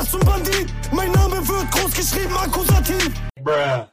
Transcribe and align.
Knast 0.00 0.14
und 0.14 0.24
Bandit. 0.24 0.66
Mein 0.92 1.12
Name 1.12 1.46
wird 1.46 1.70
groß 1.72 1.92
geschrieben, 1.92 2.34
Akkusativ. 2.34 3.12
Bruh. 3.42 3.86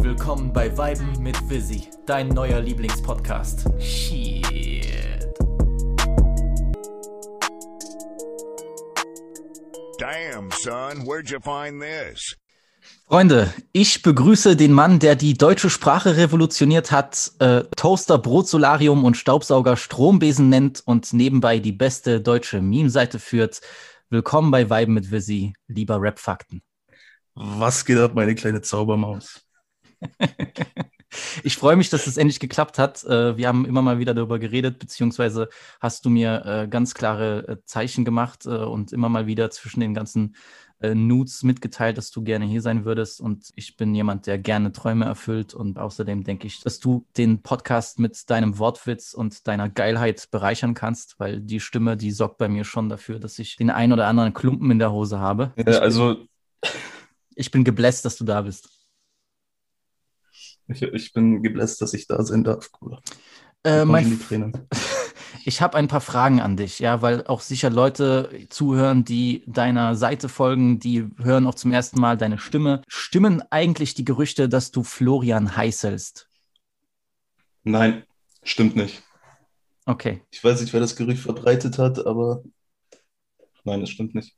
Willkommen 0.00 0.52
bei 0.52 0.76
Weiben 0.78 1.20
mit 1.20 1.36
Visi, 1.50 1.88
dein 2.06 2.28
neuer 2.28 2.60
Lieblingspodcast. 2.60 3.64
Shit. 3.80 5.26
Damn, 9.98 10.50
son, 10.62 11.04
where'd 11.04 11.28
you 11.28 11.40
find 11.40 11.82
this? 11.82 12.36
Freunde, 13.10 13.54
ich 13.72 14.02
begrüße 14.02 14.54
den 14.54 14.74
Mann, 14.74 14.98
der 14.98 15.16
die 15.16 15.32
deutsche 15.32 15.70
Sprache 15.70 16.18
revolutioniert 16.18 16.92
hat, 16.92 17.32
äh, 17.38 17.62
Toaster 17.74 18.18
Brotsolarium 18.18 19.02
und 19.02 19.16
Staubsauger 19.16 19.78
Strombesen 19.78 20.50
nennt 20.50 20.82
und 20.84 21.14
nebenbei 21.14 21.58
die 21.58 21.72
beste 21.72 22.20
deutsche 22.20 22.60
Meme-Seite 22.60 23.18
führt. 23.18 23.62
Willkommen 24.10 24.50
bei 24.50 24.68
Weiben 24.68 24.92
mit 24.92 25.10
Visi, 25.10 25.54
lieber 25.68 26.02
Rap-Fakten. 26.02 26.60
Was 27.34 27.86
geht 27.86 27.96
ab, 27.96 28.14
meine 28.14 28.34
kleine 28.34 28.60
Zaubermaus? 28.60 29.40
ich 31.42 31.56
freue 31.56 31.76
mich, 31.76 31.88
dass 31.88 32.06
es 32.06 32.18
endlich 32.18 32.40
geklappt 32.40 32.78
hat. 32.78 33.04
Äh, 33.04 33.38
wir 33.38 33.48
haben 33.48 33.64
immer 33.64 33.80
mal 33.80 33.98
wieder 33.98 34.12
darüber 34.12 34.38
geredet, 34.38 34.78
beziehungsweise 34.78 35.48
hast 35.80 36.04
du 36.04 36.10
mir 36.10 36.44
äh, 36.44 36.68
ganz 36.68 36.92
klare 36.92 37.48
äh, 37.48 37.56
Zeichen 37.64 38.04
gemacht 38.04 38.46
und 38.46 38.92
immer 38.92 39.08
mal 39.08 39.26
wieder 39.26 39.50
zwischen 39.50 39.80
den 39.80 39.94
ganzen 39.94 40.36
Nudes 40.80 41.42
mitgeteilt, 41.42 41.98
dass 41.98 42.10
du 42.10 42.22
gerne 42.22 42.44
hier 42.44 42.62
sein 42.62 42.84
würdest. 42.84 43.20
Und 43.20 43.50
ich 43.56 43.76
bin 43.76 43.94
jemand, 43.94 44.26
der 44.26 44.38
gerne 44.38 44.72
Träume 44.72 45.04
erfüllt. 45.04 45.54
Und 45.54 45.78
außerdem 45.78 46.24
denke 46.24 46.46
ich, 46.46 46.60
dass 46.60 46.78
du 46.78 47.06
den 47.16 47.42
Podcast 47.42 47.98
mit 47.98 48.30
deinem 48.30 48.58
Wortwitz 48.58 49.14
und 49.14 49.46
deiner 49.48 49.68
Geilheit 49.68 50.28
bereichern 50.30 50.74
kannst, 50.74 51.18
weil 51.18 51.40
die 51.40 51.60
Stimme, 51.60 51.96
die 51.96 52.12
sorgt 52.12 52.38
bei 52.38 52.48
mir 52.48 52.64
schon 52.64 52.88
dafür, 52.88 53.18
dass 53.18 53.38
ich 53.38 53.56
den 53.56 53.70
ein 53.70 53.92
oder 53.92 54.06
anderen 54.06 54.34
Klumpen 54.34 54.70
in 54.70 54.78
der 54.78 54.92
Hose 54.92 55.18
habe. 55.18 55.52
Ja, 55.56 55.78
also. 55.78 56.26
Ich 57.34 57.50
bin 57.52 57.62
gebläst, 57.62 58.04
dass 58.04 58.16
du 58.16 58.24
da 58.24 58.42
bist. 58.42 58.68
Ich, 60.66 60.82
ich 60.82 61.12
bin 61.12 61.42
gebläst, 61.42 61.80
dass 61.80 61.94
ich 61.94 62.06
da 62.06 62.22
sein 62.22 62.44
darf, 62.44 62.70
Bruder. 62.72 63.00
Äh, 63.64 63.84
mein, 63.84 64.20
ich 65.44 65.60
habe 65.60 65.76
ein 65.76 65.88
paar 65.88 66.00
Fragen 66.00 66.40
an 66.40 66.56
dich, 66.56 66.78
ja, 66.78 67.02
weil 67.02 67.26
auch 67.26 67.40
sicher 67.40 67.70
Leute 67.70 68.46
zuhören, 68.48 69.04
die 69.04 69.42
deiner 69.46 69.94
Seite 69.94 70.28
folgen, 70.28 70.78
die 70.78 71.06
hören 71.18 71.46
auch 71.46 71.54
zum 71.54 71.72
ersten 71.72 72.00
Mal 72.00 72.16
deine 72.16 72.38
Stimme. 72.38 72.82
Stimmen 72.88 73.42
eigentlich 73.50 73.94
die 73.94 74.04
Gerüchte, 74.04 74.48
dass 74.48 74.70
du 74.70 74.82
Florian 74.82 75.56
heißelst? 75.56 76.28
Nein, 77.64 78.04
stimmt 78.42 78.76
nicht. 78.76 79.02
Okay. 79.86 80.22
Ich 80.30 80.42
weiß 80.42 80.60
nicht, 80.60 80.72
wer 80.72 80.80
das 80.80 80.96
Gerücht 80.96 81.22
verbreitet 81.22 81.78
hat, 81.78 82.04
aber 82.06 82.42
nein, 83.64 83.82
es 83.82 83.90
stimmt 83.90 84.14
nicht. 84.14 84.36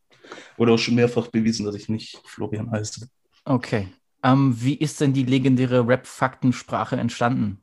Wurde 0.57 0.73
auch 0.73 0.79
schon 0.79 0.95
mehrfach 0.95 1.29
bewiesen, 1.29 1.67
dass 1.67 1.75
ich 1.75 1.89
nicht 1.89 2.21
Florian 2.25 2.71
heiße. 2.71 3.09
Okay. 3.45 3.89
Ähm, 4.23 4.55
wie 4.59 4.75
ist 4.75 5.01
denn 5.01 5.13
die 5.13 5.25
legendäre 5.25 5.87
Rap-Faktensprache 5.87 6.97
entstanden? 6.97 7.61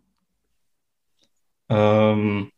Ähm, 1.70 2.52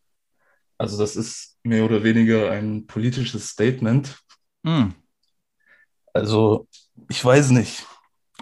also 0.80 0.98
das 0.98 1.16
ist 1.16 1.60
mehr 1.64 1.86
oder 1.86 2.04
weniger 2.04 2.50
ein 2.50 2.88
politisches 2.88 3.50
Statement. 3.50 4.18
Mm. 4.64 4.88
Also 6.14 6.68
ich 7.10 7.24
weiß 7.24 7.52
nicht, 7.52 7.86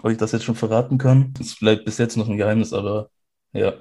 ob 0.02 0.12
ich 0.12 0.18
das 0.18 0.32
jetzt 0.32 0.44
schon 0.44 0.54
verraten 0.54 0.98
kann. 0.98 1.34
Es 1.40 1.56
bleibt 1.56 1.84
bis 1.84 1.98
jetzt 1.98 2.16
noch 2.16 2.28
ein 2.28 2.36
Geheimnis, 2.36 2.72
aber 2.72 3.10
ja. 3.52 3.74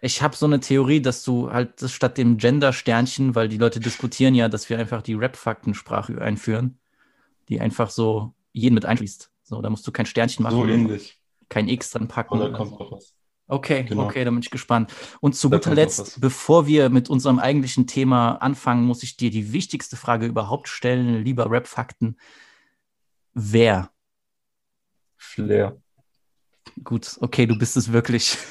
Ich 0.00 0.20
habe 0.20 0.36
so 0.36 0.44
eine 0.44 0.60
Theorie, 0.60 1.00
dass 1.00 1.22
du 1.22 1.50
halt 1.50 1.80
statt 1.88 2.18
dem 2.18 2.36
Gender-Sternchen, 2.36 3.34
weil 3.34 3.48
die 3.48 3.58
Leute 3.58 3.80
diskutieren 3.80 4.34
ja, 4.34 4.48
dass 4.48 4.68
wir 4.68 4.78
einfach 4.78 5.00
die 5.00 5.14
Rap-Faktensprache 5.14 6.20
einführen, 6.20 6.78
die 7.48 7.60
einfach 7.60 7.90
so 7.90 8.34
jeden 8.52 8.74
mit 8.74 8.84
einschließt. 8.84 9.30
So, 9.44 9.62
da 9.62 9.70
musst 9.70 9.86
du 9.86 9.92
kein 9.92 10.06
Sternchen 10.06 10.42
machen. 10.42 10.56
So 10.56 10.66
ähnlich. 10.66 11.18
Kein 11.48 11.68
X 11.68 11.90
dran 11.90 12.08
packen. 12.08 12.34
Oder 12.34 12.52
kommt 12.52 12.72
noch 12.72 12.90
was. 12.90 13.13
Okay, 13.46 13.84
genau. 13.84 14.04
okay, 14.04 14.24
da 14.24 14.30
bin 14.30 14.40
ich 14.40 14.50
gespannt. 14.50 14.92
Und 15.20 15.36
zu 15.36 15.48
da 15.48 15.58
guter 15.58 15.74
Letzt, 15.74 16.20
bevor 16.20 16.66
wir 16.66 16.88
mit 16.88 17.10
unserem 17.10 17.38
eigentlichen 17.38 17.86
Thema 17.86 18.36
anfangen, 18.36 18.84
muss 18.84 19.02
ich 19.02 19.16
dir 19.16 19.30
die 19.30 19.52
wichtigste 19.52 19.96
Frage 19.96 20.26
überhaupt 20.26 20.68
stellen, 20.68 21.22
lieber 21.22 21.50
Rap-Fakten. 21.50 22.16
Wer? 23.34 23.90
Flair. 25.16 25.76
Gut, 26.82 27.18
okay, 27.20 27.46
du 27.46 27.58
bist 27.58 27.76
es 27.76 27.92
wirklich. 27.92 28.38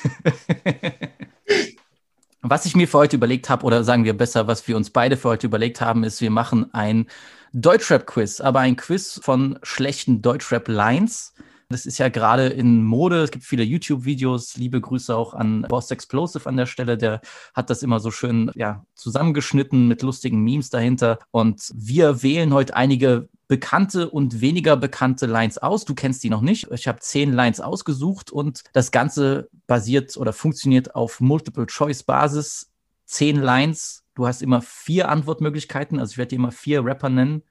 was 2.42 2.66
ich 2.66 2.76
mir 2.76 2.88
für 2.88 3.00
heute 3.00 3.16
überlegt 3.16 3.50
habe, 3.50 3.66
oder 3.66 3.84
sagen 3.84 4.06
wir 4.06 4.16
besser, 4.16 4.48
was 4.48 4.68
wir 4.68 4.78
uns 4.78 4.92
beide 4.92 5.18
für 5.18 5.30
heute 5.30 5.48
überlegt 5.48 5.82
haben, 5.82 6.04
ist, 6.04 6.22
wir 6.22 6.30
machen 6.30 6.72
ein 6.74 7.08
Deutschrap-Quiz, 7.54 8.42
aber 8.42 8.60
ein 8.60 8.76
Quiz 8.76 9.20
von 9.24 9.58
schlechten 9.64 10.22
Deutschrap-Lines. 10.22 11.34
Das 11.74 11.88
ist 11.88 11.98
ja 11.98 12.10
gerade 12.10 12.50
in 12.50 12.84
Mode. 12.84 13.24
Es 13.24 13.32
gibt 13.32 13.46
viele 13.46 13.64
YouTube-Videos. 13.64 14.58
Liebe 14.58 14.80
Grüße 14.80 15.16
auch 15.16 15.34
an 15.34 15.64
Boss 15.64 15.90
Explosive 15.90 16.48
an 16.48 16.56
der 16.56 16.68
Stelle. 16.68 17.00
Der 17.00 17.20
hat 17.56 17.72
das 17.72 17.82
immer 17.82 18.00
so 18.00 18.12
schön 18.12 18.52
ja, 18.54 18.86
zusammengeschnitten 18.94 19.88
mit 19.88 20.04
lustigen 20.04 20.44
Memes 20.44 20.70
dahinter. 20.70 21.18
Und 21.32 21.72
wir 21.74 22.22
wählen 22.22 22.54
heute 22.54 22.76
einige 22.76 23.28
bekannte 23.48 24.08
und 24.08 24.40
weniger 24.40 24.78
bekannte 24.78 25.26
Lines 25.26 25.58
aus. 25.58 25.84
Du 25.84 25.96
kennst 25.96 26.24
die 26.24 26.30
noch 26.30 26.42
nicht. 26.42 26.70
Ich 26.70 26.88
habe 26.88 27.00
zehn 27.00 27.34
Lines 27.34 27.60
ausgesucht 27.60 28.32
und 28.32 28.62
das 28.74 28.92
Ganze 28.92 29.50
basiert 29.66 30.16
oder 30.16 30.32
funktioniert 30.32 30.94
auf 30.94 31.22
Multiple-Choice-Basis. 31.22 32.70
Zehn 33.06 33.38
Lines 33.38 34.04
Du 34.16 34.28
hast 34.28 34.44
immer 34.44 34.62
vier 34.62 35.10
Antwortmöglichkeiten, 35.10 36.00
also 36.00 36.12
ich 36.12 36.18
werde 36.18 36.30
dir 36.30 36.36
immer 36.36 36.52
vier 36.52 36.86
Rapper 36.86 37.10
nennen. 37.10 37.42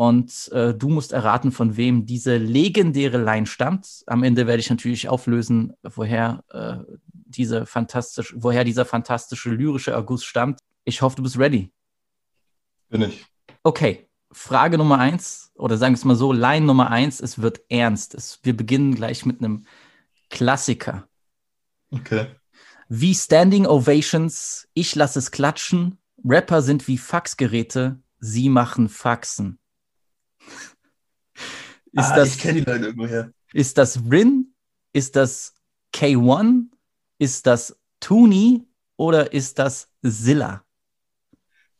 Und 0.00 0.50
äh, 0.52 0.72
du 0.72 0.88
musst 0.88 1.12
erraten, 1.12 1.52
von 1.52 1.76
wem 1.76 2.06
diese 2.06 2.38
legendäre 2.38 3.22
Line 3.22 3.44
stammt. 3.44 4.02
Am 4.06 4.22
Ende 4.22 4.46
werde 4.46 4.60
ich 4.60 4.70
natürlich 4.70 5.10
auflösen, 5.10 5.74
woher, 5.82 6.42
äh, 6.48 6.78
diese 7.12 7.66
fantastisch, 7.66 8.32
woher 8.34 8.64
dieser 8.64 8.86
fantastische 8.86 9.50
lyrische 9.50 9.90
Erguss 9.90 10.24
stammt. 10.24 10.60
Ich 10.84 11.02
hoffe, 11.02 11.16
du 11.16 11.22
bist 11.22 11.38
ready. 11.38 11.70
Bin 12.88 13.02
ich. 13.02 13.26
Okay, 13.62 14.08
Frage 14.32 14.78
Nummer 14.78 14.98
eins, 14.98 15.52
oder 15.54 15.76
sagen 15.76 15.92
wir 15.92 15.98
es 15.98 16.04
mal 16.06 16.16
so, 16.16 16.32
Line 16.32 16.64
Nummer 16.64 16.90
eins, 16.90 17.20
es 17.20 17.42
wird 17.42 17.60
ernst. 17.68 18.14
Es, 18.14 18.40
wir 18.42 18.56
beginnen 18.56 18.94
gleich 18.94 19.26
mit 19.26 19.40
einem 19.40 19.66
Klassiker. 20.30 21.08
Okay. 21.90 22.28
Wie 22.88 23.14
Standing 23.14 23.66
Ovations, 23.66 24.66
ich 24.72 24.94
lasse 24.94 25.18
es 25.18 25.30
klatschen. 25.30 25.98
Rapper 26.24 26.62
sind 26.62 26.88
wie 26.88 26.96
Faxgeräte, 26.96 28.00
sie 28.18 28.48
machen 28.48 28.88
Faxen. 28.88 29.59
Ist 31.92 32.10
ah, 32.10 32.16
das, 32.16 32.36
ich 32.36 32.38
kenne 32.38 32.60
die 32.60 32.70
Leute 32.70 32.86
irgendwoher. 32.86 33.32
Ist 33.52 33.78
das 33.78 34.00
Rin? 34.10 34.54
Ist 34.92 35.16
das 35.16 35.54
K1? 35.94 36.66
Ist 37.18 37.46
das 37.46 37.76
Tuni? 38.00 38.66
Oder 38.96 39.32
ist 39.32 39.58
das 39.58 39.88
Zilla? 40.04 40.64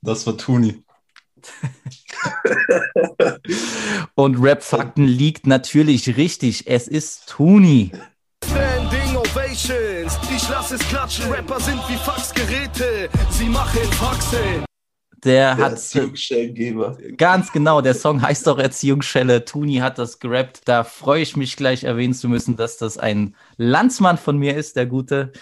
Das 0.03 0.27
war 0.27 0.37
Tuni. 0.37 0.83
Und 4.15 4.37
Rap-Fakten 4.37 5.05
liegt 5.05 5.47
natürlich 5.47 6.17
richtig. 6.17 6.67
Es 6.67 6.89
ist 6.89 7.29
Tuni. 7.29 7.93
Ovations. 9.31 10.19
Ich 10.35 10.49
lass 10.49 10.71
es 10.71 10.81
klatschen, 10.89 11.31
Rapper 11.31 11.61
sind 11.61 11.81
wie 11.89 11.97
Faxgeräte. 11.97 13.09
Sie 13.31 13.49
machen 13.49 13.81
Faxen. 13.93 14.70
Der, 15.25 15.55
der 15.55 15.65
hat 15.65 15.73
Erziehungsschellgeber. 15.73 16.97
Ganz 17.17 17.53
genau, 17.53 17.81
der 17.81 17.95
Song 17.95 18.23
heißt 18.23 18.47
doch 18.47 18.59
Erziehungsschelle. 18.59 19.45
Tuni 19.45 19.77
hat 19.77 19.99
das 19.99 20.19
gerappt. 20.19 20.63
Da 20.65 20.85
freue 20.85 21.23
ich 21.23 21.37
mich 21.37 21.57
gleich 21.57 21.85
erwähnen 21.85 22.15
zu 22.15 22.29
müssen, 22.29 22.57
dass 22.57 22.79
das 22.79 22.99
ein 22.99 23.35
Landsmann 23.57 24.19
von 24.19 24.39
mir 24.39 24.57
ist, 24.57 24.77
der 24.77 24.87
gute. 24.87 25.33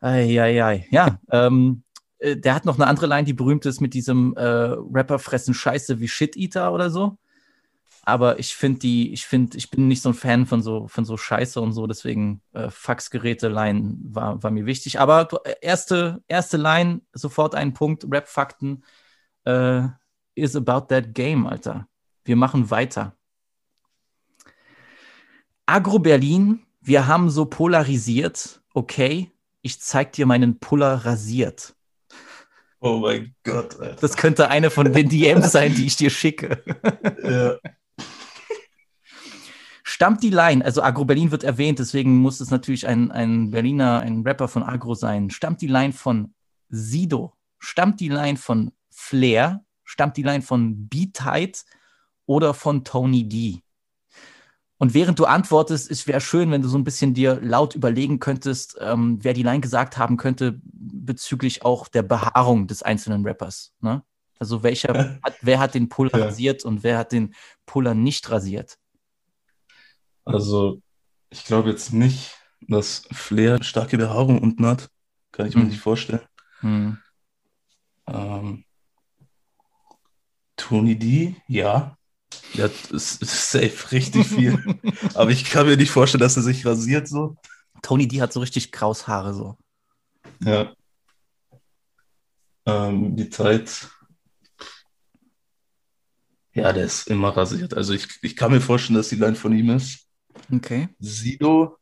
Eieiei. 0.00 0.86
Ja, 0.90 1.18
ähm, 1.30 1.82
äh, 2.18 2.36
der 2.36 2.54
hat 2.54 2.64
noch 2.64 2.76
eine 2.76 2.86
andere 2.86 3.06
Line, 3.06 3.24
die 3.24 3.32
berühmt 3.32 3.66
ist 3.66 3.80
mit 3.80 3.94
diesem 3.94 4.34
äh, 4.36 4.42
Rapper 4.42 5.18
fressen 5.18 5.54
Scheiße 5.54 5.98
wie 5.98 6.08
Shit 6.08 6.36
Eater 6.36 6.72
oder 6.72 6.88
so 6.88 7.18
aber 8.08 8.38
ich 8.38 8.56
finde 8.56 8.78
die, 8.78 9.12
ich 9.12 9.26
finde, 9.26 9.58
ich 9.58 9.70
bin 9.70 9.86
nicht 9.86 10.00
so 10.00 10.08
ein 10.08 10.14
Fan 10.14 10.46
von 10.46 10.62
so, 10.62 10.88
von 10.88 11.04
so 11.04 11.18
Scheiße 11.18 11.60
und 11.60 11.74
so, 11.74 11.86
deswegen 11.86 12.40
äh, 12.54 12.70
Faxgeräte-Line 12.70 13.98
war, 14.02 14.42
war 14.42 14.50
mir 14.50 14.64
wichtig. 14.64 14.98
Aber 14.98 15.28
äh, 15.44 15.56
erste, 15.60 16.22
erste 16.26 16.56
Line, 16.56 17.02
sofort 17.12 17.54
ein 17.54 17.74
Punkt, 17.74 18.06
Rap-Fakten 18.10 18.82
äh, 19.48 19.88
is 20.34 20.54
about 20.54 20.86
that 20.88 21.14
game, 21.14 21.46
Alter. 21.46 21.88
Wir 22.24 22.36
machen 22.36 22.70
weiter. 22.70 23.16
Agro 25.66 25.98
Berlin, 25.98 26.60
wir 26.80 27.06
haben 27.06 27.30
so 27.30 27.46
polarisiert, 27.46 28.62
okay, 28.74 29.30
ich 29.62 29.80
zeig 29.80 30.12
dir 30.12 30.26
meinen 30.26 30.58
Puller 30.60 31.04
rasiert. 31.04 31.74
Oh 32.80 32.98
mein 32.98 33.34
Gott, 33.42 33.78
Alter. 33.80 34.00
Das 34.00 34.16
könnte 34.16 34.48
eine 34.48 34.70
von 34.70 34.92
den 34.92 35.08
DMs 35.08 35.52
sein, 35.52 35.74
die 35.74 35.86
ich 35.86 35.96
dir 35.96 36.10
schicke. 36.10 36.62
Ja. 37.22 37.56
Stammt 39.82 40.22
die 40.22 40.30
Line, 40.30 40.64
also 40.64 40.82
Agro 40.82 41.04
Berlin 41.04 41.30
wird 41.30 41.44
erwähnt, 41.44 41.78
deswegen 41.78 42.18
muss 42.18 42.40
es 42.40 42.50
natürlich 42.50 42.86
ein, 42.86 43.10
ein 43.10 43.50
Berliner, 43.50 44.00
ein 44.00 44.22
Rapper 44.22 44.46
von 44.46 44.62
Agro 44.62 44.94
sein. 44.94 45.30
Stammt 45.30 45.60
die 45.60 45.66
Line 45.66 45.92
von 45.92 46.34
Sido, 46.68 47.38
Stammt 47.58 48.00
die 48.00 48.08
Line 48.08 48.36
von 48.36 48.72
Flair? 49.08 49.64
Stammt 49.84 50.16
die 50.18 50.22
Line 50.22 50.42
von 50.42 50.86
B-Tight 50.88 51.64
oder 52.26 52.52
von 52.52 52.84
Tony 52.84 53.26
D? 53.28 53.62
Und 54.76 54.94
während 54.94 55.18
du 55.18 55.24
antwortest, 55.24 55.90
es 55.90 56.06
wäre 56.06 56.20
schön, 56.20 56.50
wenn 56.50 56.62
du 56.62 56.68
so 56.68 56.78
ein 56.78 56.84
bisschen 56.84 57.14
dir 57.14 57.40
laut 57.40 57.74
überlegen 57.74 58.20
könntest, 58.20 58.76
ähm, 58.80 59.18
wer 59.22 59.32
die 59.32 59.42
Line 59.42 59.60
gesagt 59.60 59.96
haben 59.98 60.16
könnte 60.16 60.60
bezüglich 60.62 61.64
auch 61.64 61.88
der 61.88 62.02
Behaarung 62.02 62.66
des 62.68 62.82
einzelnen 62.82 63.24
Rappers. 63.26 63.72
Ne? 63.80 64.04
Also 64.38 64.62
welcher, 64.62 64.92
hat, 65.22 65.36
wer 65.40 65.58
hat 65.58 65.74
den 65.74 65.88
Puller 65.88 66.16
Ja. 66.16 66.26
rasiert 66.26 66.64
und 66.64 66.82
wer 66.82 66.98
hat 66.98 67.10
den 67.12 67.34
Puller 67.66 67.94
nicht 67.94 68.30
rasiert? 68.30 68.78
Also, 70.24 70.82
ich 71.30 71.44
glaube 71.44 71.70
jetzt 71.70 71.92
nicht, 71.92 72.36
dass 72.60 73.08
Flair 73.10 73.62
starke 73.62 73.96
Behaarung 73.96 74.40
unten 74.42 74.66
hat. 74.66 74.90
Kann 75.32 75.46
ich 75.46 75.54
mir 75.54 75.62
Hm. 75.62 75.68
nicht 75.68 75.80
vorstellen. 75.80 76.20
Hm. 76.60 76.98
Ähm, 78.06 78.64
Tony 80.58 80.98
D, 80.98 81.36
ja. 81.48 81.96
Der 82.56 82.66
hat 82.66 82.92
s- 82.92 83.18
safe 83.22 83.92
richtig 83.92 84.26
viel. 84.26 84.58
Aber 85.14 85.30
ich 85.30 85.44
kann 85.50 85.66
mir 85.66 85.76
nicht 85.78 85.90
vorstellen, 85.92 86.20
dass 86.20 86.36
er 86.36 86.42
sich 86.42 86.66
rasiert 86.66 87.08
so. 87.08 87.36
Tony 87.82 88.08
D 88.08 88.20
hat 88.20 88.32
so 88.32 88.40
richtig 88.40 88.72
kraus 88.72 89.08
Haare 89.08 89.34
so. 89.34 89.56
Ja. 90.44 90.74
Ähm, 92.66 93.16
die 93.16 93.30
Zeit. 93.30 93.88
Ja, 96.52 96.72
der 96.72 96.84
ist 96.84 97.08
immer 97.08 97.36
rasiert. 97.36 97.74
Also 97.74 97.92
ich, 97.92 98.06
ich 98.22 98.36
kann 98.36 98.50
mir 98.52 98.60
vorstellen, 98.60 98.96
dass 98.96 99.08
die 99.10 99.16
Line 99.16 99.36
von 99.36 99.56
ihm 99.56 99.70
ist. 99.70 100.08
Okay. 100.52 100.88
Sido, 100.98 101.76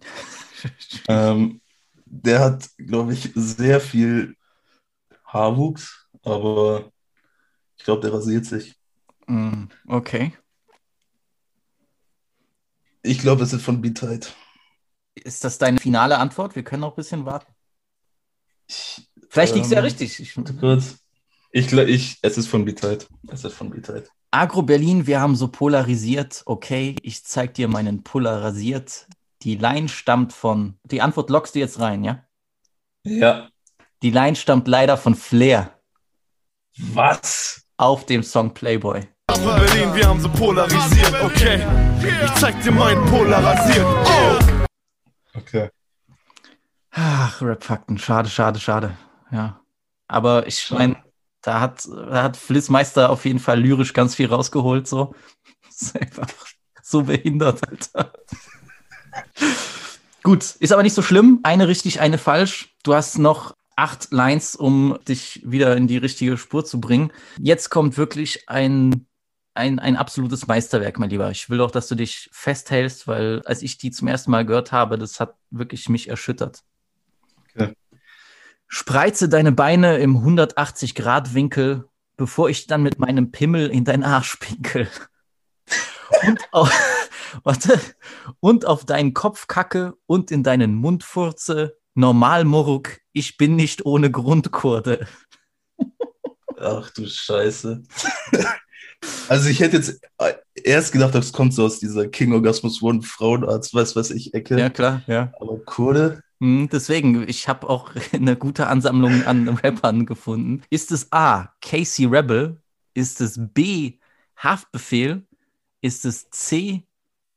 ähm, 1.08 1.60
der 2.04 2.40
hat, 2.40 2.68
glaube 2.78 3.12
ich, 3.14 3.30
sehr 3.34 3.80
viel 3.80 4.36
Haarwuchs, 5.26 6.08
aber 6.24 6.90
ich 7.76 7.84
glaube, 7.84 8.02
der 8.02 8.12
rasiert 8.12 8.44
sich. 8.44 8.74
Hm, 9.26 9.68
Okay. 9.86 10.32
Ich 13.02 13.20
glaube, 13.20 13.44
es 13.44 13.52
ist 13.52 13.62
von 13.62 13.80
B-Tide. 13.80 14.26
Ist 15.14 15.44
das 15.44 15.58
deine 15.58 15.78
finale 15.78 16.18
Antwort? 16.18 16.56
Wir 16.56 16.64
können 16.64 16.80
noch 16.80 16.92
ein 16.92 16.96
bisschen 16.96 17.24
warten. 17.24 17.52
Ich, 18.68 19.08
Vielleicht 19.28 19.54
liegst 19.54 19.70
du 19.70 19.74
ja 19.76 19.80
ähm, 19.80 19.84
richtig. 19.84 20.18
Ich, 20.18 20.34
kurz. 20.58 20.98
Ich, 21.52 21.72
ich, 21.72 22.18
es 22.22 22.36
ist 22.36 22.48
von 22.48 22.64
B-Tide. 22.64 23.06
Es 23.28 23.44
ist 23.44 23.54
von 23.54 23.70
B-Tide. 23.70 24.08
Agro 24.32 24.62
Berlin, 24.62 25.06
wir 25.06 25.20
haben 25.20 25.36
so 25.36 25.48
polarisiert. 25.48 26.42
Okay, 26.46 26.96
ich 27.02 27.24
zeig 27.24 27.54
dir 27.54 27.68
meinen 27.68 28.02
Puller 28.02 28.42
rasiert. 28.42 29.06
Die 29.42 29.54
Line 29.54 29.88
stammt 29.88 30.32
von. 30.32 30.78
Die 30.84 31.00
Antwort 31.00 31.30
lockst 31.30 31.54
du 31.54 31.60
jetzt 31.60 31.78
rein, 31.78 32.02
ja? 32.02 32.24
Ja. 33.04 33.48
Die 34.02 34.10
Line 34.10 34.36
stammt 34.36 34.66
leider 34.68 34.96
von 34.96 35.14
Flair 35.14 35.80
Was? 36.76 37.65
Auf 37.76 38.06
dem 38.06 38.22
Song 38.22 38.54
Playboy. 38.54 39.06
Berlin, 39.26 39.94
wir 39.94 40.08
haben 40.08 40.20
so 40.20 40.28
polarisiert, 40.28 41.22
okay. 41.22 41.66
Ich 42.24 42.34
zeig 42.34 42.60
dir 42.62 42.72
meinen 42.72 43.04
polarisiert. 43.06 43.86
Oh. 43.86 45.38
Okay. 45.38 45.70
Ach, 46.92 47.42
Rap-Fakten. 47.42 47.98
Schade, 47.98 48.28
schade, 48.30 48.58
schade. 48.58 48.96
Ja. 49.30 49.60
Aber 50.08 50.46
ich 50.46 50.70
meine, 50.70 50.96
da 51.42 51.60
hat, 51.60 51.86
da 51.86 52.22
hat 52.22 52.36
Flissmeister 52.36 53.10
auf 53.10 53.24
jeden 53.24 53.38
Fall 53.38 53.60
lyrisch 53.60 53.92
ganz 53.92 54.14
viel 54.14 54.26
rausgeholt, 54.26 54.88
so. 54.88 55.14
Das 55.68 55.82
ist 55.82 56.00
einfach 56.00 56.28
so 56.82 57.02
behindert, 57.02 57.60
Alter. 57.68 58.12
Gut, 60.22 60.56
ist 60.58 60.72
aber 60.72 60.82
nicht 60.82 60.94
so 60.94 61.02
schlimm. 61.02 61.40
Eine 61.42 61.68
richtig, 61.68 62.00
eine 62.00 62.16
falsch. 62.16 62.74
Du 62.82 62.94
hast 62.94 63.18
noch 63.18 63.55
acht 63.76 64.10
Lines, 64.10 64.56
um 64.56 64.98
dich 65.06 65.42
wieder 65.44 65.76
in 65.76 65.86
die 65.86 65.98
richtige 65.98 66.38
Spur 66.38 66.64
zu 66.64 66.80
bringen. 66.80 67.12
Jetzt 67.38 67.68
kommt 67.68 67.98
wirklich 67.98 68.48
ein, 68.48 69.06
ein, 69.54 69.78
ein 69.78 69.96
absolutes 69.96 70.46
Meisterwerk, 70.46 70.98
mein 70.98 71.10
Lieber. 71.10 71.30
Ich 71.30 71.50
will 71.50 71.60
auch, 71.60 71.70
dass 71.70 71.86
du 71.86 71.94
dich 71.94 72.28
festhältst, 72.32 73.06
weil 73.06 73.42
als 73.44 73.62
ich 73.62 73.76
die 73.76 73.90
zum 73.90 74.08
ersten 74.08 74.30
Mal 74.30 74.46
gehört 74.46 74.72
habe, 74.72 74.98
das 74.98 75.20
hat 75.20 75.34
wirklich 75.50 75.88
mich 75.90 76.08
erschüttert. 76.08 76.64
Okay. 77.54 77.74
Spreize 78.66 79.28
deine 79.28 79.52
Beine 79.52 79.98
im 79.98 80.16
180-Grad-Winkel, 80.16 81.84
bevor 82.16 82.48
ich 82.48 82.66
dann 82.66 82.82
mit 82.82 82.98
meinem 82.98 83.30
Pimmel 83.30 83.68
in 83.68 83.84
dein 83.84 84.02
Arsch 84.02 84.36
pinkel. 84.36 84.88
Und 86.26 86.40
auf, 86.52 86.70
warte, 87.44 87.78
und 88.40 88.64
auf 88.64 88.86
deinen 88.86 89.12
Kopf 89.12 89.46
kacke 89.46 89.94
und 90.06 90.30
in 90.30 90.42
deinen 90.42 90.74
Mund 90.74 91.04
furze. 91.04 91.76
Normal, 91.96 92.44
Moruk, 92.44 92.98
ich 93.14 93.38
bin 93.38 93.56
nicht 93.56 93.86
ohne 93.86 94.10
Grundkurde. 94.10 95.06
Ach 96.58 96.90
du 96.90 97.06
Scheiße. 97.06 97.82
Also 99.28 99.48
ich 99.48 99.60
hätte 99.60 99.76
jetzt 99.78 100.00
erst 100.54 100.92
gedacht, 100.92 101.14
das 101.14 101.32
kommt 101.32 101.54
so 101.54 101.64
aus 101.64 101.78
dieser 101.78 102.06
King 102.08 102.32
Orgasmus 102.32 102.82
One 102.82 103.02
Frauenarzt, 103.02 103.74
weiß 103.74 103.96
was 103.96 104.10
ich, 104.10 104.34
Ecke. 104.34 104.58
Ja, 104.58 104.68
klar, 104.70 105.02
ja. 105.06 105.32
Aber 105.40 105.58
Kurde, 105.58 106.20
Hm, 106.40 106.68
Deswegen, 106.70 107.26
ich 107.28 107.48
habe 107.48 107.68
auch 107.68 107.92
eine 108.12 108.36
gute 108.36 108.66
Ansammlung 108.66 109.24
an 109.24 109.48
Rappern 109.64 110.04
gefunden. 110.04 110.62
Ist 110.68 110.92
es 110.92 111.10
A, 111.12 111.48
Casey 111.62 112.04
Rebel? 112.04 112.60
Ist 112.94 113.20
es 113.22 113.38
B, 113.38 113.98
Haftbefehl? 114.36 115.26
Ist 115.80 116.04
es 116.04 116.28
C, 116.30 116.82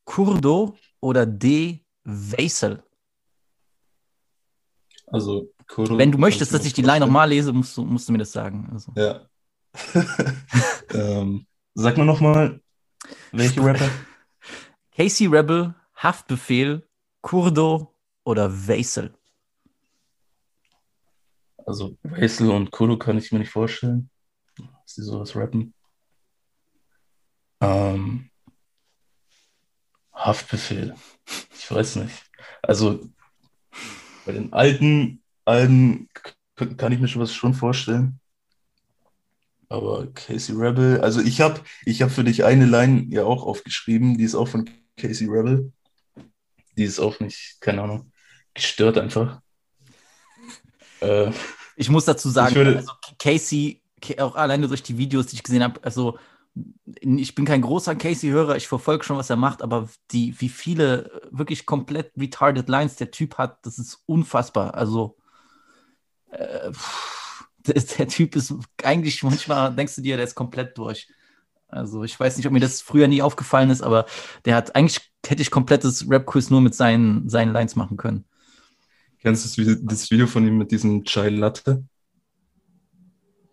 Kurdo? 0.05 0.75
Oder 1.01 1.25
D, 1.25 1.85
Weisel? 2.03 2.83
Also 5.11 5.51
Kurde. 5.69 5.97
Wenn 5.97 6.11
du 6.11 6.17
möchtest, 6.17 6.53
dass 6.53 6.65
ich 6.65 6.73
die. 6.73 6.81
Line 6.81 7.05
nochmal 7.05 7.29
lese, 7.29 7.53
musst 7.53 7.77
du, 7.77 7.85
musst 7.85 8.09
du 8.09 8.11
mir 8.11 8.17
das 8.17 8.31
sagen. 8.31 8.67
Also. 8.71 8.91
Ja. 8.95 9.29
ähm, 10.93 11.45
sag 11.75 11.95
mir 11.97 12.05
nochmal, 12.05 12.59
welche 13.31 13.63
Rapper? 13.63 13.89
Casey 14.95 15.27
Rebel, 15.27 15.75
Haftbefehl, 15.95 16.89
Kurdo 17.21 17.95
oder 18.23 18.51
Weisel? 18.67 19.13
Also 21.65 21.95
Weisel 22.01 22.49
und 22.49 22.71
Kodo 22.71 22.97
kann 22.97 23.19
ich 23.19 23.31
mir 23.31 23.37
nicht 23.37 23.51
vorstellen, 23.51 24.09
dass 24.57 24.95
die 24.95 25.03
sowas 25.03 25.35
rappen. 25.35 25.75
Ähm, 27.61 28.31
Haftbefehl. 30.13 30.95
Ich 31.53 31.71
weiß 31.71 31.97
nicht. 31.97 32.23
Also 32.63 33.07
bei 34.29 34.33
den 34.33 34.53
alten 34.53 35.23
Alben 35.45 36.07
kann 36.77 36.91
ich 36.91 36.99
mir 36.99 37.07
schon 37.07 37.23
was 37.23 37.33
schon 37.33 37.55
vorstellen. 37.55 38.19
Aber 39.69 40.05
Casey 40.13 40.55
Rebel, 40.55 41.01
also 41.01 41.19
ich 41.19 41.41
habe 41.41 41.61
ich 41.83 42.03
hab 42.03 42.11
für 42.11 42.23
dich 42.23 42.43
eine 42.43 42.67
Line 42.67 43.07
ja 43.09 43.23
auch 43.23 43.43
aufgeschrieben, 43.43 44.19
die 44.19 44.23
ist 44.23 44.35
auch 44.35 44.47
von 44.47 44.69
Casey 44.97 45.27
Rebel. 45.27 45.71
Die 46.77 46.83
ist 46.83 46.99
auch 46.99 47.19
nicht, 47.19 47.57
keine 47.59 47.81
Ahnung, 47.81 48.11
gestört 48.53 48.99
einfach. 48.99 49.41
Äh, 51.01 51.31
Ich 51.75 51.89
muss 51.89 52.05
dazu 52.05 52.29
sagen, 52.29 52.53
würde- 52.53 52.77
also 52.77 52.91
Casey, 53.17 53.81
Ca- 54.01 54.21
auch 54.23 54.35
alleine 54.35 54.67
durch 54.67 54.83
die 54.83 54.97
Videos, 54.97 55.25
die 55.27 55.37
ich 55.37 55.43
gesehen 55.43 55.63
habe, 55.63 55.83
also 55.83 56.19
ich 56.85 57.35
bin 57.35 57.45
kein 57.45 57.61
großer 57.61 57.95
Casey-Hörer, 57.95 58.55
ich 58.55 58.67
verfolge 58.67 59.03
schon, 59.03 59.17
was 59.17 59.29
er 59.29 59.35
macht, 59.35 59.61
aber 59.61 59.89
die, 60.11 60.39
wie 60.39 60.49
viele 60.49 61.21
wirklich 61.31 61.65
komplett 61.65 62.11
retarded 62.17 62.67
Lines 62.67 62.95
der 62.95 63.11
Typ 63.11 63.37
hat, 63.37 63.65
das 63.65 63.79
ist 63.79 64.03
unfassbar. 64.05 64.73
Also 64.73 65.17
äh, 66.31 66.71
der, 67.65 68.07
Typ 68.07 68.35
ist 68.35 68.53
eigentlich 68.83 69.23
manchmal, 69.23 69.73
denkst 69.75 69.95
du 69.95 70.01
dir, 70.01 70.17
der 70.17 70.25
ist 70.25 70.35
komplett 70.35 70.77
durch. 70.77 71.07
Also 71.67 72.03
ich 72.03 72.19
weiß 72.19 72.37
nicht, 72.37 72.47
ob 72.47 72.53
mir 72.53 72.59
das 72.59 72.81
früher 72.81 73.07
nie 73.07 73.21
aufgefallen 73.21 73.69
ist, 73.69 73.83
aber 73.83 74.05
der 74.45 74.55
hat 74.55 74.75
eigentlich 74.75 75.11
hätte 75.25 75.41
ich 75.41 75.51
komplettes 75.51 76.09
Rap-Quiz 76.09 76.49
nur 76.49 76.61
mit 76.61 76.73
seinen, 76.73 77.29
seinen 77.29 77.53
Lines 77.53 77.75
machen 77.75 77.97
können. 77.97 78.25
Kennst 79.21 79.43
du 79.43 79.49
das 79.49 79.57
Video, 79.57 79.75
das 79.85 80.09
Video 80.09 80.27
von 80.27 80.47
ihm 80.47 80.57
mit 80.57 80.71
diesem 80.71 81.03
Chai 81.03 81.29
Latte? 81.29 81.83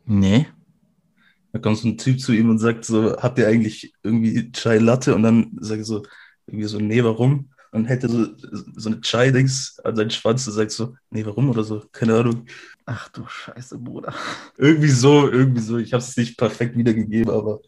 Nee. 0.04 0.46
Da 1.56 1.62
kommt 1.62 1.78
so 1.78 1.88
ein 1.88 1.96
Typ 1.96 2.20
zu 2.20 2.34
ihm 2.34 2.50
und 2.50 2.58
sagt 2.58 2.84
so, 2.84 3.16
habt 3.16 3.38
ihr 3.38 3.48
eigentlich 3.48 3.94
irgendwie 4.02 4.52
Chai 4.52 4.76
Latte? 4.76 5.14
Und 5.14 5.22
dann 5.22 5.56
sagt 5.58 5.78
er 5.78 5.84
so, 5.86 6.02
irgendwie 6.46 6.68
so, 6.68 6.78
nee, 6.78 7.02
warum? 7.02 7.48
Und 7.72 7.86
hätte 7.86 8.10
so, 8.10 8.26
so 8.76 8.90
eine 8.90 9.00
Chai-Dings 9.00 9.80
an 9.82 9.96
seinen 9.96 10.10
Schwanz 10.10 10.46
und 10.46 10.52
sagt 10.52 10.70
so, 10.70 10.94
nee, 11.08 11.25
warum 11.25 11.48
oder 11.48 11.64
so, 11.64 11.82
keine 11.92 12.14
Ahnung. 12.14 12.44
Ach 12.84 13.08
du 13.08 13.26
Scheiße, 13.26 13.78
Bruder. 13.78 14.12
Irgendwie 14.58 14.90
so, 14.90 15.30
irgendwie 15.30 15.62
so. 15.62 15.78
Ich 15.78 15.94
habe 15.94 16.02
es 16.02 16.14
nicht 16.18 16.36
perfekt 16.36 16.76
wiedergegeben, 16.76 17.32
aber 17.32 17.60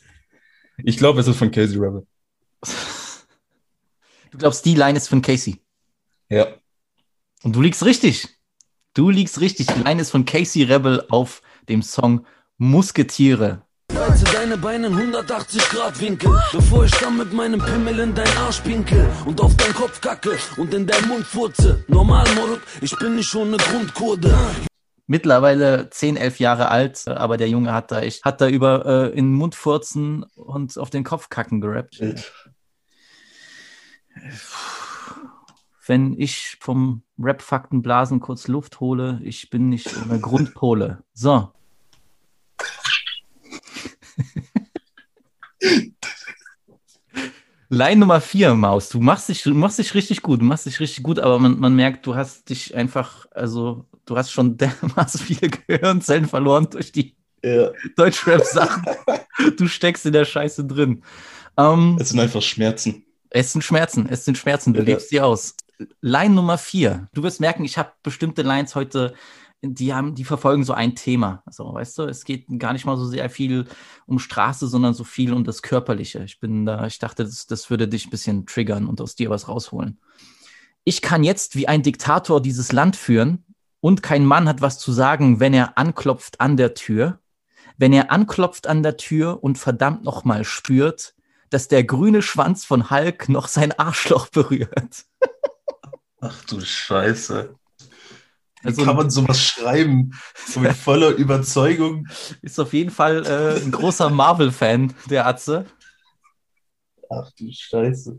ich 0.85 0.99
glaube, 0.99 1.21
es 1.21 1.27
ist 1.27 1.39
von 1.39 1.51
Casey 1.51 1.79
Rebel. 1.79 2.07
Du 4.31 4.37
glaubst, 4.37 4.67
die 4.67 4.75
Line 4.75 4.99
ist 4.99 5.09
von 5.09 5.23
Casey. 5.23 5.63
Ja. 6.29 6.49
Und 7.43 7.57
du 7.57 7.63
liegst 7.63 7.87
richtig. 7.87 8.29
Du 8.93 9.09
liegst 9.09 9.41
richtig. 9.41 9.69
Die 9.69 9.83
Line 9.83 10.03
ist 10.03 10.11
von 10.11 10.27
Casey 10.27 10.65
Rebel 10.65 11.07
auf 11.09 11.41
dem 11.71 11.81
Song 11.81 12.27
Musketiere. 12.59 13.63
Reize 13.99 14.25
deine 14.33 14.57
Beine 14.57 14.87
in 14.87 14.95
180 14.95 15.61
Grad 15.71 16.01
Winkel, 16.01 16.31
bevor 16.53 16.85
ich 16.85 16.93
dann 16.93 17.17
mit 17.17 17.33
meinem 17.33 17.61
Pimmel 17.61 17.99
in 17.99 18.15
dein 18.15 18.29
Arsch 18.39 18.61
pinkel 18.61 19.11
und 19.27 19.41
auf 19.41 19.57
deinen 19.57 19.75
Kopf 19.75 20.01
kacke 20.01 20.39
und 20.57 20.73
in 20.73 20.87
deinen 20.87 21.09
Mund 21.09 21.25
furze. 21.25 21.85
Normal, 21.89 22.25
Moruk, 22.37 22.61
ich 22.81 22.97
bin 22.99 23.17
nicht 23.17 23.29
schon 23.29 23.49
eine 23.49 23.57
Grundkurde. 23.57 24.33
mittlerweile 25.09 25.91
10, 25.91 26.17
11 26.17 26.39
Jahre 26.39 26.69
alt, 26.69 27.09
aber 27.09 27.37
der 27.37 27.49
Junge 27.49 27.73
hat 27.73 27.91
da 27.91 28.01
echt, 28.01 28.25
hat 28.25 28.41
da 28.41 28.49
über 28.49 28.87
äh, 28.87 29.09
in 29.11 29.27
den 29.27 29.35
Mund 29.35 29.57
furzen 29.57 30.23
und 30.37 30.79
auf 30.79 30.91
den 30.91 31.03
Kopf 31.03 31.29
kacken 31.29 31.61
gerappt. 31.61 32.01
Wenn 35.87 36.15
ich 36.19 36.57
vom 36.61 37.03
Rap-Faktenblasen 37.19 38.21
kurz 38.21 38.47
Luft 38.47 38.79
hole, 38.79 39.21
ich 39.25 39.51
bin 39.51 39.69
nicht 39.69 39.91
eine 39.97 40.21
Grundpole. 40.21 41.03
So. 41.15 41.53
Line 47.71 47.97
Nummer 48.01 48.21
4, 48.21 48.55
Maus. 48.55 48.89
Du 48.89 49.01
machst 49.01 49.29
dich, 49.29 49.43
du 49.43 49.53
machst 49.55 49.79
dich 49.79 49.95
richtig 49.95 50.23
gut, 50.23 50.41
du 50.41 50.45
machst 50.45 50.67
dich 50.67 50.81
richtig 50.81 51.03
gut, 51.03 51.19
aber 51.19 51.39
man, 51.39 51.59
man 51.59 51.75
merkt, 51.75 52.07
du 52.07 52.15
hast 52.15 52.49
dich 52.49 52.75
einfach, 52.75 53.27
also 53.33 53.85
du 54.07 54.17
hast 54.17 54.31
schon 54.31 54.57
dermaßen 54.57 55.21
viele 55.21 55.51
Gehirnzellen 55.51 56.27
verloren 56.27 56.69
durch 56.71 56.93
die 56.93 57.15
Ja, 57.45 57.71
Deutschrap-Sachen. 57.97 58.85
du 59.59 59.67
steckst 59.69 60.07
in 60.07 60.13
der 60.13 60.25
Scheiße 60.25 60.65
drin. 60.65 61.03
Ähm, 61.59 61.99
es 62.01 62.09
sind 62.11 62.21
einfach 62.21 62.41
Schmerzen. 62.43 63.05
es 63.31 63.53
sind 63.53 63.63
Schmerzen, 63.63 64.09
es 64.09 64.25
sind 64.25 64.39
Schmerzen, 64.39 64.73
du 64.73 64.81
Ja. 64.81 64.87
lebst 64.87 65.11
sie 65.11 65.21
aus. 65.21 65.55
Line 66.01 66.35
Nummer 66.35 66.57
4. 66.59 67.09
Du 67.13 67.23
wirst 67.23 67.39
merken, 67.41 67.65
ich 67.65 67.77
habe 67.79 67.93
bestimmte 68.03 68.43
Lines 68.43 68.75
heute, 68.75 69.15
die 69.63 69.93
haben, 69.93 70.15
die 70.15 70.25
verfolgen 70.25 70.65
so 70.65 70.73
ein 70.73 70.95
Thema. 70.95 71.43
Also, 71.45 71.73
weißt 71.75 71.99
du, 71.99 72.03
es 72.05 72.25
geht 72.25 72.47
gar 72.59 72.73
nicht 72.73 72.85
mal 72.85 72.97
so 72.97 73.07
sehr 73.07 73.29
viel 73.29 73.67
um 74.07 74.19
Straße, 74.19 74.69
sondern 74.69 74.95
so 74.95 75.05
viel 75.05 75.33
um 75.33 75.45
das 75.45 75.63
Körperliche. 75.63 76.23
Ich 76.25 76.39
bin 76.39 76.65
da, 76.65 76.87
ich 76.87 76.99
dachte, 76.99 77.25
das, 77.25 77.47
das 77.47 77.69
würde 77.71 77.89
dich 77.89 78.07
ein 78.07 78.11
bisschen 78.11 78.47
triggern 78.47 78.87
und 78.87 79.01
aus 79.01 79.17
dir 79.17 79.31
was 79.31 79.49
rausholen. 79.49 79.99
Ich 80.85 81.03
kann 81.03 81.25
jetzt 81.25 81.57
wie 81.57 81.69
ein 81.69 81.83
Diktator 81.83 82.41
dieses 82.41 82.73
Land 82.73 82.97
führen 82.97 83.45
und 83.81 84.03
kein 84.03 84.25
Mann 84.25 84.49
hat 84.49 84.63
was 84.63 84.79
zu 84.79 84.93
sagen, 84.93 85.41
wenn 85.41 85.55
er 85.55 85.77
anklopft 85.77 86.41
an 86.41 86.57
der 86.57 86.75
Tür. 86.75 87.21
Wenn 87.77 87.93
er 87.93 88.11
anklopft 88.11 88.67
an 88.67 88.83
der 88.83 88.97
Tür 88.97 89.43
und 89.43 89.59
verdammt 89.59 90.03
nochmal 90.03 90.45
spürt, 90.45 91.15
dass 91.51 91.69
der 91.69 91.85
grüne 91.85 92.23
Schwanz 92.23 92.65
von 92.65 92.91
Hulk 92.91 93.29
noch 93.29 93.49
sein 93.49 93.73
Arschloch 93.79 94.29
berührt. 94.31 95.05
Ach 96.21 96.45
du 96.45 96.61
Scheiße. 96.61 97.58
Wie 98.63 98.69
Also- 98.69 98.85
kann 98.85 98.97
man 98.97 99.11
sowas 99.11 99.41
schreiben? 99.41 100.13
So 100.49 100.61
mit 100.61 100.73
voller 100.73 101.11
Überzeugung. 101.11 102.09
Ist 102.43 102.59
auf 102.59 102.73
jeden 102.73 102.91
Fall 102.91 103.25
äh, 103.27 103.63
ein 103.63 103.71
großer 103.71 104.09
Marvel-Fan, 104.11 104.95
der 105.11 105.27
Atze. 105.27 105.67
Ach 107.11 107.31
du 107.39 107.51
Scheiße. 107.51 108.19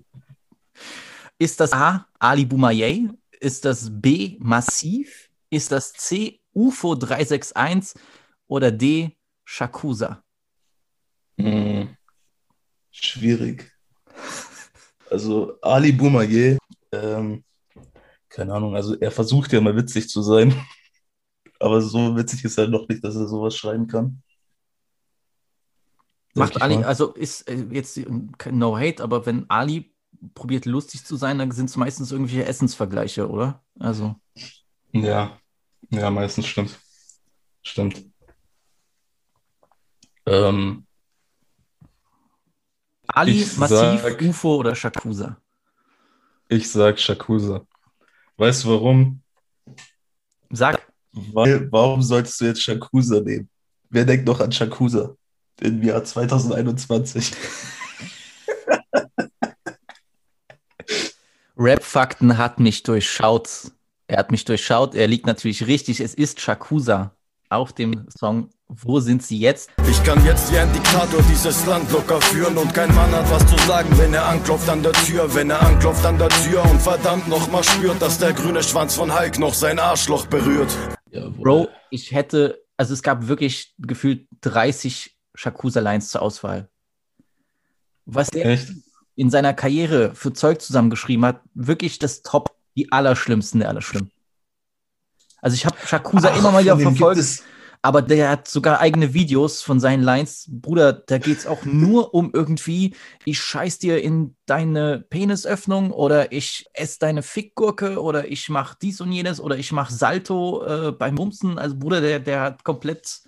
Ist 1.37 1.59
das 1.59 1.73
A, 1.73 2.05
Ali 2.19 2.45
Boumaier? 2.45 3.09
Ist 3.39 3.65
das 3.65 3.89
B, 3.91 4.35
Massiv? 4.39 5.29
Ist 5.49 5.71
das 5.71 5.93
C, 5.93 6.39
UFO 6.53 6.95
361? 6.95 7.99
Oder 8.47 8.71
D, 8.71 9.15
Shakusa? 9.45 10.23
Hm. 11.37 11.95
Schwierig. 12.91 13.71
Also 15.09 15.57
Ali 15.61 15.91
Boumaier, 15.91 16.57
ähm, 16.91 17.43
keine 18.29 18.53
Ahnung, 18.53 18.75
also 18.75 18.95
er 18.99 19.11
versucht 19.11 19.51
ja 19.53 19.61
mal 19.61 19.75
witzig 19.75 20.09
zu 20.09 20.21
sein, 20.21 20.53
aber 21.59 21.81
so 21.81 22.15
witzig 22.15 22.45
ist 22.45 22.57
er 22.57 22.67
noch 22.67 22.87
nicht, 22.87 23.03
dass 23.03 23.15
er 23.15 23.27
sowas 23.27 23.55
schreiben 23.55 23.87
kann. 23.87 24.21
Sag 26.33 26.47
Macht 26.47 26.55
ich 26.57 26.61
Ali, 26.61 26.75
also 26.75 27.13
ist 27.13 27.47
äh, 27.49 27.65
jetzt 27.71 27.97
äh, 27.97 28.05
kein 28.37 28.57
No 28.57 28.77
Hate, 28.77 29.03
aber 29.03 29.25
wenn 29.25 29.49
Ali 29.49 29.93
probiert 30.33 30.65
lustig 30.65 31.03
zu 31.03 31.15
sein, 31.15 31.39
dann 31.39 31.51
sind 31.51 31.69
es 31.69 31.77
meistens 31.77 32.11
irgendwelche 32.11 32.45
Essensvergleiche, 32.45 33.29
oder? 33.29 33.63
Also. 33.79 34.15
Ja, 34.91 35.39
ja, 35.89 36.09
meistens 36.09 36.47
stimmt. 36.47 36.79
Stimmt. 37.63 38.05
Ähm, 40.25 40.85
Ali, 43.07 43.45
Massiv, 43.57 44.01
sag- 44.01 44.21
UFO 44.21 44.55
oder 44.57 44.75
Shakusa? 44.75 45.37
ich 46.47 46.69
sag 46.69 46.99
Shakusa. 46.99 47.65
Weißt 48.39 48.63
du 48.63 48.69
warum? 48.69 49.21
Sag. 50.49 50.89
Weil, 51.11 51.69
warum 51.73 52.01
solltest 52.01 52.39
du 52.39 52.45
jetzt 52.45 52.61
Shakusa 52.61 53.19
nehmen? 53.19 53.49
Wer 53.89 54.05
denkt 54.05 54.25
noch 54.25 54.39
an 54.39 54.53
Shakusa 54.53 55.17
im 55.59 55.83
Jahr 55.83 56.05
2021? 56.05 57.33
Rap-Fakten 61.57 62.37
hat 62.37 62.61
mich 62.61 62.83
durchschaut. 62.83 63.73
Er 64.07 64.19
hat 64.19 64.31
mich 64.31 64.45
durchschaut. 64.45 64.95
Er 64.95 65.07
liegt 65.07 65.25
natürlich 65.25 65.67
richtig. 65.67 65.99
Es 65.99 66.13
ist 66.13 66.39
Shakusa 66.39 67.13
auf 67.49 67.73
dem 67.73 68.07
Song 68.15 68.49
Wo 68.67 68.99
sind 68.99 69.23
sie 69.23 69.39
jetzt? 69.39 69.71
Ich 69.89 70.03
kann 70.03 70.23
jetzt 70.23 70.51
wie 70.53 70.57
ein 70.59 70.71
Diktator 70.71 71.21
dieses 71.23 71.65
Land 71.65 71.91
locker 71.91 72.21
führen 72.21 72.55
und 72.57 72.73
kein 72.73 72.93
Mann 72.93 73.11
hat 73.11 73.29
was 73.31 73.45
zu 73.47 73.57
sagen, 73.67 73.89
wenn 73.97 74.13
er 74.13 74.27
anklopft 74.27 74.69
an 74.69 74.83
der 74.83 74.93
Tür, 74.93 75.33
wenn 75.33 75.49
er 75.49 75.61
anklopft 75.61 76.05
an 76.05 76.19
der 76.19 76.29
Tür 76.29 76.63
und 76.69 76.79
verdammt 76.79 77.27
nochmal 77.27 77.63
spürt, 77.63 77.99
dass 78.01 78.19
der 78.19 78.33
grüne 78.33 78.61
Schwanz 78.61 78.95
von 78.95 79.17
Hulk 79.17 79.39
noch 79.39 79.55
sein 79.55 79.79
Arschloch 79.79 80.27
berührt. 80.27 80.71
Jawohl. 81.11 81.31
Bro, 81.43 81.67
ich 81.89 82.11
hätte, 82.11 82.63
also 82.77 82.93
es 82.93 83.01
gab 83.01 83.27
wirklich 83.27 83.73
gefühlt 83.79 84.27
30 84.41 85.17
Shakusa-Lines 85.33 86.09
zur 86.09 86.21
Auswahl. 86.21 86.69
Was 88.05 88.29
der 88.29 88.45
Echt? 88.45 88.69
in 89.15 89.31
seiner 89.31 89.53
Karriere 89.53 90.13
für 90.13 90.33
Zeug 90.33 90.61
zusammengeschrieben 90.61 91.25
hat, 91.25 91.41
wirklich 91.55 91.97
das 91.97 92.21
Top, 92.21 92.55
die 92.75 92.91
allerschlimmsten 92.91 93.59
der 93.59 93.69
Allerschlimm. 93.69 94.11
Also 95.41 95.55
ich 95.55 95.65
habe 95.65 95.75
Shakusa 95.85 96.29
immer 96.29 96.51
mal 96.51 96.63
wieder 96.63 96.77
verfolgt. 96.79 97.19
es- 97.19 97.43
Aber 97.81 98.01
der 98.01 98.29
hat 98.29 98.49
sogar 98.49 98.81
eigene 98.81 99.13
Videos 99.13 99.61
von 99.61 99.79
seinen 99.79 100.03
Lines. 100.03 100.47
Bruder, 100.51 100.91
da 100.91 101.17
geht's 101.17 101.47
auch 101.47 101.63
nur 101.63 102.13
um 102.13 102.31
irgendwie, 102.33 102.93
ich 103.23 103.39
scheiß 103.39 103.79
dir 103.79 104.03
in 104.03 104.35
deine 104.45 105.05
Penisöffnung 105.09 105.91
oder 105.91 106.33
ich 106.33 106.65
ess 106.73 106.99
deine 106.99 107.23
Fickgurke 107.23 108.01
oder 108.01 108.27
ich 108.29 108.49
mach 108.49 108.75
dies 108.75 108.99
und 108.99 109.13
jenes 109.13 109.39
oder 109.39 109.57
ich 109.57 109.71
mach 109.71 109.89
Salto 109.91 110.65
äh, 110.65 110.91
beim 110.91 111.15
Bumsen. 111.15 111.57
Also 111.57 111.77
Bruder, 111.77 112.01
der, 112.01 112.19
der 112.19 112.41
hat 112.41 112.65
komplett, 112.65 113.21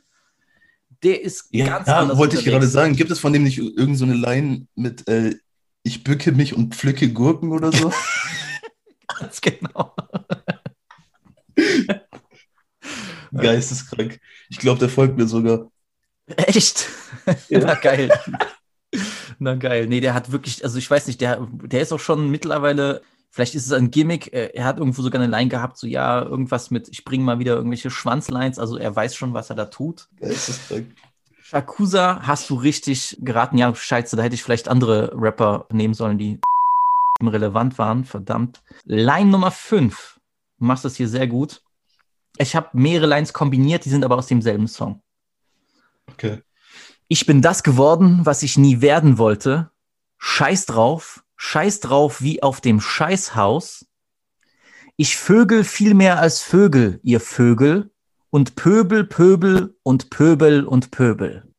der 1.02 1.22
ist 1.22 1.48
Ja, 1.52 1.68
ganz 1.68 1.88
anders 1.88 2.18
wollte 2.18 2.38
ich 2.38 2.44
gerade 2.44 2.68
sagen. 2.68 2.98
Gibt 2.98 3.12
es 3.12 3.20
von 3.20 3.32
dem 3.32 3.44
nicht 3.44 3.58
irgend 3.58 3.98
so 3.98 4.04
eine 4.04 4.16
Line 4.16 4.68
mit 4.76 5.08
äh, 5.08 5.34
Ich 5.84 6.04
bücke 6.04 6.34
mich 6.34 6.54
und 6.58 6.76
pflücke 6.76 7.08
Gurken 7.14 7.54
oder 7.54 7.72
so? 7.72 7.94
Ganz 9.18 9.40
genau. 9.40 9.96
Geisteskrank. 13.42 14.20
Ich 14.50 14.60
glaube, 14.60 14.80
der 14.80 14.90
folgt 14.90 15.18
mir 15.18 15.28
sogar. 15.28 15.72
Echt? 16.38 16.90
Na 17.50 17.76
geil. 17.76 18.12
Na 19.40 19.56
geil. 19.56 19.88
Nee, 19.88 20.02
der 20.02 20.14
hat 20.14 20.32
wirklich, 20.32 20.64
also 20.64 20.78
ich 20.78 20.90
weiß 20.90 21.08
nicht, 21.08 21.22
der, 21.22 21.48
der 21.52 21.82
ist 21.82 21.94
auch 21.94 22.00
schon 22.00 22.30
mittlerweile, 22.30 23.02
vielleicht 23.30 23.56
ist 23.56 23.66
es 23.66 23.72
ein 23.72 23.92
Gimmick, 23.92 24.34
äh, 24.34 24.52
er 24.54 24.66
hat 24.66 24.78
irgendwo 24.78 25.02
sogar 25.02 25.22
eine 25.22 25.32
Line 25.32 25.50
gehabt, 25.50 25.78
so 25.78 25.88
ja, 25.88 26.22
irgendwas 26.22 26.72
mit, 26.72 26.90
ich 26.90 27.06
bringe 27.06 27.24
mal 27.24 27.40
wieder 27.40 27.56
irgendwelche 27.56 27.90
Schwanzlines, 27.90 28.60
also 28.60 28.78
er 28.78 28.96
weiß 28.96 29.16
schon, 29.16 29.34
was 29.34 29.50
er 29.50 29.56
da 29.56 29.66
tut. 29.66 30.10
Geisteskrank. 30.20 30.94
Shakusa 31.42 32.22
hast 32.22 32.50
du 32.50 32.56
richtig 32.56 33.18
geraten, 33.22 33.58
ja, 33.58 33.74
scheiße, 33.74 34.16
da 34.16 34.24
hätte 34.24 34.36
ich 34.36 34.44
vielleicht 34.44 34.68
andere 34.68 35.12
Rapper 35.16 35.68
nehmen 35.72 35.94
sollen, 35.94 36.18
die 36.18 36.40
relevant 37.22 37.78
waren, 37.78 38.06
verdammt. 38.06 38.62
Line 38.86 39.30
Nummer 39.30 39.52
5. 39.52 40.20
Du 40.60 40.66
machst 40.66 40.86
das 40.86 40.96
hier 40.96 41.08
sehr 41.08 41.28
gut. 41.28 41.62
Ich 42.42 42.56
habe 42.56 42.70
mehrere 42.74 43.06
Lines 43.06 43.34
kombiniert, 43.34 43.86
die 43.86 43.90
sind 43.90 44.04
aber 44.04 44.18
aus 44.18 44.28
demselben 44.28 44.68
Song. 44.68 45.02
Okay. 46.08 46.42
Ich 47.08 47.26
bin 47.26 47.42
das 47.42 47.62
geworden, 47.62 48.22
was 48.24 48.42
ich 48.42 48.58
nie 48.58 48.82
werden 48.82 49.18
wollte. 49.18 49.70
Scheiß 50.18 50.66
drauf, 50.66 51.24
scheiß 51.36 51.82
drauf 51.82 52.22
wie 52.22 52.42
auf 52.42 52.62
dem 52.62 52.82
Scheißhaus. 52.82 53.86
Ich 54.96 55.18
vögel 55.18 55.64
viel 55.64 55.94
mehr 55.94 56.20
als 56.20 56.42
Vögel, 56.42 57.00
ihr 57.04 57.20
Vögel. 57.20 57.92
Und 58.30 58.56
Pöbel, 58.56 59.04
Pöbel 59.04 59.76
und 59.84 60.10
Pöbel 60.10 60.66
und 60.66 60.92
Pöbel. 60.92 61.54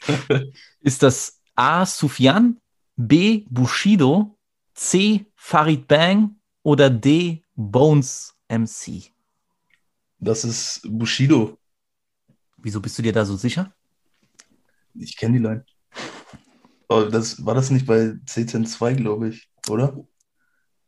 Ist 0.80 1.02
das 1.02 1.42
A. 1.54 1.84
Sufjan, 1.84 2.60
B. 2.96 3.44
Bushido, 3.50 4.38
C. 4.74 5.26
Farid 5.34 5.86
Bang 5.86 6.36
oder 6.62 6.88
D. 6.88 7.42
Bones 7.54 8.34
MC? 8.48 9.12
Das 10.18 10.44
ist 10.44 10.82
Bushido. 10.84 11.58
Wieso 12.56 12.80
bist 12.80 12.98
du 12.98 13.02
dir 13.02 13.12
da 13.12 13.24
so 13.24 13.36
sicher? 13.36 13.74
Ich 14.94 15.16
kenne 15.16 15.38
die 15.38 15.44
Line. 15.44 15.64
Oh, 16.88 17.02
das, 17.02 17.44
war 17.44 17.54
das 17.54 17.70
nicht 17.70 17.86
bei 17.86 18.14
C10 18.26 18.94
glaube 18.94 19.28
ich, 19.28 19.50
oder? 19.68 19.96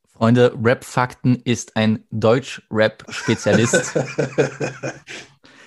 Freunde, 0.07 0.57
Rap-Fakten 0.61 1.37
ist 1.37 1.77
ein 1.77 2.05
Deutsch-Rap-Spezialist. 2.11 3.97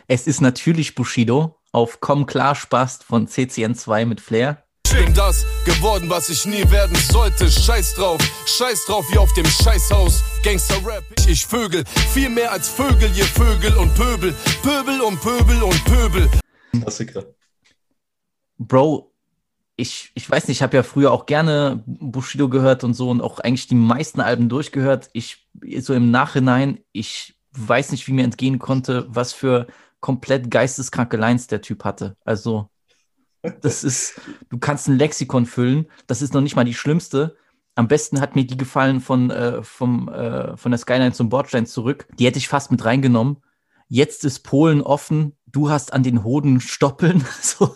es 0.07 0.27
ist 0.27 0.41
natürlich 0.41 0.95
Bushido 0.95 1.61
auf 1.71 2.01
Komm 2.01 2.25
klar 2.25 2.55
Spaß 2.55 3.03
von 3.03 3.27
CCN2 3.27 4.05
mit 4.05 4.21
Flair. 4.21 4.65
Bin 4.91 5.13
das 5.13 5.45
geworden, 5.65 6.09
was 6.09 6.27
ich 6.29 6.45
nie 6.45 6.69
werden 6.69 6.95
sollte. 6.95 7.49
Scheiß 7.49 7.95
drauf, 7.95 8.19
scheiß 8.45 8.85
drauf 8.85 9.05
wie 9.11 9.17
auf 9.17 9.31
dem 9.33 9.45
Scheißhaus. 9.45 10.21
Gangster-Rap, 10.43 11.03
ich 11.27 11.45
Vögel, 11.45 11.85
viel 11.85 12.29
mehr 12.29 12.51
als 12.51 12.67
Vögel, 12.67 13.09
ihr 13.15 13.25
Vögel 13.25 13.73
und 13.77 13.95
Pöbel. 13.95 14.35
Pöbel 14.61 14.99
und 15.01 15.21
Pöbel 15.21 15.63
und 15.63 15.85
Pöbel. 15.85 16.29
Klassiker. 16.71 17.23
Bro, 18.57 19.13
ich, 19.77 20.11
ich 20.13 20.29
weiß 20.29 20.47
nicht, 20.47 20.57
ich 20.57 20.61
habe 20.61 20.75
ja 20.75 20.83
früher 20.83 21.11
auch 21.11 21.25
gerne 21.25 21.83
Bushido 21.85 22.49
gehört 22.49 22.83
und 22.83 22.93
so 22.93 23.09
und 23.09 23.21
auch 23.21 23.39
eigentlich 23.39 23.67
die 23.67 23.75
meisten 23.75 24.19
Alben 24.19 24.49
durchgehört. 24.49 25.09
Ich, 25.13 25.47
so 25.79 25.93
im 25.93 26.11
Nachhinein, 26.11 26.79
ich 26.91 27.39
weiß 27.53 27.91
nicht, 27.91 28.07
wie 28.07 28.13
mir 28.13 28.23
entgehen 28.23 28.59
konnte, 28.59 29.05
was 29.09 29.31
für 29.33 29.67
komplett 30.01 30.51
geisteskranke 30.51 31.17
Lines 31.17 31.47
der 31.47 31.61
Typ 31.61 31.85
hatte. 31.85 32.17
Also, 32.25 32.69
das 33.61 33.83
ist, 33.83 34.21
du 34.49 34.57
kannst 34.57 34.87
ein 34.87 34.97
Lexikon 34.97 35.45
füllen, 35.45 35.87
das 36.07 36.21
ist 36.21 36.33
noch 36.33 36.41
nicht 36.41 36.55
mal 36.55 36.63
die 36.63 36.73
schlimmste. 36.73 37.37
Am 37.75 37.87
besten 37.87 38.19
hat 38.19 38.35
mir 38.35 38.45
die 38.45 38.57
gefallen 38.57 38.99
von, 38.99 39.31
äh, 39.31 39.63
vom, 39.63 40.09
äh, 40.09 40.57
von 40.57 40.71
der 40.71 40.79
Skyline 40.79 41.13
zum 41.13 41.29
Bordstein 41.29 41.65
zurück. 41.65 42.07
Die 42.19 42.25
hätte 42.25 42.37
ich 42.37 42.47
fast 42.47 42.69
mit 42.71 42.83
reingenommen. 42.83 43.37
Jetzt 43.87 44.25
ist 44.25 44.41
Polen 44.41 44.81
offen, 44.81 45.37
du 45.47 45.69
hast 45.69 45.93
an 45.93 46.03
den 46.03 46.23
Hoden 46.23 46.59
Stoppeln. 46.61 47.25
So, 47.41 47.75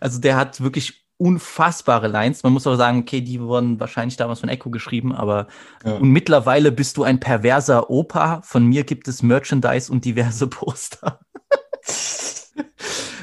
also 0.00 0.20
der 0.20 0.36
hat 0.36 0.60
wirklich 0.60 1.07
unfassbare 1.18 2.08
Lines. 2.08 2.42
Man 2.42 2.52
muss 2.52 2.66
aber 2.66 2.76
sagen, 2.76 3.00
okay, 3.00 3.20
die 3.20 3.40
wurden 3.40 3.78
wahrscheinlich 3.80 4.16
damals 4.16 4.40
von 4.40 4.48
Echo 4.48 4.70
geschrieben, 4.70 5.14
aber 5.14 5.48
Ja. 5.84 5.96
und 5.96 6.10
mittlerweile 6.10 6.72
bist 6.72 6.96
du 6.96 7.02
ein 7.04 7.20
perverser 7.20 7.90
Opa. 7.90 8.40
Von 8.42 8.64
mir 8.66 8.84
gibt 8.84 9.08
es 9.08 9.22
Merchandise 9.22 9.90
und 9.92 10.04
diverse 10.04 10.46
Poster. 10.50 11.20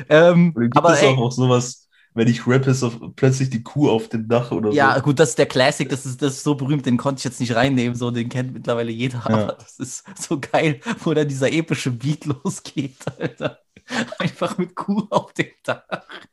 ähm, 0.10 0.54
gibt 0.54 0.78
aber 0.78 0.94
es 0.94 1.02
ey, 1.02 1.10
auch, 1.10 1.18
auch 1.18 1.32
sowas, 1.32 1.88
wenn 2.14 2.28
ich 2.28 2.48
rappe, 2.48 2.72
ist 2.72 2.84
auf, 2.84 2.98
plötzlich 3.16 3.50
die 3.50 3.64
Kuh 3.64 3.90
auf 3.90 4.10
dem 4.10 4.28
Dach 4.28 4.52
oder 4.52 4.72
ja, 4.72 4.96
so. 4.96 5.02
gut, 5.02 5.20
das 5.20 5.30
ist 5.30 5.38
der 5.40 5.46
Classic, 5.48 5.88
das 5.90 6.06
ist, 6.06 6.22
das 6.22 6.34
ist 6.34 6.44
so 6.44 6.56
berühmt, 6.56 6.86
den 6.86 6.98
konnte 6.98 7.20
ich 7.20 7.24
jetzt 7.26 7.40
nicht 7.40 7.56
reinnehmen, 7.56 7.96
so, 7.96 8.12
den 8.12 8.30
kennt 8.30 8.54
mittlerweile 8.54 8.92
jeder, 8.92 9.24
Ja. 9.28 9.36
aber 9.44 9.54
das 9.54 9.80
ist 9.80 10.06
so 10.20 10.40
geil, 10.40 10.80
wo 11.04 11.14
dann 11.14 11.28
dieser 11.28 11.52
epische 11.52 11.92
Beat 11.92 12.26
losgeht, 12.44 12.98
Alter. 13.20 13.60
Einfach 14.18 14.58
mit 14.58 14.76
Kuh 14.76 15.06
auf 15.12 15.34
dem 15.34 15.48
Dach. 15.64 15.84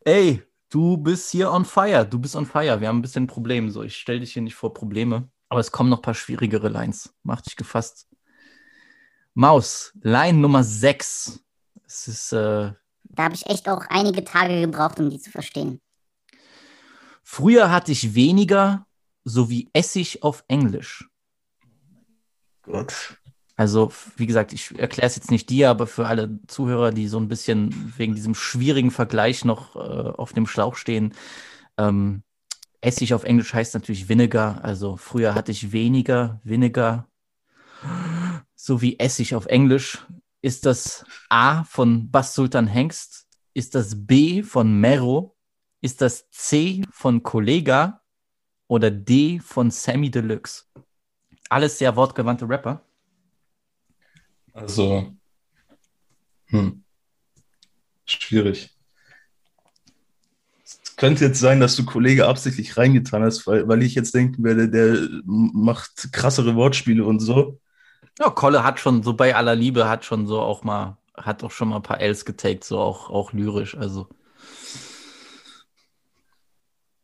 Ey, 0.04 0.42
du 0.72 0.96
bist 0.96 1.30
hier 1.30 1.52
on 1.52 1.64
fire, 1.64 2.04
du 2.06 2.18
bist 2.18 2.34
on 2.34 2.46
fire, 2.46 2.80
wir 2.80 2.88
haben 2.88 2.98
ein 2.98 3.02
bisschen 3.02 3.24
ein 3.24 3.28
Problem, 3.28 3.70
so, 3.70 3.82
ich 3.82 3.96
stelle 3.96 4.20
dich 4.20 4.32
hier 4.32 4.42
nicht 4.42 4.54
vor 4.54 4.72
Probleme, 4.72 5.28
aber 5.48 5.60
es 5.60 5.70
kommen 5.70 5.90
noch 5.90 5.98
ein 5.98 6.02
paar 6.02 6.14
schwierigere 6.14 6.68
Lines, 6.68 7.14
mach 7.22 7.42
dich 7.42 7.56
gefasst. 7.56 8.08
Maus, 9.34 9.92
Line 10.02 10.38
Nummer 10.38 10.64
6. 10.64 11.42
Es 11.86 12.08
ist, 12.08 12.32
äh, 12.32 12.72
Da 13.04 13.24
habe 13.24 13.34
ich 13.34 13.46
echt 13.46 13.68
auch 13.68 13.84
einige 13.88 14.24
Tage 14.24 14.60
gebraucht, 14.62 14.98
um 14.98 15.10
die 15.10 15.20
zu 15.20 15.30
verstehen. 15.30 15.80
früher 17.22 17.70
hatte 17.70 17.92
ich 17.92 18.14
weniger, 18.14 18.86
so 19.24 19.50
wie 19.50 19.68
Essig 19.72 20.22
auf 20.22 20.42
Englisch. 20.48 21.08
Gott. 22.62 23.18
Also, 23.62 23.92
wie 24.16 24.26
gesagt, 24.26 24.52
ich 24.52 24.76
erkläre 24.76 25.06
es 25.06 25.14
jetzt 25.14 25.30
nicht 25.30 25.48
dir, 25.48 25.70
aber 25.70 25.86
für 25.86 26.08
alle 26.08 26.40
Zuhörer, 26.48 26.90
die 26.90 27.06
so 27.06 27.16
ein 27.20 27.28
bisschen 27.28 27.94
wegen 27.96 28.16
diesem 28.16 28.34
schwierigen 28.34 28.90
Vergleich 28.90 29.44
noch 29.44 29.76
äh, 29.76 29.78
auf 29.78 30.32
dem 30.32 30.48
Schlauch 30.48 30.74
stehen, 30.74 31.14
ähm, 31.78 32.24
Essig 32.80 33.14
auf 33.14 33.22
Englisch 33.22 33.54
heißt 33.54 33.74
natürlich 33.74 34.08
Vinegar. 34.08 34.64
Also 34.64 34.96
früher 34.96 35.36
hatte 35.36 35.52
ich 35.52 35.70
weniger 35.70 36.40
Vinegar, 36.42 37.08
so 38.56 38.82
wie 38.82 38.98
Essig 38.98 39.36
auf 39.36 39.46
Englisch. 39.46 40.04
Ist 40.40 40.66
das 40.66 41.04
A 41.28 41.62
von 41.62 42.10
Bass 42.10 42.34
Sultan 42.34 42.66
Hengst? 42.66 43.28
Ist 43.54 43.76
das 43.76 44.08
B 44.08 44.42
von 44.42 44.80
Mero? 44.80 45.36
Ist 45.80 46.00
das 46.00 46.28
C 46.30 46.82
von 46.90 47.22
Kollega? 47.22 48.02
Oder 48.66 48.90
D 48.90 49.38
von 49.38 49.70
Sammy 49.70 50.10
Deluxe? 50.10 50.64
Alles 51.48 51.78
sehr 51.78 51.94
wortgewandte 51.94 52.48
Rapper. 52.48 52.82
Also, 54.52 55.12
hm. 56.48 56.84
Schwierig. 58.04 58.70
Es 60.64 60.96
könnte 60.96 61.24
jetzt 61.24 61.40
sein, 61.40 61.60
dass 61.60 61.76
du 61.76 61.84
Kollege 61.84 62.26
absichtlich 62.26 62.76
reingetan 62.76 63.22
hast, 63.22 63.46
weil, 63.46 63.66
weil 63.66 63.82
ich 63.82 63.94
jetzt 63.94 64.14
denken 64.14 64.44
werde, 64.44 64.68
der 64.68 65.08
macht 65.24 66.12
krassere 66.12 66.54
Wortspiele 66.54 67.04
und 67.04 67.20
so. 67.20 67.58
Ja, 68.18 68.30
Kolle 68.30 68.62
hat 68.62 68.78
schon, 68.78 69.02
so 69.02 69.14
bei 69.14 69.34
aller 69.34 69.54
Liebe, 69.54 69.88
hat 69.88 70.04
schon 70.04 70.26
so 70.26 70.40
auch 70.40 70.62
mal, 70.62 70.98
hat 71.16 71.42
auch 71.42 71.50
schon 71.50 71.68
mal 71.68 71.76
ein 71.76 71.82
paar 71.82 72.00
Ls 72.00 72.24
getaked, 72.24 72.64
so 72.64 72.78
auch, 72.78 73.08
auch 73.08 73.32
lyrisch. 73.32 73.76
Also, 73.76 74.08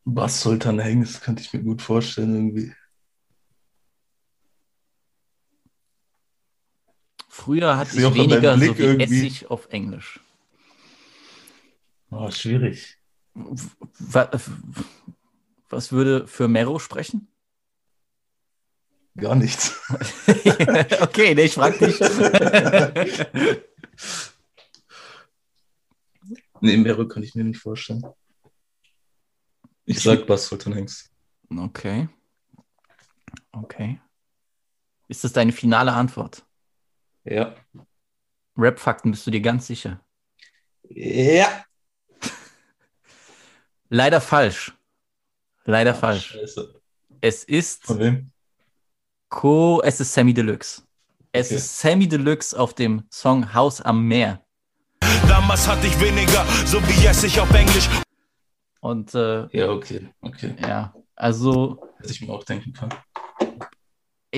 Was 0.04 0.40
Sultan 0.40 0.78
Hengst, 0.78 1.22
könnte 1.22 1.42
ich 1.42 1.52
mir 1.52 1.62
gut 1.62 1.82
vorstellen 1.82 2.34
irgendwie. 2.34 2.72
Früher 7.38 7.76
hatte 7.76 7.96
ich 7.96 8.02
deinem 8.02 8.14
weniger 8.14 8.54
so 8.58 8.60
wie 8.78 8.82
irgendwie- 8.82 9.26
Essig 9.26 9.50
auf 9.50 9.68
Englisch. 9.70 10.20
Oh, 12.10 12.30
schwierig. 12.30 12.96
Wa- 13.34 14.30
Was 15.68 15.92
würde 15.92 16.26
für 16.26 16.48
Mero 16.48 16.78
sprechen? 16.78 17.28
Gar 19.16 19.34
nichts. 19.36 19.78
okay, 21.00 21.34
nee, 21.34 21.42
ich 21.44 21.54
frag 21.54 21.78
dich. 21.78 21.98
Nee, 26.60 26.76
Mero 26.76 27.06
kann 27.06 27.22
ich 27.22 27.36
mir 27.36 27.44
nicht 27.44 27.60
vorstellen. 27.60 28.04
Ich 29.84 30.00
sag 30.00 30.26
Bass 30.26 30.48
Sultan 30.48 30.72
Hengst. 30.72 31.10
okay. 31.56 32.08
Okay. 33.52 34.00
Ist 35.06 35.22
das 35.22 35.32
deine 35.32 35.52
finale 35.52 35.92
Antwort? 35.92 36.44
Ja. 37.24 37.54
Rap-Fakten 38.56 39.10
bist 39.12 39.26
du 39.26 39.30
dir 39.30 39.40
ganz 39.40 39.66
sicher? 39.66 40.00
Ja. 40.90 41.64
Leider 43.88 44.20
falsch. 44.20 44.72
Leider 45.64 45.94
falsch. 45.94 46.26
Scheiße. 46.32 46.80
Es 47.20 47.44
ist 47.44 47.84
Von 47.84 47.98
wem? 47.98 48.30
Co, 49.28 49.80
es 49.84 50.00
ist 50.00 50.12
Sammy 50.14 50.32
Deluxe. 50.32 50.82
Es 51.32 51.48
Okay. 51.48 51.56
ist 51.56 51.78
Sammy 51.78 52.08
Deluxe 52.08 52.58
auf 52.58 52.74
dem 52.74 53.04
Song 53.10 53.52
Haus 53.54 53.80
am 53.80 54.06
Meer. 54.06 54.42
Damals 55.28 55.66
hatte 55.68 55.86
ich 55.86 56.00
weniger, 56.00 56.44
so 56.66 56.80
wie 56.88 57.06
Essig 57.06 57.38
auf 57.40 57.52
Englisch. 57.52 57.88
Und 58.80 59.14
äh, 59.14 59.46
Ja, 59.56 59.70
okay. 59.70 60.08
Okay. 60.20 60.56
ja, 60.60 60.94
also 61.16 61.82
Hätte 61.98 62.12
ich 62.12 62.20
mir 62.22 62.32
auch 62.32 62.44
denken 62.44 62.72
können. 62.72 62.94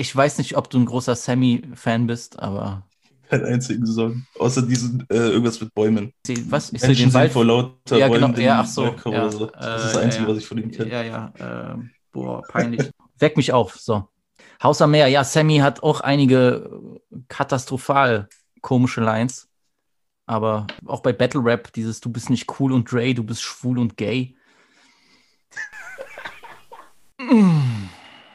Ich 0.01 0.15
weiß 0.15 0.39
nicht, 0.39 0.57
ob 0.57 0.69
du 0.69 0.79
ein 0.79 0.85
großer 0.85 1.15
Sammy-Fan 1.15 2.07
bist, 2.07 2.39
aber 2.39 2.87
Keinen 3.29 3.45
einzigen 3.45 3.85
Song. 3.85 4.25
Außer 4.37 4.63
diesen, 4.63 5.05
äh, 5.09 5.15
irgendwas 5.15 5.61
mit 5.61 5.73
Bäumen. 5.73 6.11
die, 6.25 6.51
was? 6.51 6.73
Ich 6.73 6.81
Menschen 6.81 7.09
den 7.09 7.13
Wald 7.13 7.31
vor 7.31 7.45
lauter 7.45 7.97
Ja, 7.97 8.07
Bäumen 8.09 8.33
genau. 8.33 8.45
Ja, 8.45 8.59
ach 8.61 8.65
so. 8.65 8.95
Ja, 9.05 9.29
so. 9.29 9.45
Das 9.45 9.85
ist 9.85 9.93
das 9.93 9.95
äh, 9.95 9.99
Einzige, 9.99 10.23
ja, 10.23 10.29
was 10.29 10.37
ich 10.39 10.47
von 10.47 10.57
ihm 10.57 10.71
kenne. 10.71 10.91
Ja, 10.91 11.03
ja. 11.03 11.31
ähm, 11.39 11.91
boah, 12.11 12.41
peinlich. 12.49 12.89
Weck 13.19 13.37
mich 13.37 13.53
auf. 13.53 13.77
So. 13.79 14.09
Haus 14.61 14.81
am 14.81 14.91
Meer. 14.91 15.07
Ja, 15.07 15.23
Sammy 15.23 15.59
hat 15.59 15.81
auch 15.83 16.01
einige 16.01 16.99
äh, 17.11 17.17
katastrophal 17.29 18.27
komische 18.61 19.01
Lines. 19.01 19.47
Aber 20.25 20.67
auch 20.85 21.01
bei 21.01 21.13
Battle 21.13 21.43
Rap, 21.43 21.71
dieses 21.73 22.01
Du 22.01 22.11
bist 22.11 22.29
nicht 22.29 22.59
cool 22.59 22.73
und 22.73 22.91
Dre, 22.91 23.13
du 23.13 23.23
bist 23.23 23.43
schwul 23.43 23.77
und 23.79 23.97
gay. 23.97 24.35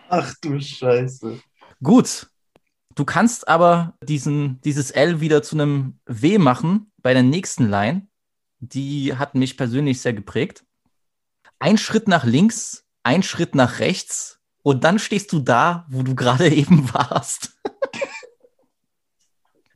Ach 0.09 0.33
du 0.40 0.61
Scheiße. 0.61 1.40
Gut. 1.82 2.28
Du 2.94 3.04
kannst 3.04 3.46
aber 3.48 3.94
diesen, 4.02 4.60
dieses 4.62 4.90
L 4.90 5.20
wieder 5.20 5.42
zu 5.42 5.56
einem 5.56 6.00
W 6.06 6.38
machen 6.38 6.90
bei 7.02 7.12
der 7.12 7.22
nächsten 7.22 7.68
Line. 7.68 8.08
Die 8.58 9.14
hat 9.16 9.34
mich 9.34 9.56
persönlich 9.56 10.00
sehr 10.00 10.14
geprägt. 10.14 10.64
Ein 11.58 11.76
Schritt 11.76 12.08
nach 12.08 12.24
links, 12.24 12.86
ein 13.02 13.22
Schritt 13.22 13.54
nach 13.54 13.80
rechts 13.80 14.40
und 14.62 14.82
dann 14.84 14.98
stehst 14.98 15.32
du 15.32 15.40
da, 15.40 15.86
wo 15.88 16.02
du 16.02 16.14
gerade 16.14 16.48
eben 16.52 16.92
warst. 16.92 17.56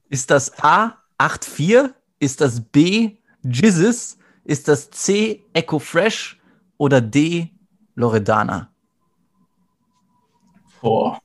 Ist 0.08 0.30
das 0.30 0.58
A 0.62 0.98
84? 1.18 1.94
Ist 2.18 2.40
das 2.40 2.60
B 2.60 3.18
Jizzes? 3.42 4.18
Ist 4.44 4.66
das 4.66 4.90
C 4.90 5.44
Echo 5.52 5.78
Fresh 5.78 6.40
oder 6.76 7.00
D 7.00 7.50
Loredana? 7.94 8.74
Boah. 10.80 11.20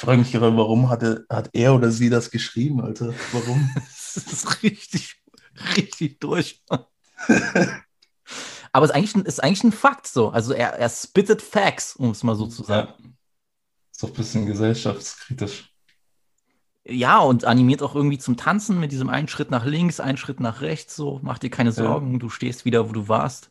Frage 0.00 0.18
mich 0.18 0.32
gerade, 0.32 0.56
warum 0.56 0.88
hat 0.90 1.02
er, 1.02 1.24
hat 1.28 1.50
er 1.52 1.74
oder 1.74 1.90
sie 1.90 2.10
das 2.10 2.30
geschrieben, 2.30 2.80
Alter? 2.80 3.14
Warum? 3.32 3.70
Das 4.12 4.16
ist 4.32 4.62
richtig, 4.64 5.22
richtig 5.76 6.18
durch. 6.18 6.64
Aber 8.72 8.84
es 8.84 8.90
ist 8.90 8.96
eigentlich, 8.96 9.14
ein- 9.14 9.24
ist 9.24 9.42
eigentlich 9.42 9.64
ein 9.64 9.72
Fakt 9.72 10.06
so. 10.08 10.30
Also 10.30 10.52
er, 10.52 10.70
er 10.74 10.88
spittet 10.88 11.42
Facts, 11.42 11.94
um 11.96 12.10
es 12.10 12.22
mal 12.24 12.34
so 12.34 12.46
zu 12.46 12.64
sagen. 12.64 12.92
Ja. 12.98 13.08
Ist 13.92 14.02
doch 14.02 14.08
ein 14.08 14.14
bisschen 14.14 14.46
gesellschaftskritisch. 14.46 15.72
Ja, 16.84 17.18
und 17.18 17.44
animiert 17.44 17.82
auch 17.82 17.94
irgendwie 17.94 18.18
zum 18.18 18.36
Tanzen 18.36 18.80
mit 18.80 18.90
diesem 18.90 19.10
einen 19.10 19.28
Schritt 19.28 19.50
nach 19.50 19.64
links, 19.64 20.00
einen 20.00 20.16
Schritt 20.18 20.40
nach 20.40 20.60
rechts. 20.60 20.96
So, 20.96 21.20
mach 21.22 21.38
dir 21.38 21.50
keine 21.50 21.72
Sorgen, 21.72 22.18
du 22.18 22.28
stehst 22.30 22.64
wieder, 22.64 22.88
wo 22.88 22.92
du 22.92 23.06
warst. 23.08 23.50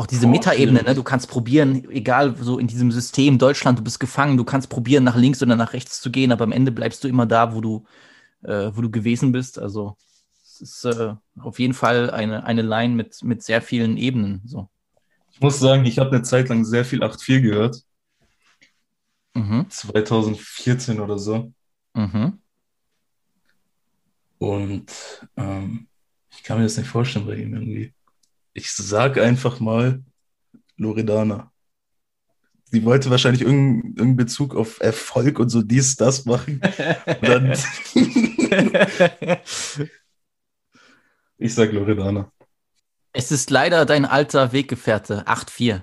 Auch 0.00 0.06
diese 0.06 0.22
Boah, 0.22 0.30
Metaebene, 0.30 0.82
ne? 0.82 0.94
Du 0.94 1.02
kannst 1.02 1.28
probieren, 1.28 1.86
egal 1.90 2.34
so 2.40 2.58
in 2.58 2.66
diesem 2.66 2.90
System 2.90 3.36
Deutschland, 3.36 3.78
du 3.78 3.82
bist 3.82 4.00
gefangen, 4.00 4.38
du 4.38 4.44
kannst 4.44 4.70
probieren, 4.70 5.04
nach 5.04 5.14
links 5.14 5.42
oder 5.42 5.56
nach 5.56 5.74
rechts 5.74 6.00
zu 6.00 6.10
gehen, 6.10 6.32
aber 6.32 6.44
am 6.44 6.52
Ende 6.52 6.72
bleibst 6.72 7.04
du 7.04 7.08
immer 7.08 7.26
da, 7.26 7.54
wo 7.54 7.60
du, 7.60 7.84
äh, 8.42 8.70
wo 8.72 8.80
du 8.80 8.90
gewesen 8.90 9.30
bist. 9.30 9.58
Also 9.58 9.98
es 10.42 10.62
ist 10.62 10.84
äh, 10.86 11.16
auf 11.38 11.58
jeden 11.58 11.74
Fall 11.74 12.08
eine, 12.08 12.44
eine 12.44 12.62
Line 12.62 12.94
mit, 12.94 13.22
mit 13.22 13.42
sehr 13.42 13.60
vielen 13.60 13.98
Ebenen. 13.98 14.40
So. 14.46 14.70
Ich 15.32 15.40
muss 15.42 15.60
sagen, 15.60 15.84
ich 15.84 15.98
habe 15.98 16.12
eine 16.12 16.22
Zeit 16.22 16.48
lang 16.48 16.64
sehr 16.64 16.86
viel 16.86 17.02
8.4 17.02 17.42
gehört. 17.42 17.82
Mhm. 19.34 19.66
2014 19.68 20.98
oder 20.98 21.18
so. 21.18 21.52
Mhm. 21.92 22.38
Und 24.38 25.26
ähm, 25.36 25.88
ich 26.30 26.42
kann 26.42 26.56
mir 26.56 26.64
das 26.64 26.78
nicht 26.78 26.88
vorstellen 26.88 27.26
bei 27.26 27.34
ihm 27.34 27.52
irgendwie. 27.52 27.92
Ich 28.52 28.72
sag 28.72 29.18
einfach 29.18 29.60
mal 29.60 30.02
Loredana. 30.76 31.52
Sie 32.64 32.84
wollte 32.84 33.10
wahrscheinlich 33.10 33.42
irgendeinen 33.42 33.82
irgendeinen 33.82 34.16
Bezug 34.16 34.54
auf 34.54 34.80
Erfolg 34.80 35.38
und 35.38 35.48
so 35.48 35.62
dies, 35.62 35.96
das 35.96 36.24
machen. 36.24 36.60
Und 36.60 37.28
dann, 37.28 37.52
ich 41.38 41.54
sag 41.54 41.72
Loredana. 41.72 42.30
Es 43.12 43.32
ist 43.32 43.50
leider 43.50 43.84
dein 43.86 44.04
alter 44.04 44.52
Weggefährte, 44.52 45.26
8-4. 45.26 45.82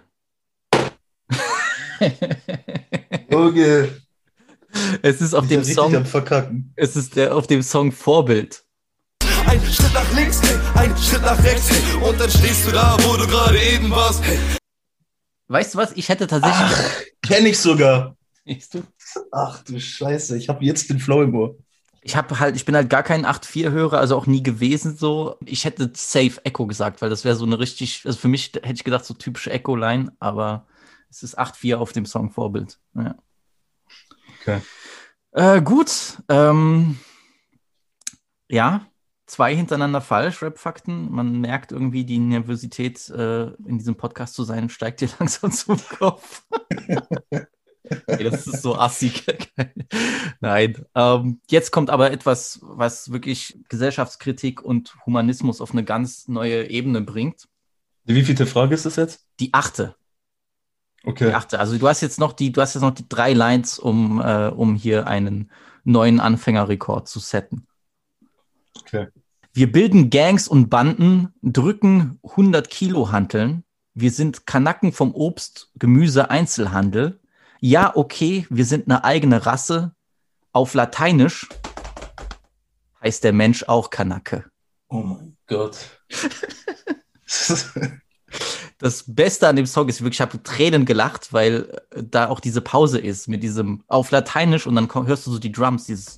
Okay. 3.30 3.90
Es 5.02 5.22
ist 5.22 5.34
auf 5.34 5.46
Ich 5.46 5.50
dem 5.50 5.64
Song, 5.64 6.06
es 6.76 6.96
ist 6.96 7.16
der 7.16 7.36
auf 7.36 7.48
dem 7.48 7.62
Song 7.62 7.92
Vorbild. 7.92 8.64
Ein 9.48 9.62
Schritt 9.62 9.94
nach 9.94 10.14
links, 10.14 10.42
hey, 10.44 10.58
ein 10.76 10.98
Schritt 10.98 11.22
nach 11.22 11.42
rechts, 11.44 11.70
hey, 11.70 12.04
und 12.04 12.20
dann 12.20 12.30
stehst 12.30 12.68
du 12.68 12.72
da, 12.72 12.98
wo 13.02 13.16
du 13.16 13.26
gerade 13.26 13.60
eben 13.60 13.90
warst. 13.90 14.24
Hey, 14.24 14.38
Weißt 15.48 15.74
du 15.74 15.78
was? 15.78 15.94
Ich 15.94 16.10
hätte 16.10 16.28
tatsächlich. 16.28 17.14
Kenn 17.22 17.46
ich 17.46 17.58
sogar. 17.58 18.18
Siehst 18.46 18.74
du? 18.74 18.84
Ach 19.32 19.64
du 19.64 19.80
Scheiße, 19.80 20.38
ich 20.38 20.50
habe 20.50 20.64
jetzt 20.66 20.90
den 20.90 21.00
Flow 21.00 21.22
im 21.22 21.34
Ohr. 21.36 21.56
Ich 22.02 22.16
habe 22.16 22.40
halt, 22.40 22.56
ich 22.56 22.66
bin 22.66 22.76
halt 22.76 22.90
gar 22.90 23.04
kein 23.04 23.26
8-4-Hörer, 23.26 23.98
also 23.98 24.18
auch 24.18 24.28
nie 24.28 24.44
gewesen 24.44 24.96
so. 24.98 25.38
Ich 25.46 25.66
hätte 25.66 25.92
Safe 25.96 26.44
Echo 26.44 26.66
gesagt, 26.68 27.02
weil 27.02 27.10
das 27.10 27.26
wäre 27.26 27.36
so 27.36 27.46
eine 27.46 27.60
richtig, 27.60 28.04
also 28.06 28.18
für 28.18 28.28
mich 28.28 28.52
hätte 28.54 28.74
ich 28.74 28.84
gedacht, 28.84 29.06
so 29.06 29.14
typische 29.14 29.52
Echo-Line, 29.52 30.14
aber 30.20 30.66
es 31.10 31.24
ist 31.24 31.40
8-4 31.40 31.76
auf 31.76 31.94
dem 31.94 32.06
Song 32.06 32.32
Vorbild. 32.32 32.78
Ja. 32.96 33.16
Okay. 34.42 34.62
Äh, 35.32 35.62
gut. 35.62 36.18
Ähm, 36.30 37.00
ja, 38.50 38.86
zwei 39.28 39.56
hintereinander 39.56 40.02
falsch, 40.02 40.42
Rap-Fakten. 40.42 41.12
Man 41.12 41.40
merkt 41.40 41.72
irgendwie, 41.72 42.06
die 42.06 42.18
Nervosität 42.18 43.10
äh, 43.10 43.48
in 43.66 43.78
diesem 43.78 43.96
Podcast 43.96 44.34
zu 44.34 44.44
sein, 44.44 44.70
steigt 44.70 45.02
dir 45.02 45.10
langsam 45.20 45.52
zum 45.52 45.78
Kopf. 46.00 46.44
Ey, 48.08 48.24
das 48.24 48.48
ist 48.48 48.62
so 48.62 48.76
assig. 48.76 49.26
Nein. 50.42 50.86
Ähm, 50.94 51.40
jetzt 51.50 51.72
kommt 51.72 51.90
aber 51.90 52.12
etwas, 52.12 52.60
was 52.62 53.12
wirklich 53.12 53.60
Gesellschaftskritik 53.70 54.62
und 54.62 54.96
Humanismus 55.06 55.62
auf 55.62 55.72
eine 55.72 55.86
ganz 55.86 56.28
neue 56.28 56.70
Ebene 56.70 57.02
bringt. 57.02 57.48
Wie 58.04 58.24
vielte 58.24 58.46
Frage 58.46 58.76
ist 58.76 58.86
das 58.86 58.96
jetzt? 58.96 59.26
Die 59.40 59.54
achte. 59.54 59.96
Okay. 61.04 61.28
Die 61.28 61.34
achte. 61.34 61.60
Also 61.60 61.78
du 61.78 61.88
hast 61.88 62.02
jetzt 62.02 62.20
noch 62.20 62.34
die, 62.34 62.52
du 62.52 62.62
hast 62.62 62.74
jetzt 62.74 62.84
noch 62.84 62.94
die 62.94 63.08
drei 63.08 63.34
Lines, 63.34 63.80
um, 63.80 64.20
äh, 64.20 64.48
um 64.48 64.76
hier 64.76 65.08
einen 65.08 65.52
neuen 65.86 66.20
Anfängerrekord 66.20 67.08
zu 67.08 67.20
setten. 67.20 67.67
Okay. 68.88 69.08
Wir 69.54 69.72
bilden 69.72 70.10
Gangs 70.10 70.48
und 70.48 70.70
Banden, 70.70 71.34
drücken 71.42 72.20
100 72.24 72.70
Kilo 72.70 73.12
Hanteln. 73.12 73.64
Wir 73.94 74.12
sind 74.12 74.46
Kanacken 74.46 74.94
vom 74.94 75.14
Obst, 75.14 75.72
Gemüse, 75.76 76.30
Einzelhandel. 76.30 77.20
Ja, 77.60 77.96
okay, 77.96 78.46
wir 78.50 78.66
sind 78.66 78.88
eine 78.88 79.04
eigene 79.04 79.46
Rasse. 79.46 79.94
Auf 80.54 80.74
Lateinisch 80.74 81.48
heißt 83.04 83.24
der 83.24 83.34
Mensch 83.34 83.64
auch 83.64 83.90
Kanacke. 83.90 84.46
Oh 84.90 85.02
mein 85.02 85.36
Gott. 85.48 85.78
Das 88.80 89.06
Beste 89.08 89.48
an 89.48 89.56
dem 89.56 89.66
Song 89.66 89.90
ist 89.90 90.02
wirklich, 90.02 90.18
ich 90.18 90.22
habe 90.22 90.44
Tränen 90.44 90.86
gelacht, 90.86 91.34
weil 91.34 91.68
äh, 91.90 92.04
da 92.04 92.30
auch 92.30 92.40
diese 92.40 92.62
Pause 92.62 93.00
ist 93.00 93.28
mit 93.28 93.42
diesem 93.42 93.84
auf 93.88 94.12
Lateinisch 94.12 94.68
und 94.68 94.76
dann 94.76 94.88
hörst 95.08 95.26
du 95.26 95.32
so 95.32 95.40
die 95.40 95.52
Drums, 95.52 95.86
dieses 95.86 96.16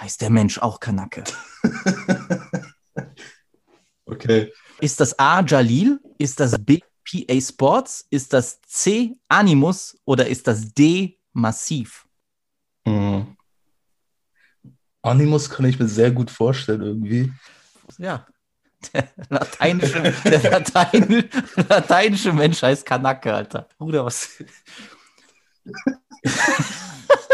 heißt 0.00 0.20
der 0.20 0.30
Mensch 0.30 0.58
auch 0.58 0.80
Kanacke. 0.80 1.24
okay. 4.06 4.52
Ist 4.80 5.00
das 5.00 5.18
A 5.18 5.42
Jalil? 5.42 6.00
Ist 6.18 6.40
das 6.40 6.56
B 6.58 6.80
PA 7.04 7.40
Sports? 7.40 8.06
Ist 8.10 8.32
das 8.32 8.60
C 8.62 9.16
Animus 9.28 9.98
oder 10.04 10.26
ist 10.26 10.46
das 10.46 10.72
D 10.72 11.18
Massiv? 11.32 12.06
Hm. 12.86 13.36
Animus 15.02 15.48
kann 15.48 15.66
ich 15.66 15.78
mir 15.78 15.88
sehr 15.88 16.10
gut 16.10 16.30
vorstellen 16.30 16.82
irgendwie. 16.82 17.32
Ja. 17.98 18.26
Der 18.94 19.08
lateinische, 19.28 20.14
der 20.24 20.50
Latein, 20.50 21.28
lateinische 21.68 22.32
Mensch 22.32 22.62
heißt 22.62 22.86
Kanacke, 22.86 23.34
Alter. 23.34 23.68
Bruder, 23.76 24.06
was? 24.06 24.30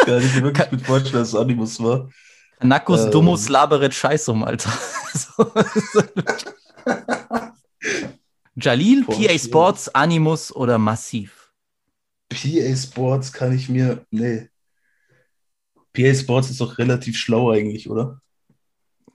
Kann 0.05 0.23
ich 0.23 0.35
mir 0.35 0.43
wirklich 0.43 0.71
gut 0.71 0.83
vorstellen, 0.83 1.15
dass 1.15 1.29
es 1.29 1.35
Animus 1.37 1.81
war. 1.81 2.09
Kanacus 2.59 3.05
Ähm. 3.05 3.11
Dummus 3.11 3.49
Laberet 3.49 3.95
Scheißum, 3.95 4.45
Alter. 4.45 4.73
Jalil, 8.57 9.05
PA. 9.05 9.39
Sports, 9.39 9.95
Animus 9.95 10.55
oder 10.55 10.79
Massiv? 10.79 11.53
PA 12.29 12.77
Sports 12.77 13.33
kann 13.33 13.53
ich 13.53 13.69
mir. 13.69 14.05
Nee. 14.11 14.49
PA 15.93 16.15
Sports 16.15 16.51
ist 16.51 16.61
doch 16.61 16.79
relativ 16.79 17.17
schlau 17.17 17.51
eigentlich, 17.51 17.89
oder? 17.89 18.21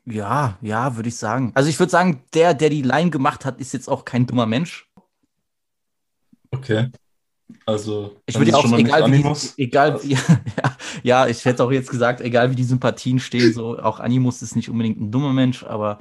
Ja, 0.06 0.58
ja, 0.62 0.95
würde 0.95 1.10
ich 1.10 1.15
sagen. 1.15 1.51
Also 1.54 1.69
ich 1.69 1.80
würde 1.80 1.91
sagen, 1.91 2.23
der, 2.34 2.54
der 2.54 2.69
die 2.69 2.82
Line 2.82 3.10
gemacht 3.10 3.45
hat, 3.45 3.60
ist 3.60 3.73
jetzt 3.73 3.88
auch 3.88 4.06
kein 4.06 4.25
dummer 4.25 4.45
Mensch. 4.45 4.89
Okay. 6.51 6.91
Also, 7.65 8.21
Ich 8.25 8.38
würde 8.38 8.56
auch, 8.56 8.62
schon 8.62 8.80
egal 8.80 9.12
wie, 9.12 9.63
egal, 9.63 10.01
wie, 10.04 10.13
ja, 10.13 10.70
ja, 11.03 11.27
ich 11.27 11.45
hätte 11.45 11.63
auch 11.63 11.71
jetzt 11.71 11.89
gesagt, 11.89 12.21
egal 12.21 12.51
wie 12.51 12.55
die 12.55 12.63
Sympathien 12.63 13.19
stehen, 13.19 13.51
so 13.53 13.77
auch 13.79 13.99
Animus 13.99 14.41
ist 14.41 14.55
nicht 14.55 14.69
unbedingt 14.69 14.99
ein 15.01 15.11
dummer 15.11 15.33
Mensch, 15.33 15.63
aber 15.63 15.99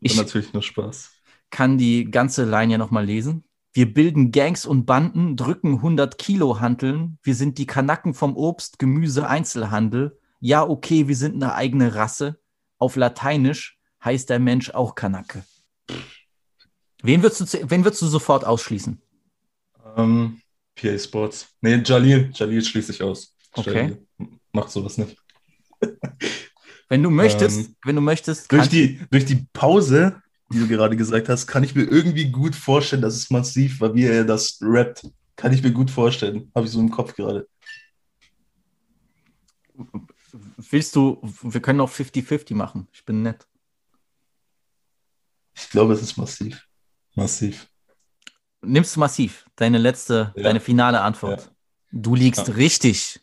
Ich, 0.00 0.12
ich 0.12 0.16
natürlich 0.16 0.52
nur 0.52 0.62
Spaß. 0.62 1.12
kann 1.50 1.78
die 1.78 2.10
ganze 2.10 2.44
Line 2.44 2.72
ja 2.72 2.78
nochmal 2.78 3.04
lesen. 3.04 3.44
Wir 3.72 3.92
bilden 3.92 4.32
Gangs 4.32 4.66
und 4.66 4.86
Banden, 4.86 5.36
drücken 5.36 5.74
100 5.76 6.18
Kilo 6.18 6.60
Hanteln. 6.60 7.18
Wir 7.22 7.34
sind 7.34 7.58
die 7.58 7.66
Kanacken 7.66 8.14
vom 8.14 8.36
Obst, 8.36 8.78
Gemüse, 8.78 9.28
Einzelhandel. 9.28 10.18
Ja, 10.40 10.66
okay, 10.68 11.08
wir 11.08 11.16
sind 11.16 11.34
eine 11.34 11.54
eigene 11.54 11.94
Rasse. 11.94 12.40
Auf 12.78 12.96
Lateinisch 12.96 13.78
heißt 14.04 14.30
der 14.30 14.38
Mensch 14.38 14.70
auch 14.70 14.94
Kanacke. 14.94 15.44
Wen 17.02 17.22
würdest 17.22 17.54
du, 17.54 17.70
wen 17.70 17.84
würdest 17.84 18.02
du 18.02 18.06
sofort 18.06 18.44
ausschließen? 18.44 19.00
Ähm, 19.96 20.40
PA 20.76 20.98
Sports. 20.98 21.48
Nee, 21.60 21.82
Jalil. 21.84 22.30
Jalil 22.34 22.62
schließe 22.62 22.92
ich 22.92 23.02
aus. 23.02 23.34
Okay. 23.58 23.96
Macht 24.52 24.70
sowas 24.70 24.98
nicht. 24.98 25.16
Wenn 26.88 27.02
du 27.02 27.10
möchtest, 27.10 27.58
Ähm, 27.58 27.76
wenn 27.84 27.96
du 27.96 28.00
möchtest, 28.02 28.50
Durch 28.50 28.68
die, 28.68 28.98
durch 29.10 29.26
die 29.26 29.46
Pause, 29.52 30.22
die 30.50 30.58
du 30.58 30.66
gerade 30.68 30.96
gesagt 30.96 31.28
hast, 31.28 31.46
kann 31.46 31.62
ich 31.62 31.74
mir 31.74 31.82
irgendwie 31.84 32.30
gut 32.30 32.56
vorstellen, 32.56 33.02
dass 33.02 33.14
es 33.14 33.28
massiv 33.28 33.80
war, 33.82 33.94
wie 33.94 34.04
er 34.04 34.24
das 34.24 34.58
rappt. 34.62 35.06
Kann 35.36 35.52
ich 35.52 35.62
mir 35.62 35.70
gut 35.72 35.90
vorstellen. 35.90 36.50
Habe 36.54 36.64
ich 36.66 36.72
so 36.72 36.80
im 36.80 36.90
Kopf 36.90 37.14
gerade. 37.14 37.46
willst 40.56 40.96
du, 40.96 41.20
wir 41.42 41.60
können 41.60 41.80
auch 41.80 41.90
50-50 41.90 42.54
machen. 42.54 42.88
Ich 42.92 43.04
bin 43.04 43.22
nett. 43.22 43.46
Ich 45.54 45.68
glaube, 45.70 45.92
es 45.92 46.02
ist 46.02 46.16
massiv. 46.16 46.66
Massiv. 47.14 47.68
Nimmst 48.62 48.96
du 48.96 49.00
massiv 49.00 49.46
deine 49.56 49.78
letzte, 49.78 50.32
Ja. 50.36 50.44
deine 50.44 50.60
finale 50.60 51.00
Antwort? 51.00 51.42
Ja. 51.42 51.50
Du 51.92 52.14
liegst 52.14 52.48
Ja. 52.48 52.54
richtig. 52.54 53.20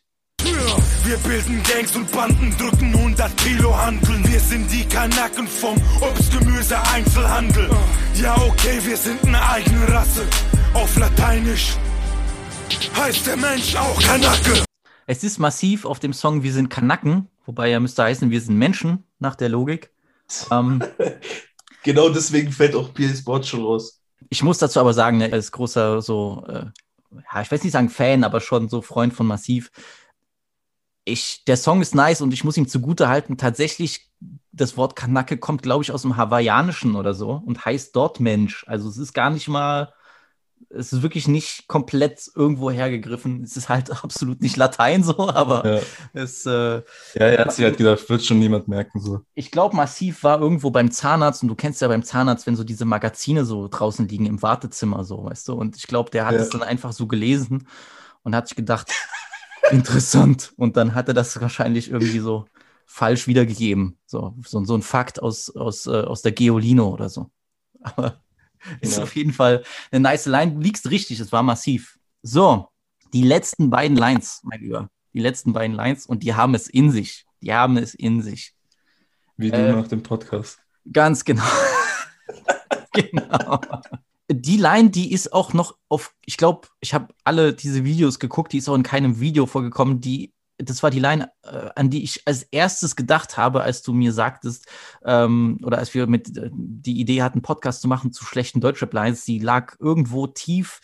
Wir 1.03 1.17
bilden 1.17 1.61
Gangs 1.63 1.95
und 1.95 2.11
Banden, 2.11 2.55
drücken 2.57 2.93
100 2.93 3.35
Kilo 3.37 3.75
Handeln. 3.75 4.27
Wir 4.27 4.39
sind 4.39 4.71
die 4.71 4.85
Kanaken 4.85 5.47
vom 5.47 5.75
Obst, 6.01 6.31
Gemüse, 6.31 6.77
Einzelhandel. 6.93 7.69
Ja, 8.15 8.35
okay, 8.37 8.79
wir 8.83 8.97
sind 8.97 9.23
eine 9.25 9.41
eigene 9.49 9.87
Rasse. 9.91 10.25
Auf 10.73 10.97
Lateinisch 10.97 11.75
heißt 12.95 13.27
der 13.27 13.37
Mensch 13.37 13.75
auch 13.75 13.99
Kanake. 14.01 14.63
Es 15.07 15.23
ist 15.23 15.39
massiv 15.39 15.85
auf 15.85 15.99
dem 15.99 16.13
Song 16.13 16.43
Wir 16.43 16.53
sind 16.53 16.69
Kanaken, 16.69 17.27
wobei 17.45 17.69
ja 17.69 17.79
müsste 17.79 18.03
heißen, 18.03 18.29
wir 18.31 18.41
sind 18.41 18.57
Menschen, 18.57 19.03
nach 19.19 19.35
der 19.35 19.49
Logik. 19.49 19.91
Ähm, 20.51 20.83
Genau 21.85 22.09
deswegen 22.09 22.51
fällt 22.51 22.73
auch 22.73 22.91
PA 22.95 23.13
Sports 23.15 23.49
schon 23.49 23.61
raus. 23.61 24.01
ich 24.29 24.41
muss 24.41 24.57
dazu 24.57 24.79
aber 24.79 24.91
sagen, 24.95 25.19
ne, 25.19 25.31
als 25.31 25.51
großer 25.51 26.01
so, 26.01 26.43
äh, 26.47 26.65
ja, 27.31 27.41
ich 27.43 27.51
weiß 27.51 27.63
nicht 27.63 27.73
sagen 27.73 27.89
Fan, 27.89 28.23
aber 28.23 28.41
schon 28.41 28.69
so 28.69 28.81
Freund 28.81 29.13
von 29.13 29.27
Massiv. 29.27 29.69
Ich, 31.05 31.43
der 31.45 31.57
Song 31.57 31.81
ist 31.81 31.95
nice 31.95 32.21
und 32.21 32.33
ich 32.33 32.43
muss 32.43 32.57
ihm 32.57 32.67
zugute 32.67 33.07
halten, 33.07 33.37
tatsächlich, 33.37 34.09
das 34.51 34.77
Wort 34.77 34.95
Kanake 34.95 35.37
kommt, 35.37 35.61
glaube 35.63 35.83
ich, 35.83 35.91
aus 35.91 36.01
dem 36.03 36.17
Hawaiianischen 36.17 36.95
oder 36.95 37.13
so 37.13 37.41
und 37.45 37.65
heißt 37.65 37.95
dort 37.95 38.19
Mensch. 38.19 38.65
Also 38.67 38.89
es 38.89 38.97
ist 38.97 39.13
gar 39.13 39.29
nicht 39.29 39.47
mal, 39.47 39.93
es 40.69 40.93
ist 40.93 41.01
wirklich 41.03 41.27
nicht 41.27 41.67
komplett 41.67 42.29
irgendwo 42.35 42.71
hergegriffen. 42.71 43.43
Es 43.43 43.55
ist 43.57 43.69
halt 43.69 43.91
absolut 44.03 44.41
nicht 44.41 44.57
Latein 44.57 45.03
so, 45.03 45.29
aber 45.29 45.65
Ja. 45.65 45.81
es, 46.13 46.45
äh, 46.45 46.81
Ja, 47.15 47.25
er 47.27 47.45
hat 47.45 47.53
sich 47.53 47.65
halt 47.65 47.77
gedacht, 47.77 48.09
wird 48.09 48.23
schon 48.25 48.39
niemand 48.39 48.67
merken. 48.67 48.99
So. 48.99 49.21
ich 49.35 49.51
glaube, 49.51 49.75
Massiv 49.75 50.23
war 50.23 50.39
irgendwo 50.41 50.71
beim 50.71 50.91
Zahnarzt 50.91 51.43
und 51.43 51.49
du 51.49 51.55
kennst 51.55 51.81
ja 51.81 51.87
beim 51.87 52.03
Zahnarzt, 52.03 52.47
wenn 52.47 52.55
so 52.55 52.63
diese 52.63 52.85
Magazine 52.85 53.45
so 53.45 53.67
draußen 53.67 54.07
liegen 54.07 54.25
im 54.25 54.41
Wartezimmer, 54.41 55.03
so, 55.03 55.25
weißt 55.25 55.47
du. 55.49 55.53
Und 55.53 55.75
ich 55.77 55.87
glaube, 55.87 56.09
der 56.11 56.25
hat 56.25 56.33
Ja. 56.35 56.41
es 56.41 56.49
dann 56.49 56.63
einfach 56.63 56.93
so 56.93 57.07
gelesen 57.07 57.67
und 58.23 58.35
hat 58.35 58.47
sich 58.47 58.55
gedacht, 58.57 58.91
interessant. 59.71 60.53
Und 60.57 60.77
dann 60.77 60.93
hat 60.95 61.07
er 61.07 61.13
das 61.13 61.39
wahrscheinlich 61.41 61.89
irgendwie 61.91 62.19
so 62.19 62.45
falsch 62.85 63.27
wiedergegeben. 63.27 63.97
So, 64.05 64.35
so, 64.45 64.63
so 64.63 64.75
ein 64.75 64.81
Fakt 64.81 65.21
aus, 65.21 65.55
aus, 65.55 65.87
äh, 65.87 66.01
aus 66.01 66.21
der 66.21 66.31
Geolino 66.31 66.89
oder 66.89 67.09
so. 67.09 67.31
Aber 67.81 68.21
ist 68.81 68.97
Ja. 68.97 69.03
auf 69.03 69.15
jeden 69.15 69.33
Fall 69.33 69.63
eine 69.91 70.01
nice 70.01 70.25
Line. 70.25 70.53
Du 70.53 70.59
liegst 70.59 70.89
richtig, 70.89 71.19
es 71.19 71.31
war 71.31 71.43
massiv. 71.43 71.97
So, 72.21 72.69
die 73.13 73.23
letzten 73.23 73.69
beiden 73.69 73.97
Lines, 73.97 74.41
mein 74.43 74.61
Lieber. 74.61 74.89
Die 75.13 75.19
letzten 75.21 75.53
beiden 75.53 75.75
Lines 75.75 76.05
und 76.05 76.23
die 76.23 76.33
haben 76.33 76.55
es 76.55 76.67
in 76.67 76.91
sich. 76.91 77.25
Die 77.41 77.53
haben 77.53 77.77
es 77.77 77.93
in 77.95 78.21
sich. 78.21 78.53
Wie 79.37 79.49
Äh, 79.49 79.71
du 79.71 79.77
nach 79.77 79.87
dem 79.87 80.03
Podcast. 80.03 80.59
Ganz 80.91 81.23
genau. 81.23 81.43
genau. 82.93 83.59
Die 84.31 84.57
Line, 84.57 84.89
die 84.89 85.11
ist 85.11 85.33
auch 85.33 85.53
noch 85.53 85.77
auf, 85.87 86.15
ich 86.25 86.37
glaube, 86.37 86.67
ich 86.81 86.93
habe 86.93 87.13
alle 87.23 87.53
diese 87.53 87.83
Videos 87.83 88.19
geguckt, 88.19 88.53
die 88.53 88.57
ist 88.57 88.67
auch 88.67 88.75
in 88.75 88.83
keinem 88.83 89.19
Video 89.19 89.45
vorgekommen, 89.45 90.01
die, 90.01 90.33
das 90.57 90.81
war 90.81 90.89
die 90.89 90.99
Line, 90.99 91.29
äh, 91.43 91.69
an 91.75 91.89
die 91.91 92.03
ich 92.03 92.23
als 92.25 92.43
erstes 92.43 92.95
gedacht 92.95 93.37
habe, 93.37 93.61
als 93.61 93.83
du 93.83 93.93
mir 93.93 94.13
sagtest, 94.13 94.67
ähm, 95.03 95.59
oder 95.63 95.77
als 95.77 95.93
wir 95.93 96.07
mit 96.07 96.35
äh, 96.37 96.49
die 96.51 96.99
Idee 96.99 97.21
hatten, 97.21 97.43
Podcast 97.43 97.81
zu 97.81 97.87
machen 97.87 98.13
zu 98.13 98.25
schlechten 98.25 98.61
Deutschrap-Lines, 98.61 99.25
die 99.25 99.39
lag 99.39 99.75
irgendwo 99.79 100.25
tief 100.25 100.81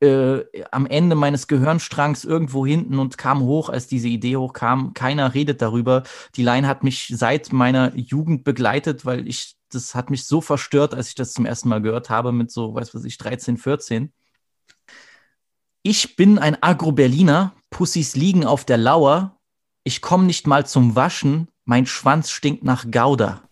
äh, 0.00 0.44
am 0.70 0.86
Ende 0.86 1.16
meines 1.16 1.48
Gehirnstrangs 1.48 2.24
irgendwo 2.24 2.64
hinten 2.64 2.98
und 2.98 3.18
kam 3.18 3.40
hoch, 3.40 3.68
als 3.68 3.86
diese 3.86 4.08
Idee 4.08 4.36
hochkam. 4.36 4.94
Keiner 4.94 5.34
redet 5.34 5.60
darüber. 5.60 6.04
Die 6.36 6.44
Line 6.44 6.68
hat 6.68 6.84
mich 6.84 7.12
seit 7.16 7.52
meiner 7.52 7.96
Jugend 7.96 8.44
begleitet, 8.44 9.04
weil 9.04 9.26
ich, 9.26 9.56
das 9.70 9.94
hat 9.94 10.10
mich 10.10 10.26
so 10.26 10.40
verstört, 10.40 10.94
als 10.94 11.08
ich 11.08 11.14
das 11.14 11.32
zum 11.32 11.46
ersten 11.46 11.68
Mal 11.68 11.82
gehört 11.82 12.10
habe, 12.10 12.32
mit 12.32 12.50
so, 12.50 12.74
weiß 12.74 12.94
was 12.94 13.04
ich, 13.04 13.18
13, 13.18 13.56
14. 13.56 14.12
Ich 15.82 16.16
bin 16.16 16.38
ein 16.38 16.62
Agro-Berliner, 16.62 17.54
Pussys 17.70 18.16
liegen 18.16 18.44
auf 18.44 18.64
der 18.64 18.78
Lauer. 18.78 19.38
Ich 19.84 20.00
komme 20.00 20.24
nicht 20.24 20.46
mal 20.46 20.66
zum 20.66 20.96
Waschen, 20.96 21.48
mein 21.64 21.86
Schwanz 21.86 22.30
stinkt 22.30 22.64
nach 22.64 22.90
Gouda. 22.90 23.42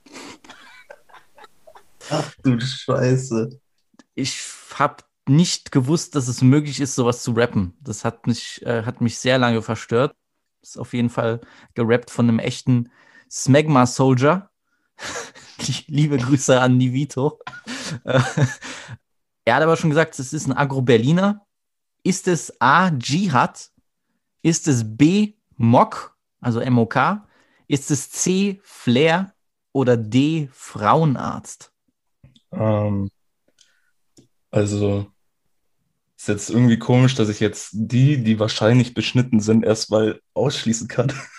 Ach 2.11 2.35
du 2.42 2.61
Scheiße. 2.61 3.61
ich 4.14 4.40
habe 4.74 5.05
nicht 5.29 5.72
gewusst, 5.72 6.14
dass 6.14 6.29
es 6.29 6.42
möglich 6.42 6.81
ist, 6.81 6.94
sowas 6.94 7.22
zu 7.22 7.33
rappen. 7.33 7.76
Das 7.81 8.05
hat 8.05 8.26
mich, 8.26 8.64
äh, 8.64 8.85
hat 8.85 9.00
mich 9.00 9.18
sehr 9.18 9.38
lange 9.38 9.62
verstört. 9.62 10.14
Ist 10.62 10.79
auf 10.79 10.92
jeden 10.94 11.11
Fall 11.11 11.40
gerappt 11.74 12.11
von 12.11 12.29
einem 12.29 12.38
echten 12.38 12.90
Smegma 13.31 13.87
Soldier. 13.87 14.50
Liebe 15.86 16.18
Grüße 16.18 16.60
an 16.60 16.76
Nivito. 16.76 17.40
Äh, 18.04 18.20
er 19.44 19.54
hat 19.54 19.62
aber 19.62 19.76
schon 19.76 19.90
gesagt, 19.90 20.18
es 20.18 20.32
ist 20.32 20.46
ein 20.46 20.56
Agro-Berliner. 20.56 21.46
Ist 22.02 22.28
es 22.28 22.60
A, 22.60 22.90
Jihad? 22.90 23.70
Ist 24.42 24.68
es 24.68 24.84
B, 24.96 25.34
Mock, 25.56 26.16
also 26.40 26.64
MOK? 26.64 27.22
Ist 27.66 27.90
es 27.90 28.10
C, 28.10 28.60
Flair? 28.62 29.32
Oder 29.72 29.96
D, 29.96 30.48
Frauenarzt? 30.52 31.70
Ähm, 32.52 33.10
also, 34.50 35.06
ist 36.16 36.28
jetzt 36.28 36.50
irgendwie 36.50 36.78
komisch, 36.78 37.14
dass 37.14 37.28
ich 37.28 37.40
jetzt 37.40 37.70
die, 37.72 38.22
die 38.22 38.38
wahrscheinlich 38.38 38.94
beschnitten 38.94 39.40
sind, 39.40 39.64
erstmal 39.64 40.20
ausschließen 40.32 40.88
kann. 40.88 41.12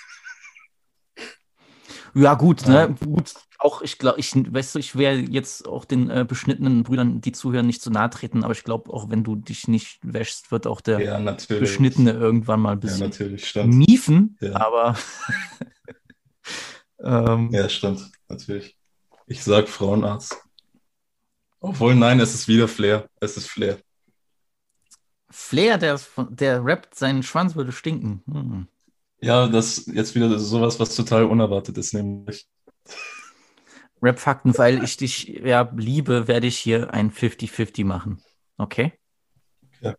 Ja, 2.18 2.34
gut, 2.34 2.66
Ja. 2.66 2.88
ne? 2.88 2.96
Gut, 2.96 3.36
auch 3.60 3.84
ich 3.84 4.00
glaube, 4.00 4.20
ich, 4.20 4.34
weißt 4.36 4.74
du, 4.74 4.80
ich 4.80 4.96
werde 4.96 5.20
jetzt 5.20 5.68
auch 5.68 5.86
den 5.86 6.10
äh, 6.10 6.26
beschnittenen 6.28 6.82
Brüdern, 6.82 7.22
die 7.22 7.32
zuhören, 7.32 7.68
nicht 7.68 7.82
zu 7.82 7.92
nahe 7.92 8.10
treten, 8.10 8.44
aber 8.44 8.54
ich 8.54 8.64
glaube, 8.64 8.92
auch 8.92 9.12
wenn 9.12 9.24
du 9.24 9.36
dich 9.36 9.68
nicht 9.68 10.00
wäschst, 10.02 10.52
wird 10.52 10.66
auch 10.66 10.82
der 10.82 11.00
Ja. 11.00 11.36
Beschnittene 11.60 12.12
irgendwann 12.12 12.60
mal 12.60 12.72
ein 12.72 12.82
Ja, 12.82 13.08
bisschen 13.08 13.38
stimmt. 13.38 13.76
miefen, 13.76 14.38
Ja. 14.42 14.56
aber 14.56 14.96
ähm, 17.04 17.50
Ja, 17.52 17.70
stimmt, 17.70 18.12
natürlich. 18.28 18.76
Ich 19.28 19.44
sag 19.44 19.68
Frauenarzt. 19.68 20.38
Obwohl, 21.60 21.96
nein, 21.96 22.20
es 22.20 22.34
ist 22.34 22.48
wieder 22.48 22.68
Flair. 22.68 23.10
Es 23.20 23.38
ist 23.38 23.48
Flair. 23.48 23.80
Flair, 25.30 25.78
der, 25.78 26.00
der 26.30 26.64
rappt, 26.64 26.96
sein 26.96 27.22
Schwanz 27.22 27.56
würde 27.56 27.72
stinken. 27.72 28.24
Hm. 28.28 28.68
Ja, 29.20 29.48
das 29.48 29.80
ist 29.80 29.88
jetzt 29.88 30.16
wieder 30.16 30.38
sowas, 30.38 30.80
was 30.80 30.96
total 30.96 31.26
unerwartet 31.26 31.78
ist, 31.78 31.94
nämlich. 31.94 32.48
Rap-Fakten, 34.02 34.56
weil 34.58 34.84
ich 34.84 34.98
dich 34.98 35.28
ja 35.28 35.72
liebe, 35.76 36.28
werde 36.28 36.46
ich 36.46 36.58
hier 36.58 36.94
ein 36.94 37.12
50-50 37.12 37.84
machen. 37.84 38.22
Okay? 38.58 38.94
Ja. 39.82 39.96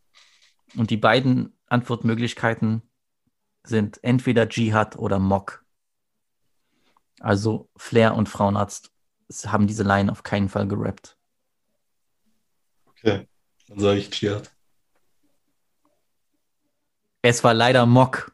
Und 0.76 0.90
die 0.90 0.96
beiden 0.96 1.59
Antwortmöglichkeiten 1.66 2.83
sind 3.64 4.02
entweder 4.04 4.48
Jihad 4.48 4.96
oder 4.96 5.18
Mock. 5.18 5.64
Also 7.20 7.68
Flair 7.76 8.14
und 8.14 8.28
Frauenarzt 8.28 8.92
haben 9.46 9.66
diese 9.66 9.83
Line 9.83 10.12
auf 10.12 10.22
keinen 10.22 10.48
Fall 10.48 10.68
gerappt. 10.68 11.18
Okay, 12.87 13.28
dann 13.66 13.81
sage 13.81 13.98
ich 13.98 14.20
Jihad. 14.20 14.54
Es 17.22 17.42
war 17.42 17.52
leider 17.52 17.85
Mock. 17.85 18.33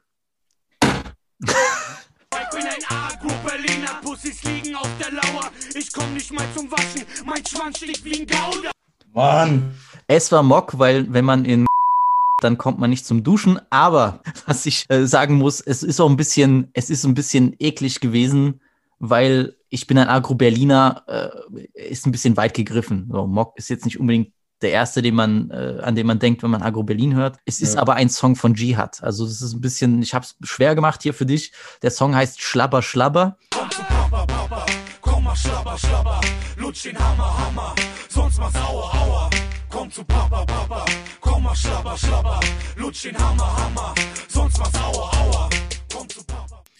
Ich 1.51 2.51
bin 2.51 2.67
ein 2.67 2.85
Agro-Berliner, 2.89 4.01
Pussys 4.03 4.43
liegen 4.45 4.75
auf 4.77 4.89
der 5.01 5.13
Lauer. 5.13 5.51
Ich 5.75 5.93
komm 5.93 6.15
nicht 6.15 6.33
mal 6.33 6.47
zum 6.57 6.71
Waschen, 6.71 7.05
mein 7.25 7.45
Schwanz 7.45 7.79
stinkt 7.79 8.05
wie 8.05 8.21
ein 8.21 8.27
Gouda. 8.27 8.71
Mann! 9.13 9.75
Es 10.07 10.31
war 10.33 10.43
Mock, 10.43 10.79
weil 10.79 11.13
wenn 11.13 11.25
man 11.25 11.45
in 11.45 11.67
dann 12.41 12.59
kommt 12.59 12.79
man 12.79 12.91
nicht 12.91 13.07
zum 13.07 13.23
Duschen. 13.23 13.61
Aber 13.71 14.21
was 14.47 14.67
ich 14.67 14.87
äh, 14.89 15.07
sagen 15.07 15.35
muss, 15.35 15.61
es 15.61 15.83
ist 15.83 16.01
auch 16.01 16.09
ein 16.09 16.17
bisschen, 16.17 16.71
es 16.75 16.91
ist 16.91 17.05
ein 17.05 17.15
bisschen 17.15 17.57
eklig 17.59 18.01
gewesen, 18.01 18.61
weil 18.99 19.55
ich 19.71 19.87
bin 19.87 19.99
ein 19.99 20.09
Agro-Berliner, 20.09 21.03
äh, 21.07 21.89
ist 21.89 22.07
ein 22.07 22.13
bisschen 22.13 22.37
weit 22.37 22.55
gegriffen. 22.55 23.09
So, 23.11 23.27
Mock 23.27 23.57
ist 23.57 23.71
jetzt 23.71 23.85
nicht 23.85 23.99
unbedingt 23.99 24.31
der 24.65 24.73
erste, 24.73 25.03
den 25.03 25.15
man, 25.15 25.51
äh, 25.51 25.79
an 25.83 25.95
den 25.95 26.07
man 26.07 26.19
denkt, 26.19 26.43
wenn 26.43 26.51
man 26.51 26.63
Agro-Berlin 26.63 27.15
hört. 27.15 27.37
Es 27.45 27.61
ist 27.61 27.75
Ja. 27.75 27.81
aber 27.83 27.95
ein 27.95 28.09
Song 28.09 28.35
von 28.35 28.55
Jihad. 28.55 29.03
Also 29.03 29.25
das 29.27 29.41
ist 29.43 29.53
ein 29.53 29.61
bisschen, 29.61 30.03
ich 30.03 30.15
habe 30.15 30.25
es 30.25 30.35
schwer 30.49 30.75
gemacht 30.75 31.03
hier 31.03 31.15
für 31.15 31.27
dich. 31.27 31.53
Der 31.83 31.91
Song 31.91 32.15
heißt 32.17 32.41
Schlabber 32.43 32.83
Schlabber. 32.83 33.37
Komm 33.51 33.71
zu 33.71 33.83
Papa, 33.83 34.27
Papa, 34.27 34.67
komm 35.01 35.25
mal 35.25 35.37
schlabber, 35.37 35.79
schlabber. 35.79 36.21
Lutsch 36.57 36.85
den 36.85 36.99
Hammer, 36.99 37.39
Hammer, 37.39 37.75
sonst 38.09 38.39
mach's 38.39 38.57
aua, 38.57 38.91
aua. 38.99 39.31
Komm 39.69 39.91
zu 39.91 40.03
Papa, 40.05 40.45
Papa, 40.45 40.85
komm 41.21 41.43
mal 41.43 41.55
schlabber, 41.55 41.97
schlabber. 41.99 42.41
Lutsch 42.77 43.05
den 43.05 43.19
Hammer, 43.19 43.57
Hammer, 43.57 43.95
sonst 44.29 44.59
mach's 44.59 44.75
aua, 44.75 45.11
aua. 45.21 45.49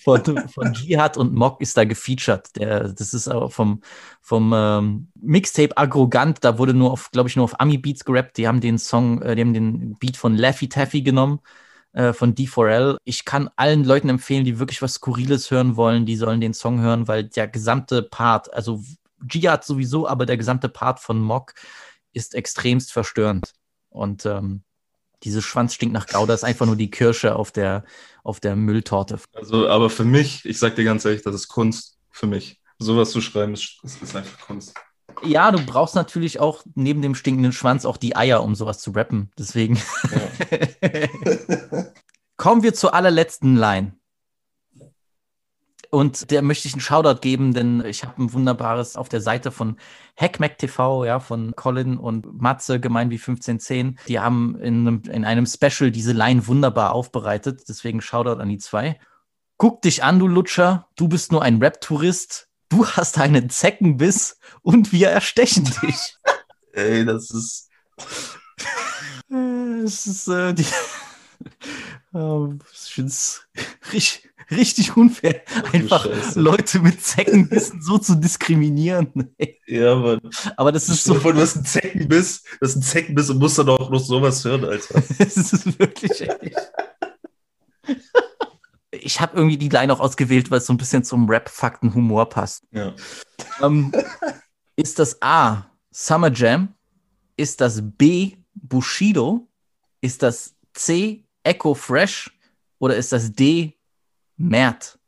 Von, 0.05 0.23
von 0.49 0.75
Jihad 0.75 1.17
und 1.17 1.33
Mock 1.33 1.63
ist 1.63 1.79
da 1.79 1.85
gefeatured. 1.85 2.55
Der, 2.57 2.93
das 2.93 3.15
ist 3.15 3.27
aber 3.27 3.49
vom, 3.49 3.81
vom 4.21 4.53
ähm, 4.55 5.09
Mixtape 5.15 5.77
Arrogant, 5.79 6.45
da 6.45 6.59
wurde 6.59 6.75
nur 6.75 6.93
auf, 6.93 7.11
glaube 7.11 7.31
ich, 7.31 7.37
nur 7.37 7.45
auf 7.45 7.59
Ami-Beats 7.59 8.05
gerappt. 8.05 8.37
Die 8.37 8.47
haben 8.47 8.61
den 8.61 8.77
Song, 8.77 9.23
äh, 9.23 9.35
die 9.35 9.41
haben 9.41 9.55
den 9.55 9.97
Beat 9.99 10.19
von 10.19 10.37
Laffy 10.37 10.69
Taffy 10.69 11.01
genommen, 11.01 11.41
äh, 11.95 12.13
von 12.13 12.35
D4L. 12.35 12.99
Ich 13.05 13.25
kann 13.25 13.49
allen 13.57 13.83
Leuten 13.83 14.11
empfehlen, 14.11 14.45
die 14.45 14.59
wirklich 14.59 14.83
was 14.83 14.95
Skurriles 14.95 15.51
hören 15.51 15.77
wollen, 15.77 16.05
die 16.05 16.17
sollen 16.17 16.43
den 16.43 16.53
Song 16.53 16.81
hören, 16.83 17.09
weil 17.09 17.25
der 17.25 17.49
gesamte 17.49 18.03
Part, 18.03 18.53
also 18.53 18.83
Jihad 19.31 19.65
sowieso, 19.65 20.07
aber 20.07 20.27
der 20.27 20.37
gesamte 20.37 20.69
Part 20.69 21.01
von 21.01 21.19
Mock 21.19 21.55
ist 22.13 22.35
extremst 22.35 22.93
verstörend. 22.93 23.53
Und 23.89 24.27
ähm, 24.27 24.65
diese 25.25 25.43
Schwanz 25.43 25.75
stinkt 25.75 25.95
nach 25.95 26.07
Gouda 26.07 26.35
ist 26.35 26.45
einfach 26.45 26.67
nur 26.67 26.77
die 26.77 26.91
Kirsche 26.91 27.37
auf 27.37 27.51
der, 27.51 27.85
auf 28.23 28.41
der 28.41 28.57
Mülltorte. 28.57 29.19
Also, 29.33 29.69
aber 29.69 29.91
für 29.91 30.05
mich, 30.05 30.45
ich 30.45 30.59
sag 30.59 30.77
dir 30.77 30.85
ganz 30.85 31.05
ehrlich, 31.05 31.23
das 31.23 31.35
ist 31.35 31.49
Kunst 31.49 31.99
für 32.11 32.27
mich. 32.27 32.61
Sowas 32.79 33.11
zu 33.11 33.21
schreiben, 33.21 33.55
ist, 33.55 33.79
ist, 33.83 34.03
ist 34.03 34.17
einfach 34.17 34.39
Kunst. 34.47 34.75
Ja, 35.23 35.51
du 35.51 35.65
brauchst 35.65 35.95
natürlich 35.95 36.41
auch 36.41 36.63
neben 36.75 37.01
dem 37.01 37.15
stinkenden 37.15 37.53
Schwanz 37.53 37.85
auch 37.85 37.97
die 37.97 38.17
Eier, 38.17 38.43
um 38.43 38.55
sowas 38.55 38.81
zu 38.81 38.91
rappen. 38.91 39.31
Deswegen 39.39 39.81
kommen 42.37 42.63
wir 42.63 42.75
zur 42.75 42.95
allerletzten 42.95 43.57
Line. 43.57 43.97
Und 45.95 46.33
der 46.33 46.43
möchte 46.43 46.67
ich 46.67 46.75
einen 46.75 46.81
Shoutout 46.81 47.21
geben, 47.21 47.55
denn 47.55 47.85
ich 47.85 48.03
habe 48.03 48.21
ein 48.21 48.33
wunderbares 48.33 48.97
auf 48.97 49.09
der 49.09 49.21
Seite 49.21 49.53
von 49.53 49.77
Hackmack 50.17 50.59
TV, 50.59 51.05
ja, 51.05 51.21
von 51.21 51.55
Colin 51.55 51.99
und 51.99 52.41
Matze, 52.41 52.81
gemein 52.81 53.11
wie 53.11 53.15
1510. 53.15 54.01
Die 54.09 54.19
haben 54.19 54.59
in 54.59 54.89
einem, 54.89 55.03
in 55.09 55.25
einem 55.25 55.47
Special 55.47 55.93
diese 55.93 56.13
Line 56.13 56.49
wunderbar 56.49 56.93
aufbereitet. 56.93 57.63
Deswegen 57.69 58.01
Shoutout 58.01 58.41
an 58.41 58.49
die 58.49 58.59
zwei. 58.59 58.99
guck 59.57 59.83
dich 59.83 60.03
an, 60.03 60.19
du 60.19 60.27
Lutscher. 60.27 60.89
Du 60.97 61.07
bist 61.07 61.31
nur 61.31 61.43
ein 61.43 61.63
Rap-Tourist. 61.63 62.49
Du 62.71 62.85
hast 62.89 63.19
einen 63.19 63.49
Zeckenbiss 63.49 64.39
und 64.63 64.91
wir 64.91 65.11
erstechen 65.11 65.71
dich. 65.81 66.17
Ey, 66.73 67.05
das 67.05 67.31
ist. 67.31 67.71
Äh, 69.31 69.35
Es 69.85 70.07
ist, 70.07 70.29
äh, 70.29 70.55
die, 70.55 70.67
Ähm, 72.15 72.59
ich 72.73 72.95
finde 72.95 73.11
es 73.11 73.47
richtig, 73.93 74.31
richtig 74.51 74.97
unfair, 74.97 75.43
einfach 75.73 76.05
Scheiße. 76.05 76.41
Leute 76.41 76.79
mit 76.81 77.03
Zeckenbissen 77.05 77.81
so 77.83 77.99
zu 77.99 78.15
diskriminieren. 78.15 79.35
Ja, 79.67 79.95
Mann. 79.97 80.21
Aber 80.57 80.73
das 80.73 80.89
ist 80.89 81.05
So 81.05 81.15
von, 81.15 81.37
du 81.37 81.43
hast 81.43 81.57
einen 81.57 81.65
Zeckenbiss, 81.65 82.43
du 82.43 82.67
hast 82.67 82.75
einen 82.75 82.83
Zeckenbiss 82.83 83.31
und 83.31 83.39
musst 83.39 83.59
dann 83.59 83.69
auch 83.69 83.91
noch 83.91 84.05
sowas 84.05 84.45
hören, 84.45 84.65
Alter. 84.65 85.03
es 85.19 85.37
ist 85.37 85.79
wirklich 85.79 86.21
echt. 86.21 86.73
Ich 88.91 89.21
habe 89.21 89.37
irgendwie 89.37 89.59
die 89.59 89.69
Line 89.69 89.93
auch 89.93 90.01
ausgewählt, 90.01 90.51
weil 90.51 90.59
es 90.59 90.67
so 90.67 90.73
ein 90.73 90.79
bisschen 90.79 91.05
zum 91.05 91.29
Rap-Fakten-Humor 91.29 92.29
passt. 92.29 92.65
Ja. 92.71 92.95
Ähm, 93.61 93.93
ist 94.77 94.99
das 94.99 95.21
A. 95.21 95.67
Summer 95.91 96.33
Jam? 96.33 96.75
Ist 97.37 97.61
das 97.61 97.83
B. 97.83 98.37
Bushido? 98.55 99.49
Ist 100.01 100.23
das 100.23 100.55
C. 100.73 101.25
Echo 101.43 101.75
Fresh? 101.75 102.31
Oder 102.79 102.97
ist 102.97 103.13
das 103.13 103.33
D. 103.33 103.79
Mert? 104.37 104.99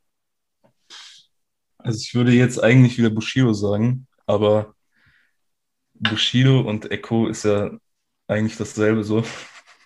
Also 1.77 1.99
ich 2.01 2.13
würde 2.15 2.31
jetzt 2.31 2.61
eigentlich 2.61 2.97
wieder 2.97 3.09
Bushido 3.09 3.53
sagen, 3.53 4.07
aber 4.25 4.73
Bushido 5.93 6.61
und 6.61 6.91
Echo 6.91 7.27
ist 7.27 7.43
ja 7.43 7.71
eigentlich 8.27 8.57
dasselbe 8.57 9.03
so. 9.03 9.23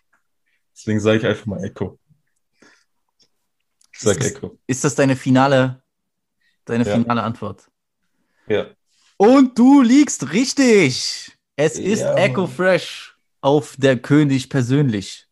Deswegen 0.76 1.00
sage 1.00 1.20
ich 1.20 1.26
einfach 1.26 1.46
mal 1.46 1.64
Echo. 1.64 2.00
Ich 3.94 4.00
sag 4.00 4.18
Ist- 4.18 4.36
Echo. 4.38 4.58
Ist 4.68 4.84
das 4.84 4.96
deine 4.96 5.16
finale, 5.16 5.84
deine 6.66 6.86
Ja. 6.86 6.96
finale 6.96 7.22
Antwort? 7.24 7.70
Ja. 8.48 8.68
Und 9.18 9.58
du 9.60 9.82
liegst 9.82 10.32
richtig. 10.34 11.32
Es 11.56 11.78
ist 11.78 12.00
Ja, 12.00 12.16
Echo. 12.16 12.48
Fresh 12.48 13.16
auf 13.42 13.76
der 13.78 14.00
König 14.00 14.50
persönlich. 14.50 15.28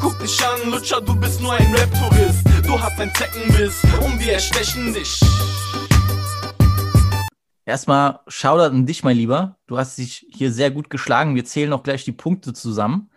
Guck 0.00 0.18
dich 0.20 0.40
an, 0.42 0.70
Lutscher, 0.70 1.02
du 1.02 1.14
bist 1.20 1.40
nur 1.42 1.52
ein 1.52 1.74
Rap-Tourist. 1.74 2.19
Du 2.70 2.80
hast 2.80 3.00
ein 3.00 3.12
Zeckenbiss 3.12 3.82
und 4.00 4.20
wir 4.20 4.34
erstechen 4.34 4.94
dich. 4.94 5.20
Erstmal 7.66 8.20
Shoutout 8.28 8.72
an 8.72 8.86
dich, 8.86 9.02
mein 9.02 9.16
Lieber. 9.16 9.58
Du 9.66 9.76
hast 9.76 9.98
dich 9.98 10.24
hier 10.32 10.52
sehr 10.52 10.70
gut 10.70 10.88
geschlagen. 10.88 11.34
Wir 11.34 11.44
zählen 11.44 11.72
auch 11.72 11.82
gleich 11.82 12.04
die 12.04 12.12
Punkte 12.12 12.52
zusammen. 12.52 13.10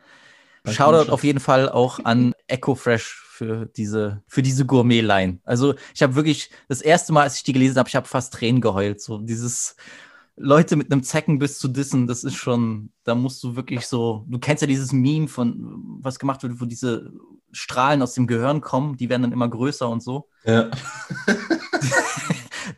Danke, 0.64 0.76
Shoutout 0.76 1.12
auf 1.12 1.24
jeden 1.24 1.40
Fall 1.40 1.70
auch 1.70 2.04
an 2.04 2.34
Echo 2.48 2.74
Fresh 2.74 3.14
für 3.30 3.68
diese, 3.68 4.24
für 4.28 4.42
diese 4.42 4.66
Gourmet-Line. 4.66 5.38
Also 5.44 5.76
ich 5.94 6.02
habe 6.02 6.16
wirklich, 6.16 6.50
das 6.68 6.82
erste 6.82 7.14
Mal, 7.14 7.22
als 7.22 7.36
ich 7.36 7.44
die 7.44 7.54
gelesen 7.54 7.78
habe, 7.78 7.90
ich 7.90 7.96
habe 7.96 8.08
fast 8.08 8.34
Tränen 8.34 8.60
geheult. 8.60 9.02
So 9.02 9.20
dieses 9.20 9.76
Leute 10.36 10.76
mit 10.76 10.92
einem 10.92 11.04
Zeckenbiss 11.04 11.60
zu 11.60 11.68
dissen, 11.68 12.08
das 12.08 12.24
ist 12.24 12.36
schon, 12.36 12.92
da 13.04 13.14
musst 13.14 13.44
du 13.44 13.56
wirklich 13.56 13.86
so, 13.86 14.26
du 14.28 14.40
kennst 14.40 14.62
ja 14.62 14.68
dieses 14.68 14.92
Meme 14.92 15.28
von, 15.28 16.00
was 16.02 16.18
gemacht 16.18 16.42
wird, 16.42 16.60
wo 16.60 16.66
diese 16.66 17.12
Strahlen 17.52 18.02
aus 18.02 18.14
dem 18.14 18.26
Gehirn 18.26 18.62
kommen, 18.62 18.98
die 18.98 19.10
werden 19.10 19.22
dann 19.22 19.32
immer 19.32 19.48
größer 19.48 19.88
und 19.88 20.02
so. 20.02 20.28
Ja. 20.44 20.72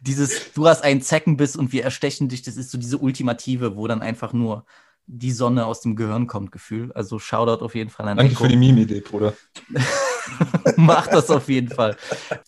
Dieses, 0.01 0.51
du 0.53 0.67
hast 0.67 0.83
einen 0.83 1.01
Zeckenbiss 1.01 1.55
und 1.55 1.71
wir 1.71 1.83
erstechen 1.83 2.27
dich, 2.27 2.41
das 2.41 2.57
ist 2.57 2.71
so 2.71 2.77
diese 2.77 2.97
Ultimative, 2.97 3.75
wo 3.75 3.87
dann 3.87 4.01
einfach 4.01 4.33
nur 4.33 4.65
die 5.07 5.31
Sonne 5.31 5.65
aus 5.65 5.81
dem 5.81 5.95
Gehirn 5.95 6.27
kommt, 6.27 6.51
Gefühl. 6.51 6.91
Also 6.93 7.19
Shoutout 7.19 7.63
auf 7.63 7.75
jeden 7.75 7.89
Fall 7.89 8.07
an 8.07 8.17
Danke 8.17 8.33
Echo. 8.33 8.43
für 8.43 8.49
die 8.49 8.57
Meme-Idee, 8.57 9.01
Bruder. 9.01 9.33
Mach 10.77 11.07
das 11.07 11.29
auf 11.29 11.49
jeden 11.49 11.69
Fall. 11.69 11.97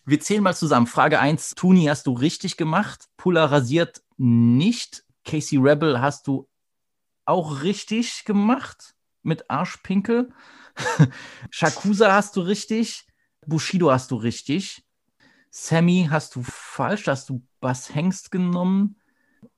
Wir 0.05 0.19
zählen 0.19 0.43
mal 0.43 0.55
zusammen. 0.55 0.87
Frage 0.87 1.19
1, 1.19 1.55
Tuni 1.55 1.85
hast 1.85 2.07
du 2.07 2.13
richtig 2.13 2.57
gemacht. 2.57 3.05
Pulla 3.17 3.45
rasiert 3.45 4.01
nicht. 4.17 5.03
Casey 5.25 5.57
Rebel 5.57 6.01
hast 6.01 6.27
du 6.27 6.47
auch 7.25 7.63
richtig 7.63 8.23
gemacht 8.25 8.95
mit 9.23 9.49
Arschpinkel. 9.49 10.29
Shakusa 11.49 12.13
hast 12.13 12.35
du 12.35 12.41
richtig. 12.41 13.05
Bushido 13.45 13.91
hast 13.91 14.11
du 14.11 14.15
richtig. 14.15 14.83
Sammy 15.49 16.07
hast 16.09 16.35
du 16.35 16.43
falsch. 16.43 17.07
Hast 17.07 17.29
du 17.29 17.43
Bass 17.59 17.93
Hengst 17.93 18.31
genommen. 18.31 18.97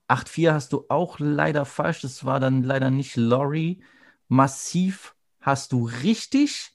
8-4 0.08 0.52
hast 0.52 0.72
du 0.72 0.86
auch 0.88 1.18
leider 1.18 1.64
falsch. 1.64 2.00
Das 2.00 2.24
war 2.24 2.40
dann 2.40 2.62
leider 2.62 2.90
nicht 2.90 3.16
Lori. 3.16 3.82
Massiv 4.28 5.14
hast 5.40 5.72
du 5.72 5.86
richtig. 6.02 6.72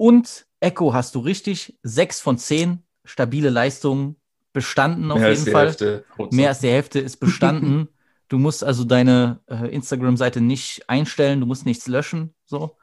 Und 0.00 0.46
Echo 0.60 0.94
hast 0.94 1.14
du 1.14 1.18
richtig. 1.18 1.78
6 1.82 2.20
von 2.20 2.38
10. 2.38 2.82
Stabile 3.04 3.50
Leistung. 3.50 4.16
Bestanden 4.54 5.10
auf 5.10 5.18
Mehr 5.18 5.30
jeden 5.30 5.52
Fall. 5.52 5.66
Hälfte. 5.66 6.04
Mehr 6.30 6.46
ab. 6.46 6.52
als 6.52 6.60
die 6.60 6.70
Hälfte 6.70 7.00
ist 7.00 7.18
bestanden. 7.18 7.86
du 8.28 8.38
musst 8.38 8.64
also 8.64 8.84
deine 8.84 9.40
äh, 9.46 9.68
Instagram-Seite 9.68 10.40
nicht 10.40 10.88
einstellen, 10.88 11.40
du 11.40 11.46
musst 11.46 11.66
nichts 11.66 11.86
löschen. 11.86 12.32
So. 12.46 12.78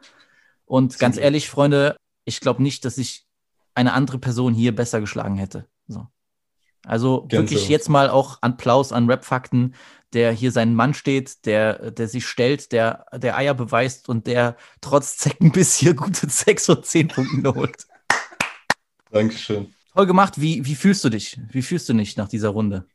Und 0.65 0.99
ganz 0.99 1.15
Glück. 1.15 1.23
ehrlich, 1.23 1.49
Freunde, 1.49 1.97
ich 2.23 2.39
glaube 2.39 2.62
nicht, 2.62 2.86
dass 2.86 2.99
ich 2.99 3.25
eine 3.73 3.93
andere 3.93 4.19
Person 4.19 4.53
hier 4.53 4.75
besser 4.75 4.99
geschlagen 4.99 5.38
hätte. 5.38 5.65
So. 5.88 6.06
Also 6.86 7.21
Gänsehaut. 7.21 7.49
wirklich 7.49 7.67
jetzt 7.67 7.89
mal 7.89 8.12
auch 8.12 8.38
Applaus 8.41 8.91
an 8.91 9.10
Rap-Fakten, 9.10 9.73
der 10.13 10.31
hier 10.31 10.51
seinen 10.51 10.75
Mann 10.75 10.93
steht, 10.93 11.45
der, 11.45 11.91
der 11.91 12.07
sich 12.07 12.25
stellt, 12.27 12.71
der, 12.71 13.05
der 13.13 13.37
Eier 13.37 13.53
beweist 13.53 14.09
und 14.09 14.27
der 14.27 14.57
trotz 14.81 15.17
Zeckenbiss 15.17 15.75
hier 15.77 15.93
gute 15.95 16.29
6 16.29 16.69
und 16.69 16.85
10 16.85 17.11
Punkte 17.11 17.53
holt. 17.55 17.87
Dankeschön. 19.11 19.73
Toll 19.93 20.05
gemacht. 20.05 20.39
Wie, 20.39 20.63
wie 20.65 20.75
fühlst 20.75 21.03
du 21.03 21.09
dich? 21.09 21.39
Wie 21.51 21.61
fühlst 21.61 21.89
du 21.89 21.93
dich 21.93 22.15
nach 22.17 22.29
dieser 22.29 22.49
Runde? 22.49 22.87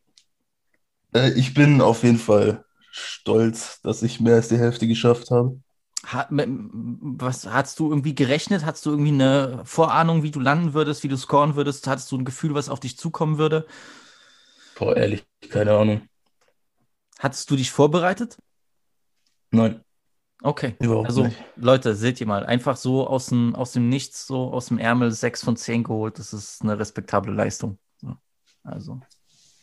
Äh, 1.14 1.33
ich 1.38 1.55
bin 1.55 1.81
auf 1.81 2.03
jeden 2.03 2.18
Fall 2.18 2.64
stolz, 2.90 3.81
dass 3.83 4.03
ich 4.03 4.20
mehr 4.20 4.35
als 4.37 4.48
die 4.48 4.59
Hälfte 4.59 4.87
geschafft 4.87 5.31
habe. 5.31 5.59
Ha, 6.05 6.27
m- 6.31 6.98
was 7.18 7.46
hast 7.46 7.79
du 7.79 7.88
irgendwie 7.90 8.14
gerechnet? 8.14 8.64
Hast 8.66 8.85
du 8.87 8.90
irgendwie 8.90 9.12
eine 9.12 9.61
Vorahnung, 9.64 10.22
wie 10.25 10.33
du 10.33 10.40
landen 10.40 10.75
würdest, 10.75 11.05
wie 11.05 11.09
du 11.09 11.16
scoren 11.16 11.55
würdest? 11.55 11.87
Hattest 11.87 12.11
du 12.11 12.18
ein 12.18 12.25
Gefühl, 12.25 12.55
was 12.55 12.68
auf 12.68 12.81
dich 12.81 12.98
zukommen 12.98 13.38
würde? 13.38 13.66
Boah, 14.75 14.94
ehrlich, 14.96 15.25
keine 15.48 15.72
Ahnung. 15.72 16.09
Hattest 17.23 17.49
du 17.51 17.57
dich 17.57 17.71
vorbereitet? 17.71 18.37
Nein, 19.53 19.85
Okay. 20.43 20.75
überhaupt 20.81 21.07
Also, 21.07 21.25
nicht. 21.25 21.37
Leute, 21.57 21.95
seht 21.95 22.21
ihr 22.21 22.27
mal, 22.27 22.45
einfach 22.45 22.77
so 22.77 23.07
aus 23.07 23.27
dem, 23.27 23.55
aus 23.55 23.73
dem 23.73 23.89
Nichts, 23.89 24.27
so 24.27 24.53
aus 24.53 24.67
dem 24.67 24.79
Ärmel 24.79 25.13
6 25.13 25.45
von 25.45 25.57
10 25.57 25.85
geholt. 25.85 26.19
Das 26.19 26.33
ist 26.33 26.63
eine 26.63 26.79
respektable 26.79 27.33
Leistung. 27.33 27.79
So. 28.01 28.17
Also, 28.65 29.01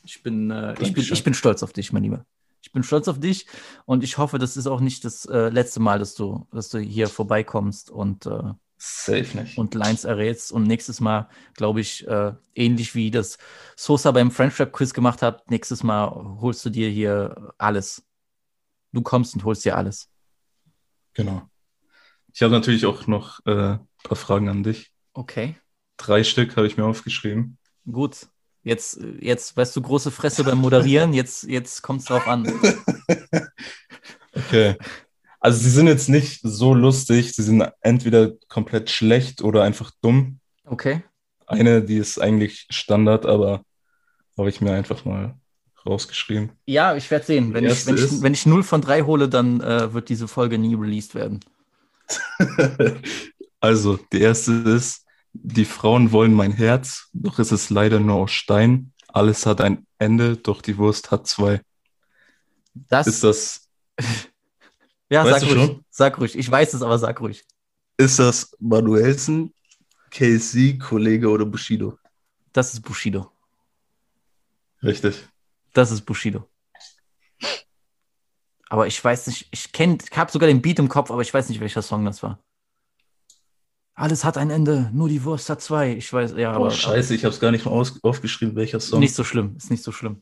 ich 0.03 0.23
bin, 0.23 0.51
äh, 0.51 0.73
ich, 0.81 0.93
bin, 0.93 1.03
ich 1.03 1.23
bin 1.23 1.33
stolz 1.33 1.63
auf 1.63 1.73
dich, 1.73 1.91
mein 1.91 2.03
Lieber. 2.03 2.25
Ich 2.61 2.71
bin 2.71 2.83
stolz 2.83 3.07
auf 3.07 3.19
dich 3.19 3.45
und 3.85 4.03
ich 4.03 4.17
hoffe, 4.17 4.37
das 4.37 4.55
ist 4.55 4.67
auch 4.67 4.79
nicht 4.79 5.03
das 5.03 5.25
äh, 5.25 5.49
letzte 5.49 5.81
Mal, 5.81 5.99
dass 5.99 6.15
du, 6.15 6.47
dass 6.51 6.69
du 6.69 6.79
hier 6.79 7.07
vorbeikommst 7.07 7.89
und 7.89 8.25
äh, 8.25 8.53
Safe 8.81 9.37
nicht. 9.37 9.57
und 9.57 9.75
Lines 9.75 10.05
errätst. 10.05 10.51
Und 10.51 10.63
nächstes 10.63 10.99
Mal, 11.01 11.29
glaube 11.53 11.81
ich, 11.81 12.07
äh, 12.07 12.33
ähnlich 12.55 12.95
wie 12.95 13.11
das 13.11 13.37
Sosa 13.75 14.11
beim 14.11 14.31
French 14.31 14.57
Rap 14.59 14.71
Quiz 14.71 14.93
gemacht 14.93 15.21
hat, 15.21 15.49
nächstes 15.51 15.83
Mal 15.83 16.09
holst 16.41 16.65
du 16.65 16.69
dir 16.69 16.89
hier 16.89 17.53
alles. 17.57 18.03
Du 18.93 19.01
kommst 19.01 19.35
und 19.35 19.43
holst 19.43 19.65
dir 19.65 19.75
alles. 19.77 20.09
Genau. 21.13 21.47
Ich 22.33 22.41
habe 22.41 22.53
natürlich 22.53 22.85
auch 22.85 23.05
noch 23.07 23.45
äh, 23.45 23.73
ein 23.73 23.87
paar 24.03 24.15
Fragen 24.17 24.49
an 24.49 24.63
dich. 24.63 24.91
Okay, 25.13 25.55
Drei 25.97 26.23
Stück 26.23 26.55
habe 26.55 26.65
ich 26.65 26.77
mir 26.77 26.85
aufgeschrieben. 26.85 27.57
gut. 27.91 28.27
Jetzt, 28.61 28.99
jetzt 29.19 29.55
weißt 29.55 29.73
du, 29.75 29.81
große 29.81 30.11
Fresse 30.11 30.43
beim 30.43 30.57
Moderieren, 30.59 31.13
jetzt, 31.13 31.43
jetzt 31.43 31.81
kommt 31.81 32.01
es 32.01 32.07
drauf 32.07 32.27
an. 32.27 32.45
Okay. 34.33 34.75
Also 35.39 35.59
sie 35.59 35.69
sind 35.69 35.87
jetzt 35.87 36.09
nicht 36.09 36.41
so 36.43 36.73
lustig, 36.73 37.33
sie 37.33 37.43
sind 37.43 37.63
entweder 37.81 38.31
komplett 38.47 38.89
schlecht 38.89 39.41
oder 39.41 39.63
einfach 39.63 39.91
dumm. 40.01 40.39
Okay. 40.65 41.03
Eine, 41.47 41.81
die 41.81 41.97
ist 41.97 42.19
eigentlich 42.19 42.67
Standard, 42.69 43.25
aber 43.25 43.63
habe 44.37 44.49
ich 44.49 44.61
mir 44.61 44.73
einfach 44.73 45.05
mal 45.05 45.35
rausgeschrieben. 45.85 46.51
Ja, 46.65 46.95
ich 46.95 47.09
werde 47.09 47.25
sehen. 47.25 47.53
Wenn 47.53 47.65
ich, 47.65 47.85
wenn, 47.85 47.95
ich, 47.95 48.21
wenn 48.21 48.33
ich 48.33 48.45
0 48.45 48.63
von 48.63 48.81
3 48.81 49.03
hole, 49.03 49.29
dann 49.29 49.61
äh, 49.61 49.93
wird 49.93 50.09
diese 50.09 50.27
Folge 50.27 50.57
nie 50.57 50.75
released 50.75 51.15
werden. 51.15 51.39
Also, 53.61 53.99
die 54.13 54.21
erste 54.21 54.53
ist, 54.53 55.05
die 55.33 55.65
Frauen 55.65 56.11
wollen 56.11 56.33
mein 56.33 56.53
Herz, 56.53 57.09
doch 57.13 57.39
es 57.39 57.51
ist 57.51 57.69
leider 57.69 57.99
nur 57.99 58.15
aus 58.15 58.31
Stein. 58.31 58.93
Alles 59.07 59.45
hat 59.45 59.59
ein 59.61 59.85
Ende, 59.97 60.37
doch 60.37 60.61
die 60.61 60.77
Wurst 60.77 61.11
hat 61.11 61.27
zwei. 61.27 61.61
Das, 62.73 63.07
Ist 63.07 63.23
das, 63.23 63.67
ja, 65.09 65.25
weißt 65.25 65.41
sag 65.41 65.49
ruhig. 65.49 65.53
schon? 65.65 65.85
Sag 65.89 66.17
ruhig. 66.19 66.37
Ich 66.37 66.49
weiß 66.49 66.73
es, 66.73 66.81
aber 66.81 66.97
sag 66.99 67.19
ruhig. 67.21 67.45
ist 67.97 68.19
das 68.19 68.55
Manuelsen, 68.59 69.53
KC, 70.11 70.77
Kollege 70.79 71.29
oder 71.29 71.45
Bushido? 71.45 71.97
Das 72.53 72.73
ist 72.73 72.81
Bushido. 72.81 73.31
Richtig. 74.81 75.27
Das 75.73 75.91
ist 75.91 76.01
Bushido. 76.01 76.47
Aber 78.69 78.85
ich 78.87 79.03
weiß 79.03 79.27
nicht, 79.27 79.47
ich 79.51 79.71
kenne, 79.71 79.97
ich 80.09 80.15
habe 80.17 80.31
sogar 80.31 80.47
den 80.47 80.61
Beat 80.61 80.79
im 80.79 80.89
Kopf, 80.89 81.09
aber 81.11 81.21
ich 81.21 81.33
weiß 81.33 81.49
nicht, 81.49 81.59
welcher 81.59 81.81
Song 81.81 82.05
das 82.05 82.21
war. 82.21 82.39
Alles 83.95 84.23
hat 84.23 84.37
ein 84.37 84.49
Ende, 84.49 84.89
nur 84.93 85.09
die 85.09 85.23
Wurst 85.25 85.49
hat 85.49 85.61
zwei. 85.61 85.91
Ich 85.93 86.11
weiß, 86.13 86.33
ja, 86.37 86.53
Oh, 86.53 86.57
aber 86.57 86.71
scheiße, 86.71 87.13
ich 87.15 87.25
habe 87.25 87.33
es 87.33 87.39
gar 87.39 87.51
nicht 87.51 87.65
mal 87.65 87.71
aus 87.71 88.01
aufgeschrieben, 88.03 88.55
welcher 88.55 88.79
Song. 88.79 88.99
nicht 88.99 89.13
so 89.15 89.23
schlimm, 89.23 89.55
ist 89.57 89.69
nicht 89.71 89.83
so 89.83 89.91
schlimm. 89.91 90.21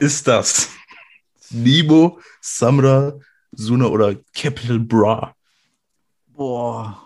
ist 0.00 0.26
das 0.26 0.70
Nibo, 1.50 2.20
Samra, 2.40 3.14
Suna 3.52 3.86
oder 3.86 4.14
Capital 4.34 4.78
Bra? 4.78 5.34
Boah. 6.28 6.98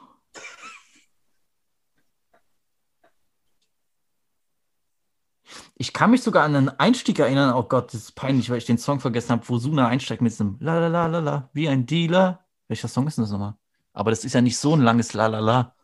Ich 5.77 5.93
kann 5.93 6.11
mich 6.11 6.23
sogar 6.23 6.45
an 6.45 6.55
einen 6.55 6.69
Einstieg 6.69 7.19
erinnern. 7.19 7.53
Oh 7.55 7.65
Gott, 7.65 7.89
das 7.93 8.03
ist 8.03 8.13
peinlich, 8.15 8.49
weil 8.49 8.59
ich 8.59 8.65
den 8.65 8.79
Song 8.79 9.01
vergessen 9.01 9.31
habe, 9.33 9.49
wo 9.49 9.59
Suna 9.59 9.89
einsteigt 9.89 10.23
mit 10.23 10.33
diesem 10.33 10.57
La 10.61 10.79
la 10.79 10.87
la 10.89 11.07
la 11.07 11.19
la, 11.19 11.51
wie 11.53 11.69
ein 11.69 11.85
Dealer. 11.87 12.45
Welcher 12.69 12.89
Song 12.89 13.07
ist 13.07 13.19
denn 13.19 13.25
das 13.25 13.33
nochmal? 13.33 13.55
Aber 13.93 14.11
das 14.11 14.25
ist 14.25 14.35
ja 14.35 14.41
nicht 14.41 14.57
so 14.57 14.75
ein 14.75 14.81
langes 14.81 15.13
La 15.15 15.27
la 15.27 15.41
la. 15.41 15.75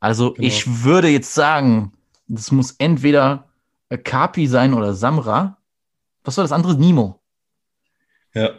Also 0.00 0.34
Genau. 0.34 0.46
ich 0.46 0.84
würde 0.84 1.08
jetzt 1.08 1.32
sagen, 1.34 1.92
das 2.28 2.52
muss 2.52 2.72
entweder 2.72 3.48
Kapi 4.04 4.46
sein 4.46 4.74
oder 4.74 4.94
Samra. 4.94 5.58
Was 6.24 6.36
war 6.36 6.44
das 6.44 6.52
andere? 6.52 6.74
Nimo. 6.74 7.20
Ja. 8.34 8.50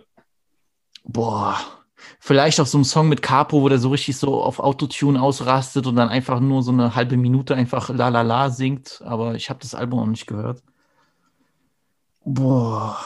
Boah, 1.04 1.58
vielleicht 2.20 2.60
auf 2.60 2.68
so 2.68 2.78
einem 2.78 2.86
Song 2.86 3.10
mit 3.10 3.22
Capo, 3.22 3.62
wo 3.62 3.70
der 3.70 3.80
so 3.80 3.90
richtig 3.90 4.18
so 4.18 4.42
auf 4.42 4.60
Autotune 4.60 5.22
ausrastet 5.22 5.88
und 5.88 5.96
dann 5.96 6.10
einfach 6.10 6.40
nur 6.40 6.64
so 6.64 6.72
eine 6.72 6.96
halbe 6.96 7.18
Minute 7.18 7.56
einfach 7.56 7.90
La 7.90 8.10
La 8.10 8.22
La 8.22 8.50
singt. 8.50 9.02
Aber 9.06 9.36
ich 9.36 9.50
habe 9.50 9.60
das 9.62 9.76
Album 9.76 10.00
noch 10.00 10.08
nicht 10.08 10.28
gehört. 10.28 10.64
Boah. 12.26 12.98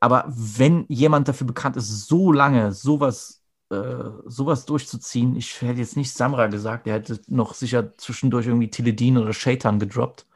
Aber 0.00 0.24
wenn 0.28 0.84
jemand 0.88 1.28
dafür 1.28 1.46
bekannt 1.46 1.76
ist, 1.76 2.06
so 2.08 2.32
lange 2.32 2.72
sowas, 2.72 3.42
äh, 3.70 4.04
sowas 4.26 4.66
durchzuziehen, 4.66 5.36
ich 5.36 5.62
hätte 5.62 5.80
jetzt 5.80 5.96
nicht 5.96 6.12
Samra 6.12 6.48
gesagt, 6.48 6.86
der 6.86 6.94
hätte 6.94 7.20
noch 7.28 7.54
sicher 7.54 7.96
zwischendurch 7.96 8.46
irgendwie 8.46 8.70
Teledin 8.70 9.16
oder 9.18 9.32
Shaitan 9.32 9.78
gedroppt. 9.78 10.26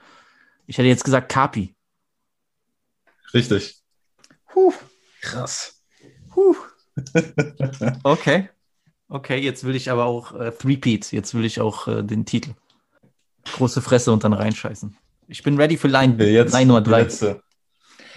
Ich 0.67 0.79
hätte 0.79 0.89
jetzt 0.89 1.05
gesagt 1.05 1.31
Kapi. 1.31 1.75
Richtig. 3.35 3.77
Puh. 4.49 4.73
Krass. 5.21 5.83
Puh. 6.31 6.57
Okay. 8.03 8.49
Okay, 9.09 9.39
jetzt 9.39 9.65
will 9.65 9.75
ich 9.75 9.91
aber 9.91 10.05
auch 10.05 10.39
äh, 10.39 10.51
Threepeat. 10.51 11.13
Jetzt 11.13 11.33
will 11.33 11.45
ich 11.45 11.61
auch 11.61 11.87
äh, 11.89 12.03
den 12.03 12.27
Titel. 12.27 12.55
Große 13.45 13.81
Fresse 13.81 14.13
und 14.13 14.25
dann 14.25 14.33
reinscheißen. 14.33 14.97
Ich 15.29 15.43
bin 15.43 15.57
ready 15.57 15.77
für 15.77 15.89
Line, 15.89 16.23
jetzt 16.25 16.53
Line 16.53 16.67
Nummer 16.67 16.81
die 16.81 16.91
3. 16.91 17.03
letzte. 17.03 17.43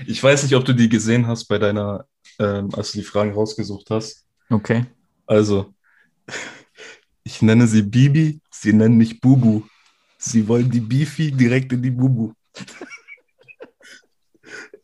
Ich 0.07 0.21
weiß 0.21 0.43
nicht, 0.43 0.55
ob 0.55 0.65
du 0.65 0.73
die 0.73 0.89
gesehen 0.89 1.27
hast 1.27 1.45
bei 1.45 1.57
deiner, 1.57 2.05
ähm, 2.39 2.69
als 2.73 2.91
du 2.91 2.99
die 2.99 3.03
Fragen 3.03 3.33
rausgesucht 3.33 3.89
hast. 3.89 4.25
Okay. 4.49 4.85
Also, 5.25 5.73
ich 7.23 7.41
nenne 7.41 7.67
sie 7.67 7.83
Bibi, 7.83 8.41
sie 8.49 8.73
nennen 8.73 8.97
mich 8.97 9.21
Bubu. 9.21 9.63
Sie 10.17 10.47
wollen 10.47 10.69
die 10.69 10.81
Bifi 10.81 11.31
direkt 11.31 11.71
in 11.73 11.81
die 11.81 11.91
Bubu. 11.91 12.33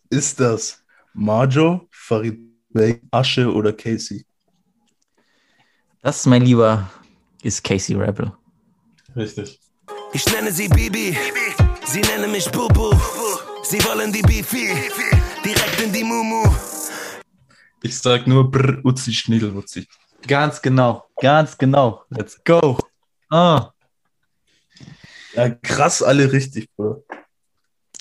Ist 0.10 0.40
das 0.40 0.84
Marjo, 1.14 1.88
Farid 1.92 2.40
Bey, 2.70 3.02
Asche 3.12 3.52
oder 3.52 3.74
Casey? 3.74 4.26
Das, 6.02 6.26
mein 6.26 6.44
Lieber, 6.44 6.90
ist 7.42 7.64
Casey 7.64 7.96
Rebel. 7.96 8.32
Richtig. 9.16 9.60
Ich 10.14 10.26
nenne 10.32 10.52
sie 10.52 10.70
Bibi, 10.70 11.18
sie 11.86 12.02
nennen 12.02 12.32
mich 12.32 12.50
Bubu. 12.52 12.92
Sie 13.64 13.84
wollen 13.84 14.14
die 14.14 14.22
Bifi, 14.22 14.74
direkt 15.44 15.82
in 15.82 15.92
die 15.92 16.04
Mumu. 16.04 16.46
Ich 17.84 17.98
sag 18.00 18.26
nur 18.26 18.50
Brr, 18.50 18.80
Uzi, 18.86 19.12
Schniedelwutzi. 19.12 19.86
Ganz 20.26 20.62
genau. 20.62 21.04
Ganz 21.20 21.58
genau. 21.58 22.04
Let's 22.10 22.42
go. 22.46 22.78
Ah. 23.30 23.72
Ja, 25.34 25.50
krass, 25.50 26.02
alle 26.02 26.32
richtig, 26.32 26.70
Bruder. 26.76 27.02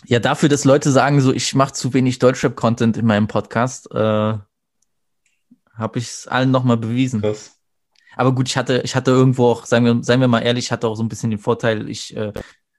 Ja, 0.09 0.21
dafür, 0.21 0.49
dass 0.49 0.65
Leute 0.65 0.93
sagen, 0.93 1.21
so, 1.21 1.33
ich 1.33 1.55
mache 1.55 1.73
zu 1.73 1.93
wenig 1.93 2.21
Deutschrap-Content 2.21 2.97
in 2.97 3.07
meinem 3.07 3.27
Podcast, 3.27 3.91
äh, 3.91 3.99
habe 5.75 5.99
ich 5.99 6.05
es 6.07 6.29
allen 6.29 6.53
nochmal 6.53 6.77
bewiesen. 6.77 7.23
Krass. 7.23 7.59
Aber 8.15 8.35
gut, 8.35 8.49
ich 8.49 8.57
hatte, 8.57 8.81
ich 8.85 8.95
hatte 8.95 9.11
irgendwo 9.11 9.47
auch, 9.47 9.67
sagen 9.67 9.85
wir, 9.85 10.03
seien 10.03 10.21
wir 10.21 10.29
mal 10.29 10.41
ehrlich, 10.41 10.67
ich 10.67 10.73
hatte 10.73 10.87
auch 10.87 10.95
so 10.95 11.03
ein 11.03 11.09
bisschen 11.09 11.31
den 11.31 11.41
Vorteil, 11.41 11.91
ich, 11.91 12.17
äh, 12.17 12.33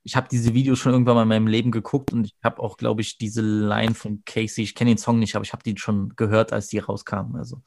ich 0.03 0.15
habe 0.15 0.29
diese 0.31 0.53
Videos 0.53 0.79
schon 0.79 0.93
irgendwann 0.93 1.15
mal 1.15 1.23
in 1.23 1.27
meinem 1.27 1.47
Leben 1.47 1.71
geguckt 1.71 2.13
und 2.13 2.25
ich 2.25 2.35
habe 2.43 2.61
auch, 2.61 2.77
glaube 2.77 3.01
ich, 3.01 3.17
diese 3.17 3.41
Line 3.41 3.93
von 3.93 4.23
Casey, 4.25 4.63
ich 4.63 4.73
kenne 4.73 4.91
den 4.91 4.97
Song 4.97 5.19
nicht, 5.19 5.35
aber 5.35 5.43
ich 5.43 5.51
habe 5.51 5.63
die 5.63 5.77
schon 5.77 6.15
gehört, 6.15 6.53
als 6.53 6.69
die 6.69 6.79
rauskamen. 6.79 7.35
Also 7.35 7.61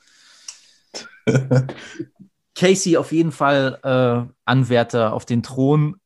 Casey 2.57 2.97
auf 2.97 3.13
jeden 3.13 3.31
Fall 3.31 3.79
äh, 3.85 4.33
Anwärter 4.47 5.13
auf 5.13 5.27
den 5.27 5.43
Thron. 5.43 6.00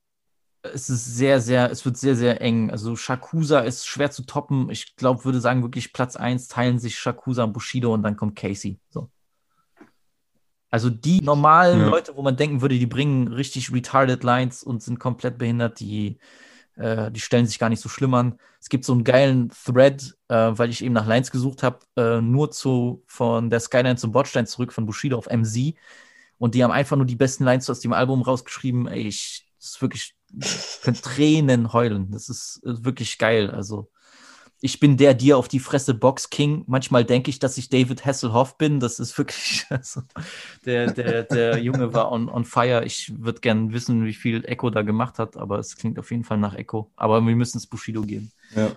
Es 0.73 0.89
ist 0.89 1.05
sehr, 1.17 1.41
sehr, 1.41 1.71
es 1.71 1.85
wird 1.85 1.99
sehr, 1.99 2.17
sehr 2.17 2.41
eng. 2.41 2.71
Also 2.71 2.97
Shakusa 2.97 3.61
ist 3.61 3.87
schwer 3.87 4.11
zu 4.11 4.23
toppen. 4.25 4.71
Ich 4.71 4.97
glaube, 4.97 5.25
würde 5.25 5.41
sagen, 5.41 5.63
wirklich 5.63 5.93
Platz 5.93 6.17
1 6.17 6.49
teilen 6.49 6.79
sich 6.79 6.99
Shakusa 6.99 7.45
und 7.45 7.53
Bushido 7.53 7.93
und 7.93 8.03
dann 8.03 8.17
kommt 8.17 8.35
Casey. 8.35 8.79
So. 8.89 9.11
Also 10.71 10.91
die 10.91 11.21
normalen 11.21 11.81
Ja. 11.81 11.89
Leute, 11.89 12.17
wo 12.17 12.23
man 12.23 12.37
denken 12.37 12.63
würde, 12.63 12.79
die 12.79 12.87
bringen 12.87 13.29
richtig 13.29 13.73
retarded 13.73 14.25
Lines 14.25 14.63
und 14.65 14.83
sind 14.83 14.99
komplett 14.99 15.39
behindert, 15.39 15.79
die, 15.81 16.19
äh, 16.77 17.11
die 17.13 17.21
stellen 17.21 17.47
sich 17.47 17.59
gar 17.59 17.69
nicht 17.69 17.81
so 17.81 17.89
schlimm 17.91 18.15
an. 18.15 18.39
Es 18.61 18.71
gibt 18.71 18.85
so 18.85 18.93
einen 18.95 19.05
geilen 19.05 19.51
Thread, 19.51 20.17
äh, 20.29 20.35
weil 20.35 20.71
ich 20.71 20.83
eben 20.83 20.95
nach 20.95 21.07
Lines 21.07 21.31
gesucht 21.31 21.63
habe, 21.63 21.81
äh, 21.97 22.21
nur 22.23 22.51
zu 22.51 23.05
von 23.07 23.51
der 23.51 23.61
Skyline 23.61 23.97
zum 23.97 24.13
Bordstein 24.13 24.47
zurück 24.47 24.73
von 24.73 24.87
Bushido 24.87 25.19
auf 25.19 25.29
MZ. 25.29 25.75
Und 26.39 26.55
die 26.55 26.65
haben 26.65 26.73
einfach 26.73 26.97
nur 26.97 27.07
die 27.07 27.17
besten 27.17 27.45
Lines 27.45 27.71
aus 27.71 27.81
dem 27.81 27.93
Album 27.93 28.23
rausgeschrieben. 28.23 28.89
Ey, 28.89 29.07
ich, 29.09 29.44
das 29.65 29.77
ist 29.77 29.83
wirklich, 29.83 30.15
ich 30.39 30.81
könnte 30.83 31.01
Tränen 31.01 31.73
heulen. 31.73 32.11
Das 32.11 32.29
ist, 32.29 32.61
ist 32.63 32.85
wirklich 32.85 33.17
geil. 33.17 33.51
Also, 33.51 33.91
ich 34.61 34.79
bin 34.79 34.99
der 34.99 35.15
dir 35.15 35.39
auf 35.39 35.49
die 35.49 35.59
Fresse 35.59 35.95
Box 35.95 36.29
King. 36.29 36.65
Manchmal 36.67 37.07
denke 37.07 37.31
ich, 37.31 37.39
dass 37.39 37.57
ich 37.57 37.71
David 37.71 38.05
Hasselhoff 38.05 38.59
bin. 38.59 38.79
Das 38.79 38.99
ist 38.99 39.17
wirklich, 39.17 39.65
also, 39.71 40.03
der, 40.67 40.93
der, 40.93 41.23
der 41.23 41.59
Junge 41.63 41.95
war 41.95 42.13
on, 42.13 42.29
on 42.29 42.45
fire. 42.45 42.85
Ich 42.85 43.11
würde 43.19 43.41
gern 43.41 43.73
wissen, 43.73 44.05
wie 44.05 44.13
viel 44.13 44.45
Echo 44.45 44.69
da 44.69 44.83
gemacht 44.83 45.19
hat, 45.19 45.39
aber 45.39 45.59
es 45.59 45.77
klingt 45.77 45.99
auf 45.99 46.11
jeden 46.11 46.25
Fall 46.25 46.39
nach 46.39 46.55
Echo. 46.55 46.93
Aber 46.95 47.23
wir 47.23 47.35
müssen 47.35 47.57
es 47.57 47.67
Bushido 47.67 48.03
geben. 48.03 48.31
Ja. 48.55 48.71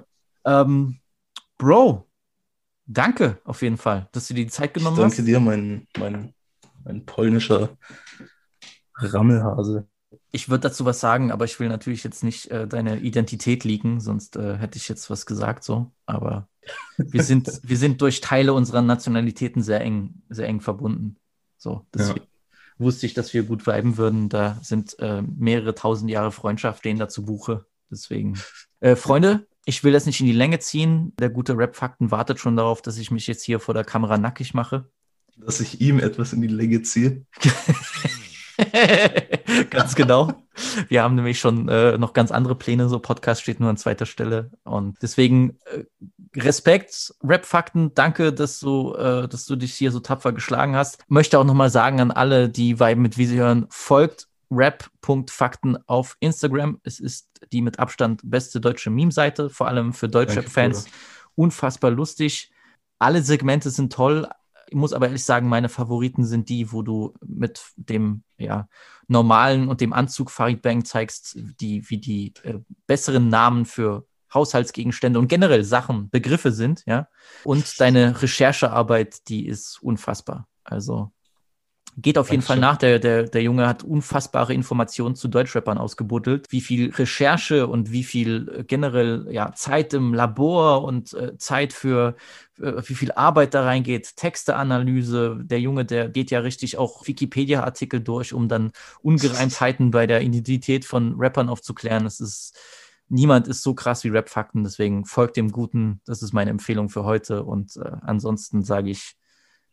Ähm, 0.46 1.00
Bro, 1.58 2.08
danke 2.86 3.42
auf 3.44 3.62
jeden 3.62 3.78
Fall, 3.78 4.08
dass 4.14 4.30
du 4.30 4.36
dir 4.36 4.46
die 4.46 4.52
Zeit 4.52 4.70
Ich 4.70 4.74
genommen 4.76 4.96
danke 4.96 5.18
hast. 5.18 5.28
dir, 5.28 5.42
mein, 5.42 5.86
mein, 5.98 6.34
mein 6.86 7.06
polnischer 7.06 7.78
Rammelhase. 8.96 9.86
Ich 10.32 10.50
würde 10.50 10.70
dazu 10.70 10.86
was 10.86 11.00
sagen, 11.00 11.32
aber 11.32 11.46
ich 11.46 11.60
will 11.60 11.70
natürlich 11.70 12.04
jetzt 12.04 12.24
nicht 12.24 12.52
äh, 12.52 12.68
deine 12.68 13.00
Identität 13.00 13.64
liegen, 13.64 14.02
sonst 14.02 14.36
äh, 14.36 14.58
hätte 14.58 14.78
ich 14.78 14.90
jetzt 14.90 15.10
was 15.10 15.26
gesagt 15.26 15.64
so. 15.64 15.92
Aber 16.06 16.48
wir 16.98 17.24
sind, 17.24 17.50
wir 17.64 17.78
sind 17.78 18.02
durch 18.02 18.22
Teile 18.22 18.54
unserer 18.54 18.82
Nationalitäten 18.82 19.64
sehr 19.64 19.82
eng, 19.82 20.22
sehr 20.30 20.48
eng 20.48 20.62
verbunden. 20.62 21.18
So, 21.58 21.86
deswegen 21.94 22.26
wusste 22.78 23.06
ich, 23.06 23.14
dass 23.14 23.34
wir 23.34 23.44
gut 23.44 23.66
viben 23.66 23.98
würden. 23.98 24.30
Da 24.30 24.60
sind 24.62 25.00
äh, 25.00 25.22
mehrere 25.22 25.76
tausend 25.76 26.12
Jahre 26.12 26.32
Freundschaft, 26.32 26.86
denen 26.86 27.00
dazu 27.00 27.26
buche. 27.26 27.66
Deswegen, 27.90 28.38
äh, 28.80 28.96
Freunde, 28.96 29.48
ich 29.66 29.84
will 29.84 29.94
das 29.94 30.06
nicht 30.06 30.20
in 30.20 30.26
die 30.26 30.34
Länge 30.34 30.60
ziehen. 30.60 31.14
Der 31.20 31.30
gute 31.30 31.58
Rap-Fakten 31.58 32.12
wartet 32.12 32.40
schon 32.40 32.56
darauf, 32.56 32.82
dass 32.82 32.98
ich 32.98 33.12
mich 33.12 33.28
jetzt 33.28 33.44
hier 33.44 33.60
vor 33.60 33.74
der 33.74 33.84
Kamera 33.84 34.18
nackig 34.18 34.54
mache. 34.54 34.90
Dass 35.38 35.60
ich 35.60 35.82
ihm 35.82 36.00
etwas 36.00 36.34
in 36.34 36.42
die 36.42 36.48
Länge 36.48 36.82
ziehe. 36.82 37.26
ganz 39.70 39.96
genau. 39.96 40.34
Wir 40.88 41.04
haben 41.04 41.16
nämlich 41.16 41.40
schon 41.40 41.70
äh, 41.70 41.98
noch 41.98 42.14
ganz 42.14 42.32
andere 42.32 42.56
Pläne. 42.56 42.90
So 42.90 43.00
Podcast 43.00 43.42
steht 43.42 43.60
nur 43.60 43.70
an 43.70 43.78
zweiter 43.78 44.06
Stelle. 44.06 44.52
Und 44.64 44.98
deswegen 45.02 45.58
äh, 45.66 45.84
Respekt, 46.36 47.14
Rap-Fakten. 47.24 47.94
Danke, 47.94 48.34
dass 48.34 48.60
du, 48.60 48.94
äh, 48.96 49.28
dass 49.28 49.46
du 49.46 49.56
dich 49.56 49.74
hier 49.74 49.92
so 49.92 50.00
tapfer 50.00 50.34
geschlagen 50.34 50.76
hast. 50.76 51.00
Möchte 51.08 51.40
auch 51.40 51.46
nochmal 51.46 51.70
sagen 51.70 52.00
an 52.00 52.12
alle, 52.12 52.50
die 52.50 52.80
Vibe 52.80 53.02
mit 53.02 53.18
Wie 53.18 53.26
sie 53.26 53.38
hören, 53.38 53.68
folgt 53.70 54.28
rap.fakten 54.50 55.78
auf 55.88 56.16
Instagram. 56.20 56.80
Es 56.84 57.00
ist 57.00 57.30
die 57.52 57.62
mit 57.62 57.80
Abstand 57.80 58.22
beste 58.24 58.62
deutsche 58.62 58.90
Meme-Seite, 58.90 59.50
vor 59.50 59.68
allem 59.68 59.94
für 59.94 60.08
Deutschrap-Fans. 60.08 60.84
Bruder. 60.84 60.96
Unfassbar 61.36 61.92
lustig. 61.92 62.52
Alle 63.00 63.22
Segmente 63.22 63.70
sind 63.70 63.94
toll. 63.94 64.28
Ich 64.70 64.76
muss 64.76 64.93
aber 64.93 65.07
ehrlich 65.07 65.24
sagen, 65.24 65.47
meine 65.47 65.70
Favoriten 65.70 66.26
sind 66.26 66.49
die, 66.49 66.72
wo 66.72 66.82
du 66.82 67.13
mit 67.26 67.61
dem 67.76 68.24
ja, 68.38 68.68
normalen 69.07 69.70
und 69.70 69.82
dem 69.82 69.93
Anzug 69.93 70.32
Farid 70.32 70.61
Bang 70.61 70.86
zeigst, 70.86 71.38
die, 71.59 71.89
wie 71.89 71.97
die 71.97 72.34
äh, 72.43 72.59
besseren 72.86 73.30
Namen 73.30 73.65
für 73.65 74.05
Haushaltsgegenstände 74.34 75.20
und 75.20 75.30
generell 75.30 75.63
Sachen, 75.63 76.09
Begriffe 76.09 76.51
sind, 76.51 76.84
ja. 76.86 77.07
Und 77.43 77.80
deine 77.80 78.22
Recherchearbeit, 78.22 79.28
die 79.30 79.47
ist 79.47 79.82
unfassbar. 79.82 80.47
Also 80.63 81.11
geht 81.98 82.18
auf 82.18 82.30
jeden 82.30 82.43
Fall 82.43 82.60
nach. 82.60 82.78
Der, 82.78 83.00
der, 83.00 83.24
der 83.24 83.41
Junge 83.41 83.68
hat 83.68 83.84
unfassbare 83.84 84.54
Informationen 84.54 85.16
zu 85.16 85.28
Deutschrappern 85.28 85.78
ausgebuddelt. 85.78 86.45
Wie 86.50 86.62
viel 86.62 86.91
Recherche 86.91 87.68
und 87.68 87.91
wie 87.91 88.04
viel 88.04 88.50
äh, 88.60 88.64
generell 88.64 89.28
ja, 89.32 89.52
Zeit 89.54 89.93
im 89.93 90.14
Labor 90.14 90.84
und 90.84 91.14
äh, 91.14 91.38
Zeit 91.38 91.74
für 91.74 92.16
äh, 92.60 92.74
wie 92.86 92.93
viel 92.93 93.12
Arbeit 93.14 93.56
da 93.56 93.64
reingeht, 93.64 94.16
Texteanalyse. 94.16 95.39
Der 95.41 95.60
Junge, 95.60 95.86
der 95.86 96.10
geht 96.10 96.30
ja 96.30 96.39
richtig 96.39 96.78
auch 96.78 97.08
Wikipedia-Artikel 97.08 98.00
durch, 98.00 98.34
um 98.34 98.48
dann 98.48 98.72
Ungereimtheiten 99.02 99.89
bei 99.89 100.06
der 100.06 100.22
Identität 100.22 100.86
von 100.86 101.16
Rappern 101.18 101.50
aufzuklären. 101.50 102.06
Es 102.06 102.20
ist 102.20 102.56
niemand 103.10 103.48
ist 103.48 103.64
so 103.64 103.74
krass 103.74 104.04
wie 104.04 104.10
Rap-Fakten, 104.10 104.64
deswegen 104.64 105.06
folgt 105.06 105.38
dem 105.38 105.52
Guten. 105.52 106.02
Das 106.06 106.22
ist 106.22 106.34
meine 106.34 106.52
Empfehlung 106.52 106.89
für 106.89 107.06
heute. 107.06 107.43
Und 107.43 107.78
äh, 107.78 107.91
ansonsten 108.02 108.64
sage 108.64 108.91
ich 108.91 109.16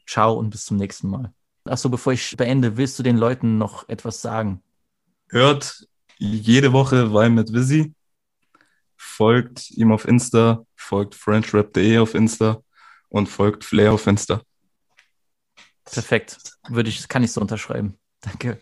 Ciao 0.07 0.35
und 0.35 0.51
bis 0.51 0.65
zum 0.65 0.77
nächsten 0.77 1.09
Mal. 1.09 1.33
Achso, 1.65 1.89
bevor 1.89 2.13
ich 2.13 2.37
beende, 2.37 2.77
willst 2.77 2.99
du 2.99 3.03
den 3.03 3.17
Leuten 3.17 3.57
noch 3.57 3.89
etwas 3.89 4.21
sagen? 4.21 4.63
Hört 5.31 5.87
jede 6.19 6.73
Woche 6.73 7.13
Wein 7.13 7.35
mit 7.35 7.53
Visi. 7.53 7.95
Folgt 8.97 9.71
ihm 9.71 9.91
auf 9.91 10.07
Insta, 10.07 10.67
folgt 10.77 11.15
FrenchRap.de 11.15 11.99
auf 11.99 12.15
Insta 12.15 12.63
und 13.09 13.29
folgt 13.29 13.65
Flair 13.65 13.93
auf 13.93 14.07
Insta. 14.07 14.43
Perfekt. 15.85 16.39
Würde 16.69 16.89
ich, 16.89 17.09
kann 17.09 17.23
ich 17.23 17.33
so 17.33 17.41
unterschreiben. 17.41 17.99
Danke. 18.21 18.61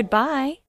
Goodbye. 0.00 0.62